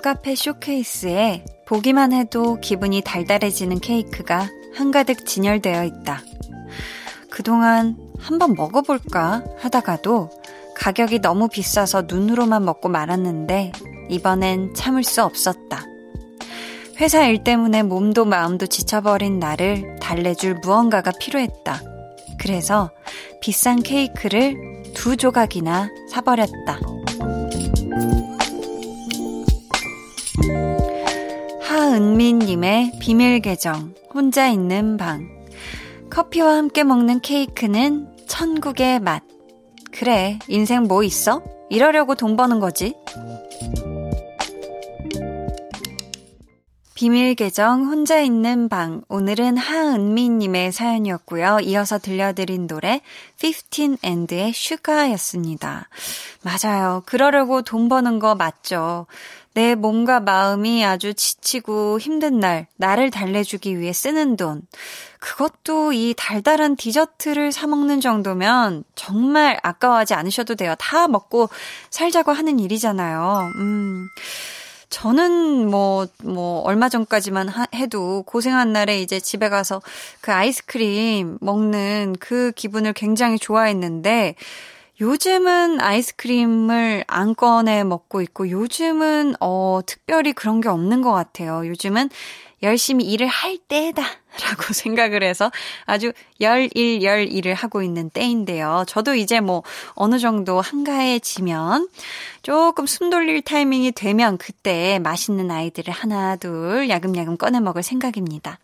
카페 0.00 0.34
쇼케이스에 0.34 1.44
보기만 1.66 2.12
해도 2.12 2.58
기분이 2.60 3.02
달달해지는 3.02 3.80
케이크가 3.80 4.48
한가득 4.74 5.26
진열되어 5.26 5.84
있다. 5.84 6.22
그동안 7.30 7.96
한번 8.18 8.54
먹어볼까 8.54 9.44
하다가도 9.58 10.30
가격이 10.76 11.20
너무 11.20 11.48
비싸서 11.48 12.04
눈으로만 12.08 12.64
먹고 12.64 12.88
말았는데 12.88 13.72
이번엔 14.08 14.74
참을 14.74 15.04
수 15.04 15.22
없었다. 15.22 15.84
회사 16.98 17.24
일 17.24 17.44
때문에 17.44 17.82
몸도 17.82 18.24
마음도 18.24 18.66
지쳐버린 18.66 19.38
나를 19.38 19.96
달래줄 20.00 20.56
무언가가 20.62 21.10
필요했다. 21.12 21.80
그래서 22.38 22.90
비싼 23.40 23.82
케이크를 23.82 24.82
두 24.94 25.16
조각이나 25.16 25.90
사버렸다. 26.10 26.80
하은민님의 31.70 32.94
비밀 32.98 33.38
계정, 33.38 33.94
혼자 34.12 34.48
있는 34.48 34.96
방. 34.96 35.28
커피와 36.10 36.56
함께 36.56 36.82
먹는 36.82 37.20
케이크는 37.20 38.08
천국의 38.26 38.98
맛. 38.98 39.22
그래, 39.92 40.40
인생 40.48 40.88
뭐 40.88 41.04
있어? 41.04 41.44
이러려고 41.68 42.16
돈 42.16 42.36
버는 42.36 42.58
거지. 42.58 42.96
비밀 47.00 47.34
계정 47.34 47.86
혼자 47.86 48.20
있는 48.20 48.68
방. 48.68 49.00
오늘은 49.08 49.56
하은미님의 49.56 50.72
사연이었고요. 50.72 51.60
이어서 51.60 51.98
들려드린 51.98 52.66
노래 52.66 53.00
15and의 53.38 54.52
슈가였습니다. 54.52 55.88
맞아요. 56.42 57.02
그러려고 57.06 57.62
돈 57.62 57.88
버는 57.88 58.18
거 58.18 58.34
맞죠. 58.34 59.06
내 59.54 59.74
몸과 59.74 60.20
마음이 60.20 60.84
아주 60.84 61.12
지치고 61.12 61.98
힘든 61.98 62.38
날, 62.38 62.66
나를 62.76 63.10
달래주기 63.10 63.78
위해 63.78 63.92
쓰는 63.92 64.36
돈. 64.36 64.62
그것도 65.18 65.92
이 65.92 66.14
달달한 66.16 66.76
디저트를 66.76 67.52
사먹는 67.52 68.00
정도면 68.00 68.84
정말 68.94 69.58
아까워하지 69.62 70.14
않으셔도 70.14 70.54
돼요. 70.54 70.74
다 70.78 71.08
먹고 71.08 71.48
살자고 71.90 72.32
하는 72.32 72.58
일이잖아요. 72.58 73.50
음. 73.56 74.08
저는 74.88 75.70
뭐, 75.70 76.06
뭐, 76.24 76.62
얼마 76.62 76.88
전까지만 76.88 77.48
하, 77.48 77.66
해도 77.74 78.24
고생한 78.24 78.72
날에 78.72 79.00
이제 79.00 79.20
집에 79.20 79.48
가서 79.48 79.80
그 80.20 80.32
아이스크림 80.32 81.38
먹는 81.40 82.16
그 82.18 82.50
기분을 82.56 82.92
굉장히 82.92 83.38
좋아했는데, 83.38 84.34
요즘은 85.00 85.80
아이스크림을 85.80 87.04
안 87.06 87.34
꺼내 87.34 87.84
먹고 87.84 88.20
있고, 88.20 88.50
요즘은, 88.50 89.34
어, 89.40 89.80
특별히 89.86 90.32
그런 90.34 90.60
게 90.60 90.68
없는 90.68 91.00
것 91.00 91.12
같아요. 91.12 91.66
요즘은 91.66 92.10
열심히 92.62 93.04
일을 93.04 93.26
할 93.26 93.56
때다. 93.56 94.02
라고 94.02 94.72
생각을 94.74 95.22
해서 95.22 95.50
아주 95.86 96.12
열일, 96.40 97.02
열일을 97.02 97.54
하고 97.54 97.82
있는 97.82 98.10
때인데요. 98.10 98.84
저도 98.86 99.14
이제 99.14 99.40
뭐 99.40 99.62
어느 99.94 100.18
정도 100.18 100.60
한가해지면 100.60 101.88
조금 102.42 102.86
숨 102.86 103.10
돌릴 103.10 103.42
타이밍이 103.42 103.92
되면 103.92 104.38
그때 104.38 104.98
맛있는 104.98 105.50
아이들을 105.50 105.92
하나, 105.92 106.36
둘 106.36 106.88
야금야금 106.88 107.38
꺼내 107.38 107.60
먹을 107.60 107.82
생각입니다. 107.82 108.58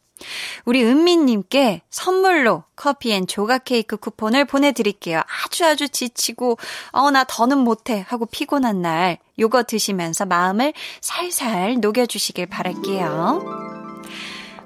우리 0.64 0.83
은미님께 0.85 1.83
선물로 1.91 2.64
커피 2.75 3.12
and 3.12 3.26
조각 3.27 3.64
케이크 3.64 3.97
쿠폰을 3.97 4.45
보내드릴게요. 4.45 5.21
아주 5.45 5.64
아주 5.64 5.89
지치고, 5.89 6.59
어, 6.93 7.11
나 7.11 7.25
더는 7.25 7.59
못해 7.59 8.05
하고 8.09 8.27
피곤한 8.27 8.83
날, 8.83 9.19
요거 9.39 9.64
드시면서 9.64 10.27
마음을 10.27 10.73
살살 11.01 11.79
녹여주시길 11.81 12.47
바랄게요. 12.47 13.87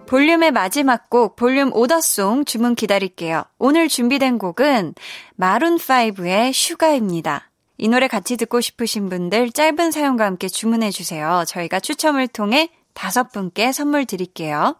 볼륨의 0.06 0.50
마지막 0.50 1.08
곡, 1.08 1.36
볼륨 1.36 1.72
오더송 1.72 2.44
주문 2.44 2.74
기다릴게요. 2.74 3.44
오늘 3.58 3.88
준비된 3.88 4.38
곡은 4.38 4.94
마룬5의 5.38 6.52
슈가입니다. 6.52 7.48
이 7.78 7.88
노래 7.88 8.08
같이 8.08 8.36
듣고 8.36 8.60
싶으신 8.60 9.08
분들 9.08 9.52
짧은 9.52 9.92
사연과 9.92 10.24
함께 10.26 10.48
주문해주세요. 10.48 11.44
저희가 11.46 11.78
추첨을 11.78 12.26
통해 12.26 12.70
다섯 12.92 13.30
분께 13.30 13.70
선물 13.72 14.04
드릴게요. 14.04 14.76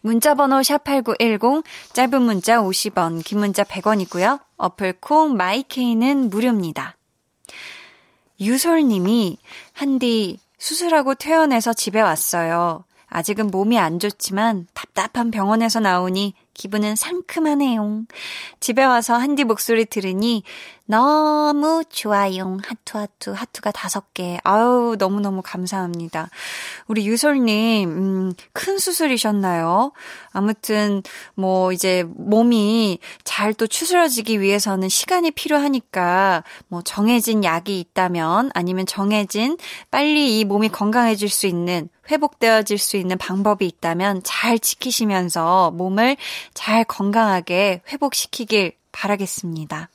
문자번호 0.00 0.60
샵8910, 0.60 1.64
짧은 1.92 2.22
문자 2.22 2.60
50원, 2.60 3.24
긴 3.24 3.38
문자 3.38 3.64
100원이고요. 3.64 4.40
어플 4.56 4.94
콩 5.00 5.36
마이케이는 5.36 6.30
무료입니다. 6.30 6.96
유솔님이, 8.40 9.38
한디, 9.72 10.38
수술하고 10.58 11.14
퇴원해서 11.14 11.72
집에 11.72 12.00
왔어요. 12.00 12.84
아직은 13.06 13.48
몸이 13.48 13.78
안 13.78 13.98
좋지만 13.98 14.66
답답한 14.72 15.30
병원에서 15.30 15.80
나오니 15.80 16.34
기분은 16.60 16.94
상큼하네요. 16.94 18.02
집에 18.60 18.84
와서 18.84 19.14
한디 19.14 19.44
목소리 19.44 19.86
들으니 19.86 20.42
너무 20.84 21.84
좋아요. 21.88 22.58
하투, 22.62 22.98
하투, 22.98 23.32
하투가 23.32 23.70
다섯 23.70 24.12
개. 24.12 24.38
아우, 24.44 24.94
너무너무 24.98 25.40
감사합니다. 25.42 26.28
우리 26.86 27.06
유솔님, 27.06 27.88
음, 27.88 28.32
큰 28.52 28.76
수술이셨나요? 28.76 29.92
아무튼, 30.32 31.02
뭐, 31.34 31.72
이제 31.72 32.04
몸이 32.06 32.98
잘 33.24 33.54
또 33.54 33.66
추스러지기 33.66 34.40
위해서는 34.40 34.88
시간이 34.88 35.30
필요하니까, 35.30 36.44
뭐, 36.68 36.82
정해진 36.82 37.42
약이 37.42 37.80
있다면, 37.80 38.50
아니면 38.52 38.84
정해진 38.84 39.56
빨리 39.90 40.40
이 40.40 40.44
몸이 40.44 40.68
건강해질 40.68 41.28
수 41.30 41.46
있는, 41.46 41.88
회복되어질 42.10 42.78
수 42.78 42.96
있는 42.96 43.16
방법이 43.18 43.66
있다면 43.66 44.22
잘 44.24 44.58
지키시면서 44.58 45.70
몸을 45.72 46.16
잘 46.54 46.84
건강하게 46.84 47.82
회복시키길 47.88 48.72
바라겠습니다. 48.92 49.88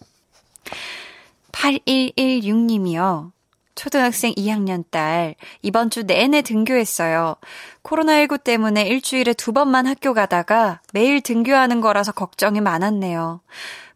8116님이요. 1.51 3.31
초등학생 3.75 4.33
2학년 4.33 4.85
딸, 4.89 5.35
이번 5.61 5.89
주 5.89 6.03
내내 6.03 6.41
등교했어요. 6.41 7.35
코로나19 7.83 8.43
때문에 8.43 8.83
일주일에 8.83 9.33
두 9.33 9.51
번만 9.51 9.85
학교 9.85 10.13
가다가 10.13 10.79
매일 10.93 11.21
등교하는 11.21 11.81
거라서 11.81 12.13
걱정이 12.13 12.61
많았네요. 12.61 13.41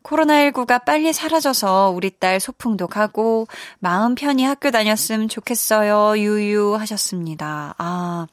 코로나19가 0.04 0.86
빨리 0.86 1.14
사라져서 1.14 1.91
우리 1.95 2.10
딸 2.10 2.39
소풍도 2.39 2.88
가고 2.88 3.47
마음 3.80 4.16
편히 4.16 4.43
학교 4.45 4.72
다녔으면 4.72 5.30
좋겠어요. 5.30 6.18
유유 6.18 6.76
하셨습니다. 6.76 7.76
아, 7.78 8.28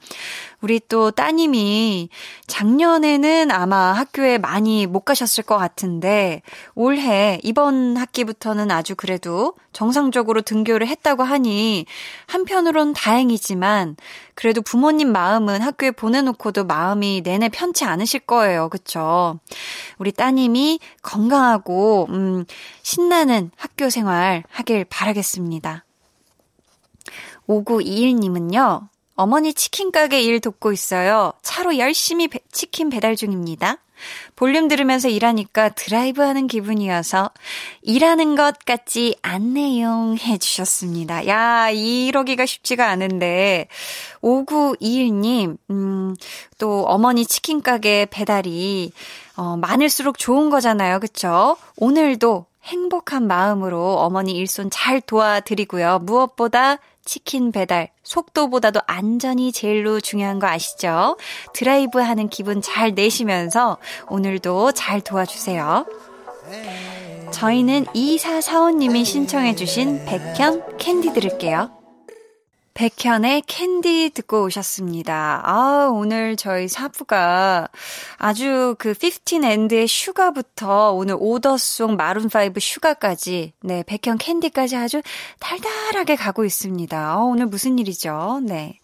우리 0.67 0.81
또 0.81 1.13
따님이 1.13 2.09
작년에는 2.49 3.53
아마 3.53 3.93
학교에 3.93 4.37
많이 4.37 4.89
못 4.89 5.05
가셨을 5.05 5.45
것 5.45 5.57
같은데 5.57 6.43
올해 6.75 7.39
이번 7.45 7.97
학기부터는 7.97 8.73
아주 8.73 8.97
그래도 8.97 9.55
정상적으로 9.73 10.43
등교를 10.43 10.89
했다고 10.89 11.23
하니 11.23 11.87
한편으론 12.27 12.95
다행이지만 12.95 13.95
그래도 14.35 14.61
부모님 14.61 15.13
마음은 15.13 15.63
학교에 15.63 15.93
보내놓고도 15.93 16.65
마음이 16.65 17.21
내내 17.23 17.49
편치 17.49 17.85
않으실 17.85 18.19
거예요. 18.27 18.69
그쵸? 18.69 19.39
우리 19.99 20.11
따님이 20.11 20.81
건강하고, 21.01 22.09
음, 22.11 22.45
신나는 22.83 23.53
학교 23.57 23.89
생활 23.89 24.43
하길 24.51 24.85
바라겠습니다. 24.87 25.85
5921님은요, 27.49 28.89
어머니 29.17 29.55
치킨 29.55 29.91
가게 29.91 30.21
일 30.21 30.41
돕고 30.41 30.73
있어요. 30.73 31.33
차로 31.43 31.79
열심히 31.79 32.29
배, 32.29 32.39
치킨 32.53 32.91
배달 32.91 33.17
중입니다. 33.17 33.79
볼륨 34.35 34.69
들으면서 34.69 35.09
일하니까 35.09 35.71
드라이브 35.71 36.21
하는 36.21 36.47
기분이어서 36.47 37.31
일하는 37.81 38.37
것 38.37 38.59
같지 38.65 39.17
않네요 39.23 40.17
해주셨습니다. 40.21 41.27
야, 41.27 41.71
이러기가 41.71 42.45
쉽지가 42.45 42.89
않은데 42.89 43.69
5921님, 44.23 45.57
음, 45.71 46.15
또 46.59 46.85
어머니 46.85 47.25
치킨 47.25 47.63
가게 47.63 48.07
배달이 48.11 48.93
어, 49.37 49.57
많을수록 49.57 50.19
좋은 50.19 50.51
거잖아요. 50.51 51.01
그쵸? 51.01 51.57
오늘도 51.77 52.47
행복한 52.67 53.27
마음으로 53.27 53.99
어머니 53.99 54.33
일손 54.33 54.71
잘 54.71 55.01
도와드리고요. 55.01 56.01
무엇보다 56.01 56.79
치킨 57.05 57.53
배달, 57.53 57.91
속도보다도 58.03 58.81
안전이 58.87 59.53
제일로 59.53 60.01
중요한 60.01 60.41
거 60.41 60.49
아시죠? 60.49 61.17
드라이브 61.55 62.01
하는 62.01 62.29
기분 62.29 62.61
잘 62.61 62.95
내시면서 62.95 63.79
오늘도 64.09 64.73
잘 64.73 65.01
도와주세요. 65.01 65.87
저희는 67.31 67.85
2445님이 67.87 69.05
신청해주신 69.05 70.05
백현 70.05 70.77
캔디 70.79 71.13
들을게요. 71.13 71.86
백현의 72.77 73.45
캔디 73.47 74.11
듣고 74.13 74.45
오셨습니다. 74.45 75.41
아, 75.43 75.89
오늘 75.91 76.37
저희 76.37 76.69
사부가 76.69 77.69
아주 78.19 78.77
그 78.79 78.93
15&의 78.93 79.87
Sugar부터 79.87 80.93
오늘 80.93 81.17
order 81.19 81.62
song 81.62 81.97
마룬5 81.97 82.61
Sugar까지, 82.61 83.55
네, 83.63 83.83
백현 83.87 84.19
캔디까지 84.19 84.77
아주 84.77 85.01
달달하게 85.41 86.17
가고 86.17 86.45
있습니다. 86.45 87.19
어, 87.19 87.25
오늘 87.25 87.47
무슨 87.47 87.79
일이죠? 87.79 88.41
네. 88.43 88.79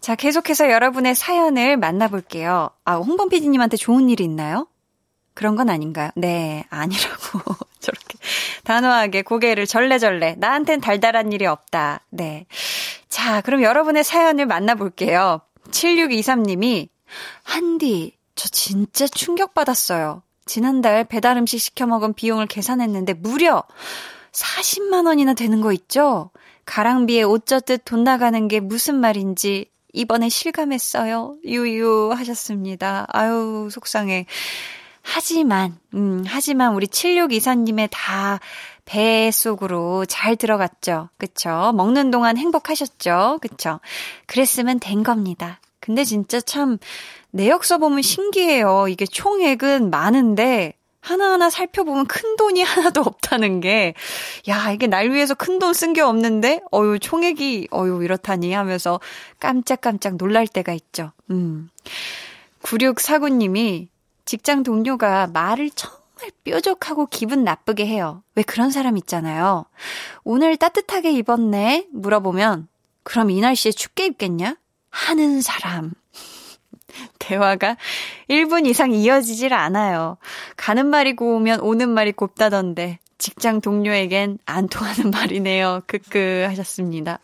자, 0.00 0.14
계속해서 0.14 0.70
여러분의 0.70 1.14
사연을 1.14 1.78
만나볼게요. 1.78 2.68
아, 2.84 2.96
홍범 2.96 3.30
PD님한테 3.30 3.78
좋은 3.78 4.10
일이 4.10 4.24
있나요? 4.24 4.66
그런 5.32 5.56
건 5.56 5.70
아닌가요? 5.70 6.10
네, 6.16 6.64
아니라고. 6.68 7.40
저렇게 7.80 8.18
단호하게 8.64 9.22
고개를 9.22 9.66
절레절레. 9.66 10.36
나한텐 10.38 10.80
달달한 10.80 11.32
일이 11.32 11.46
없다. 11.46 12.00
네. 12.10 12.46
자, 13.12 13.42
그럼 13.42 13.62
여러분의 13.62 14.04
사연을 14.04 14.46
만나볼게요. 14.46 15.42
7623님이, 15.70 16.88
한디, 17.42 18.16
저 18.34 18.48
진짜 18.48 19.06
충격받았어요. 19.06 20.22
지난달 20.46 21.04
배달 21.04 21.36
음식 21.36 21.58
시켜 21.58 21.86
먹은 21.86 22.14
비용을 22.14 22.46
계산했는데 22.46 23.12
무려 23.12 23.64
40만 24.32 25.06
원이나 25.06 25.34
되는 25.34 25.60
거 25.60 25.74
있죠? 25.74 26.30
가랑비에 26.64 27.22
옷 27.24 27.44
젖듯 27.44 27.82
돈 27.84 28.02
나가는 28.02 28.48
게 28.48 28.60
무슨 28.60 28.94
말인지 28.94 29.66
이번에 29.92 30.30
실감했어요. 30.30 31.36
유유 31.44 32.12
하셨습니다. 32.16 33.04
아유, 33.10 33.68
속상해. 33.70 34.24
하지만, 35.02 35.78
음, 35.92 36.24
하지만 36.26 36.74
우리 36.74 36.86
7624님의 36.86 37.88
다 37.90 38.40
배 38.84 39.30
속으로 39.30 40.04
잘 40.06 40.36
들어갔죠. 40.36 41.08
그쵸? 41.18 41.72
먹는 41.74 42.10
동안 42.10 42.36
행복하셨죠. 42.36 43.38
그쵸? 43.40 43.80
그랬으면 44.26 44.80
된 44.80 45.02
겁니다. 45.02 45.60
근데 45.80 46.04
진짜 46.04 46.40
참 46.40 46.78
내역서 47.30 47.78
보면 47.78 48.02
신기해요. 48.02 48.86
이게 48.88 49.06
총액은 49.06 49.90
많은데 49.90 50.74
하나하나 51.00 51.50
살펴보면 51.50 52.06
큰 52.06 52.36
돈이 52.36 52.62
하나도 52.62 53.00
없다는 53.00 53.60
게, 53.60 53.94
야, 54.48 54.70
이게 54.70 54.86
날 54.86 55.10
위해서 55.10 55.34
큰 55.34 55.58
돈 55.58 55.72
쓴 55.72 55.94
게 55.94 56.00
없는데, 56.00 56.60
어유, 56.72 57.00
총액이, 57.00 57.68
어유, 57.72 58.04
이렇다니 58.04 58.52
하면서 58.52 59.00
깜짝깜짝 59.40 60.16
놀랄 60.16 60.46
때가 60.46 60.72
있죠. 60.74 61.10
음. 61.30 61.68
9649님이 62.62 63.88
직장 64.24 64.62
동료가 64.62 65.26
말을 65.26 65.70
정말 65.74 66.01
뾰족하고 66.44 67.06
기분 67.06 67.44
나쁘게 67.44 67.86
해요. 67.86 68.22
왜 68.34 68.42
그런 68.42 68.70
사람 68.70 68.96
있잖아요. 68.96 69.64
오늘 70.24 70.56
따뜻하게 70.56 71.12
입었네? 71.12 71.88
물어보면, 71.92 72.68
그럼 73.02 73.30
이 73.30 73.40
날씨에 73.40 73.72
춥게 73.72 74.06
입겠냐? 74.06 74.56
하는 74.90 75.40
사람. 75.40 75.92
대화가 77.18 77.76
1분 78.28 78.66
이상 78.66 78.92
이어지질 78.92 79.54
않아요. 79.54 80.18
가는 80.56 80.86
말이 80.86 81.16
고우면 81.16 81.60
오는 81.60 81.88
말이 81.88 82.12
곱다던데 82.12 82.98
직장 83.18 83.60
동료에겐 83.60 84.38
안 84.44 84.68
통하는 84.68 85.10
말이네요. 85.10 85.82
크크 85.86 86.44
하셨습니다. 86.48 87.20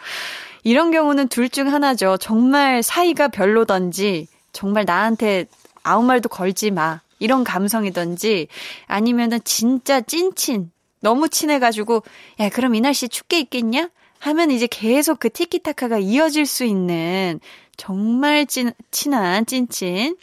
이런 0.64 0.90
경우는 0.90 1.28
둘 1.28 1.49
중 1.51 1.72
하나죠. 1.72 2.16
정말 2.18 2.82
사이가 2.82 3.28
별로던지 3.28 4.28
정말 4.53 4.84
나한테 4.84 5.46
아무 5.82 6.05
말도 6.05 6.28
걸지 6.28 6.70
마. 6.70 7.01
이런 7.18 7.44
감성이던지 7.44 8.48
아니면은 8.86 9.40
진짜 9.44 10.00
찐친 10.00 10.70
너무 11.00 11.28
친해가지고 11.28 12.02
야 12.40 12.48
그럼 12.48 12.74
이 12.74 12.80
날 12.80 12.92
씨 12.94 13.08
춥게 13.08 13.38
있겠냐? 13.40 13.90
하면 14.20 14.50
이제 14.50 14.66
계속 14.68 15.20
그 15.20 15.30
티키타카가 15.30 15.98
이어질 15.98 16.44
수 16.46 16.64
있는 16.64 17.38
정말 17.76 18.46
찐, 18.46 18.72
친한 18.90 19.46
찐친. 19.46 20.16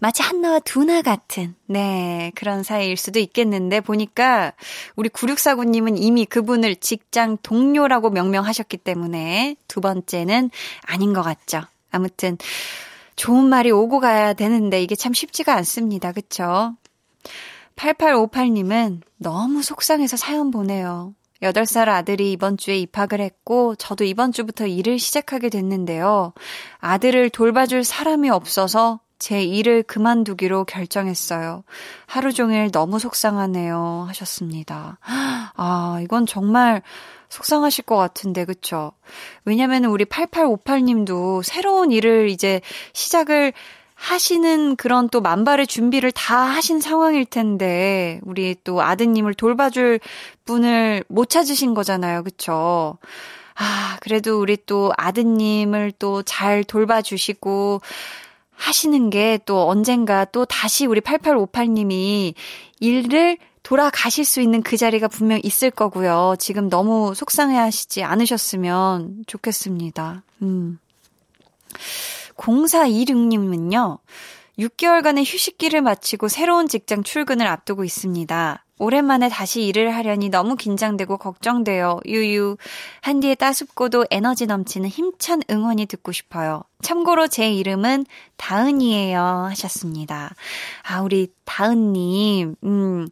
마치 0.00 0.22
한나와 0.22 0.58
두나 0.58 1.02
같은, 1.02 1.54
네, 1.66 2.32
그런 2.34 2.64
사이일 2.64 2.96
수도 2.96 3.20
있겠는데, 3.20 3.80
보니까, 3.80 4.54
우리 4.96 5.08
9649님은 5.08 5.94
이미 6.02 6.24
그분을 6.26 6.74
직장 6.74 7.36
동료라고 7.44 8.10
명명하셨기 8.10 8.78
때문에, 8.78 9.54
두 9.68 9.80
번째는 9.80 10.50
아닌 10.86 11.12
것 11.12 11.22
같죠. 11.22 11.60
아무튼, 11.92 12.38
좋은 13.16 13.44
말이 13.44 13.70
오고 13.70 14.00
가야 14.00 14.32
되는데, 14.32 14.82
이게 14.82 14.94
참 14.94 15.12
쉽지가 15.12 15.54
않습니다. 15.56 16.12
그쵸? 16.12 16.74
8858님은 17.76 19.00
너무 19.16 19.62
속상해서 19.62 20.16
사연 20.16 20.50
보내요. 20.50 21.14
8살 21.42 21.88
아들이 21.88 22.32
이번 22.32 22.56
주에 22.56 22.78
입학을 22.78 23.20
했고, 23.20 23.74
저도 23.74 24.04
이번 24.04 24.32
주부터 24.32 24.66
일을 24.66 24.98
시작하게 24.98 25.48
됐는데요. 25.48 26.32
아들을 26.78 27.30
돌봐줄 27.30 27.84
사람이 27.84 28.30
없어서 28.30 29.00
제 29.18 29.42
일을 29.42 29.84
그만두기로 29.84 30.64
결정했어요. 30.64 31.62
하루 32.06 32.32
종일 32.32 32.72
너무 32.72 32.98
속상하네요. 32.98 34.06
하셨습니다. 34.08 34.98
아, 35.02 36.00
이건 36.02 36.26
정말 36.26 36.82
속상하실 37.32 37.84
것 37.84 37.96
같은데, 37.96 38.44
그쵸? 38.44 38.92
왜냐면 39.46 39.86
우리 39.86 40.04
8858님도 40.04 41.42
새로운 41.42 41.90
일을 41.90 42.28
이제 42.28 42.60
시작을 42.92 43.54
하시는 43.94 44.76
그런 44.76 45.08
또 45.08 45.22
만발의 45.22 45.66
준비를 45.66 46.12
다 46.12 46.36
하신 46.36 46.80
상황일 46.80 47.24
텐데, 47.24 48.20
우리 48.24 48.54
또 48.64 48.82
아드님을 48.82 49.32
돌봐줄 49.32 49.98
분을 50.44 51.04
못 51.08 51.30
찾으신 51.30 51.72
거잖아요. 51.72 52.22
그쵸? 52.22 52.98
아, 53.54 53.96
그래도 54.02 54.38
우리 54.38 54.58
또 54.66 54.92
아드님을 54.98 55.92
또 55.98 56.22
잘 56.24 56.64
돌봐주시고, 56.64 57.80
하시는 58.54 59.08
게 59.10 59.38
또 59.46 59.68
언젠가 59.68 60.26
또 60.26 60.44
다시 60.44 60.84
우리 60.86 61.00
8858님이 61.00 62.34
일을 62.80 63.38
돌아가실 63.62 64.24
수 64.24 64.40
있는 64.40 64.62
그 64.62 64.76
자리가 64.76 65.08
분명 65.08 65.40
있을 65.42 65.70
거고요. 65.70 66.34
지금 66.38 66.68
너무 66.68 67.14
속상해 67.14 67.56
하시지 67.56 68.02
않으셨으면 68.02 69.24
좋겠습니다. 69.26 70.22
음. 70.42 70.78
0426님은요, 72.36 73.98
6개월간의 74.58 75.24
휴식기를 75.24 75.80
마치고 75.82 76.28
새로운 76.28 76.68
직장 76.68 77.02
출근을 77.02 77.46
앞두고 77.46 77.84
있습니다. 77.84 78.61
오랜만에 78.82 79.28
다시 79.28 79.62
일을 79.62 79.94
하려니 79.94 80.28
너무 80.28 80.56
긴장되고 80.56 81.16
걱정돼요. 81.16 82.00
유유. 82.04 82.56
한디의 83.00 83.36
따숩고도 83.36 84.06
에너지 84.10 84.46
넘치는 84.46 84.88
힘찬 84.88 85.40
응원이 85.48 85.86
듣고 85.86 86.10
싶어요. 86.10 86.64
참고로 86.82 87.28
제 87.28 87.48
이름은 87.52 88.06
다은이에요. 88.36 89.46
하셨습니다. 89.50 90.34
아, 90.82 91.00
우리 91.00 91.28
다은님. 91.44 92.56
음. 92.64 93.08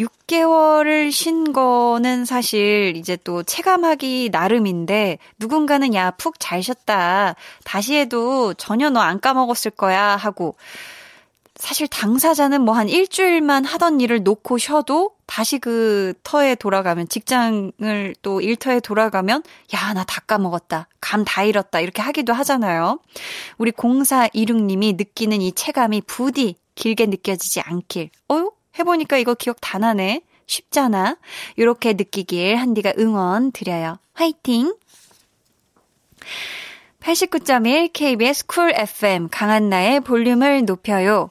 6개월을 0.00 1.10
쉰 1.12 1.52
거는 1.52 2.24
사실 2.24 2.94
이제 2.96 3.16
또 3.22 3.42
체감하기 3.44 4.30
나름인데 4.30 5.18
누군가는 5.38 5.94
야, 5.94 6.10
푹 6.10 6.34
잘 6.40 6.62
쉬었다. 6.64 7.34
다시 7.64 7.94
해도 7.96 8.52
전혀 8.54 8.90
너 8.90 9.00
안 9.00 9.20
까먹었을 9.20 9.70
거야 9.70 10.16
하고 10.16 10.56
사실 11.58 11.88
당사자는 11.88 12.62
뭐 12.62 12.74
한 12.74 12.88
일주일만 12.88 13.64
하던 13.64 14.00
일을 14.00 14.22
놓고 14.22 14.58
쉬어도 14.58 15.12
다시 15.26 15.58
그 15.58 16.12
터에 16.22 16.54
돌아가면 16.54 17.08
직장을 17.08 18.14
또 18.22 18.40
일터에 18.42 18.80
돌아가면 18.80 19.42
야, 19.74 19.94
나 19.94 20.04
다 20.04 20.20
까먹었다. 20.20 20.88
감 21.00 21.24
다 21.24 21.42
잃었다. 21.44 21.80
이렇게 21.80 22.02
하기도 22.02 22.32
하잖아요. 22.34 23.00
우리 23.58 23.72
0426님이 23.72 24.96
느끼는 24.96 25.40
이 25.40 25.52
체감이 25.52 26.02
부디 26.02 26.56
길게 26.74 27.06
느껴지지 27.06 27.60
않길. 27.62 28.10
어요? 28.30 28.52
해보니까 28.78 29.16
이거 29.16 29.34
기억 29.34 29.56
다 29.60 29.78
나네. 29.78 30.22
쉽잖아. 30.46 31.16
이렇게 31.56 31.94
느끼길 31.94 32.56
한디가 32.56 32.92
응원 32.98 33.50
드려요. 33.50 33.98
화이팅! 34.12 34.74
89.1 37.00 37.90
KBS 37.92 38.46
Cool 38.46 38.72
FM 38.74 39.28
강한나의 39.30 40.00
볼륨을 40.00 40.64
높여요. 40.66 41.30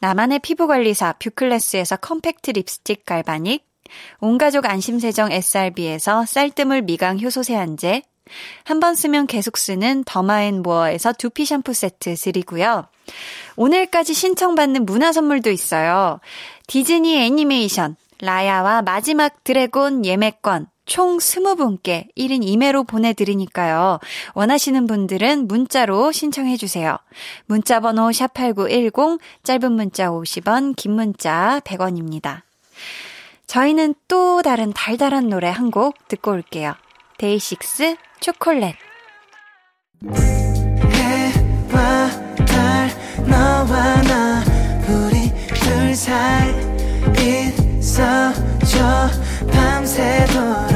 나만의 0.00 0.40
피부관리사 0.40 1.14
뷰클래스에서 1.18 1.96
compact 1.96 2.50
립스틱 2.52 3.04
galvanic, 3.04 3.64
온가족 4.20 4.66
안심세정 4.66 5.32
SRB에서 5.32 6.26
쌀뜨물 6.26 6.82
미강 6.82 7.20
효소 7.20 7.42
세안제, 7.42 8.02
한 8.64 8.80
번 8.80 8.94
쓰면 8.94 9.28
계속 9.28 9.56
쓰는 9.56 10.02
더마앤모어에서 10.04 11.12
두피 11.12 11.44
샴푸 11.44 11.72
세트 11.72 12.14
드리고요. 12.16 12.88
오늘까지 13.56 14.14
신청받는 14.14 14.84
문화 14.84 15.12
선물도 15.12 15.50
있어요. 15.50 16.18
디즈니 16.66 17.16
애니메이션, 17.18 17.96
라야와 18.20 18.82
마지막 18.82 19.44
드래곤 19.44 20.04
예매권, 20.04 20.66
총 20.86 21.18
20분께 21.18 22.06
1인 22.16 22.42
2매로 22.42 22.86
보내드리니까요. 22.86 23.98
원하시는 24.34 24.86
분들은 24.86 25.48
문자로 25.48 26.12
신청해주세요. 26.12 26.96
문자번호 27.46 28.08
샵8910, 28.10 29.18
짧은 29.42 29.72
문자 29.72 30.08
50원, 30.08 30.74
긴 30.76 30.92
문자 30.92 31.60
100원입니다. 31.64 32.42
저희는 33.46 33.94
또 34.08 34.42
다른 34.42 34.72
달달한 34.72 35.28
노래 35.28 35.48
한 35.48 35.70
곡 35.70 36.08
듣고 36.08 36.30
올게요. 36.32 36.74
데이식스 37.18 37.96
초콜렛. 38.20 38.74
해와 40.92 42.10
달, 42.46 42.90
너와 43.26 44.02
나, 44.02 44.42
우리 44.88 45.32
둘 45.54 45.94
사이 45.94 46.54
있어줘, 47.78 49.08
밤새도록. 49.52 50.75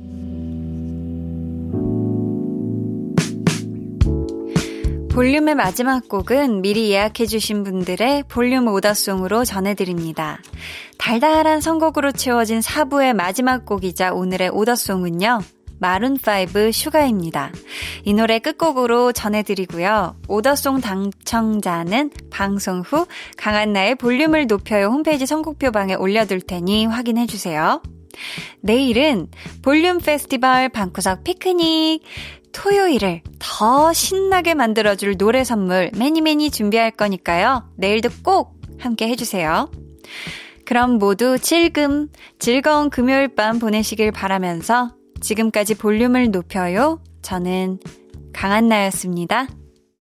볼륨의 5.13 5.55
마지막 5.55 6.07
곡은 6.07 6.61
미리 6.61 6.89
예약해주신 6.91 7.65
분들의 7.65 8.23
볼륨 8.29 8.67
order 8.67 8.96
song으로 8.96 9.43
전해드립니다. 9.43 10.39
달달한 10.97 11.59
선곡으로 11.59 12.13
채워진 12.13 12.61
4부의 12.61 13.13
마지막 13.13 13.65
곡이자 13.65 14.13
오늘의 14.13 14.51
order 14.53 14.82
song은요. 14.82 15.41
마룬5 15.81 16.71
Sugar입니다. 16.71 17.51
이 18.05 18.13
노래 18.13 18.39
끝곡으로 18.39 19.11
전해드리고요. 19.11 20.15
order 20.29 20.57
song 20.57 20.79
당첨자는 20.79 22.11
방송 22.29 22.79
후 22.79 23.05
강한나의 23.35 23.95
볼륨을 23.95 24.47
높여요 24.47 24.87
홈페이지 24.87 25.25
선곡표 25.25 25.71
방에 25.71 25.93
올려둘 25.93 26.39
테니 26.39 26.85
확인해주세요. 26.85 27.81
내일은 28.61 29.27
볼륨 29.61 29.97
페스티벌 29.97 30.69
방구석 30.69 31.23
피크닉. 31.23 32.03
토요일을 32.53 33.21
더 33.39 33.93
신나게 33.93 34.53
만들어줄 34.53 35.17
노래 35.17 35.43
선물 35.43 35.91
매니 35.97 36.21
매니 36.21 36.51
준비할 36.51 36.91
거니까요. 36.91 37.69
내일도 37.75 38.09
꼭 38.23 38.59
함께 38.79 39.07
해주세요. 39.07 39.69
그럼 40.65 40.97
모두 40.97 41.37
질금, 41.37 42.09
즐거운 42.39 42.89
금요일 42.89 43.27
밤 43.27 43.59
보내시길 43.59 44.11
바라면서 44.11 44.95
지금까지 45.19 45.75
볼륨을 45.75 46.31
높여요. 46.31 47.01
저는 47.21 47.79
강한나였습니다. 48.33 49.47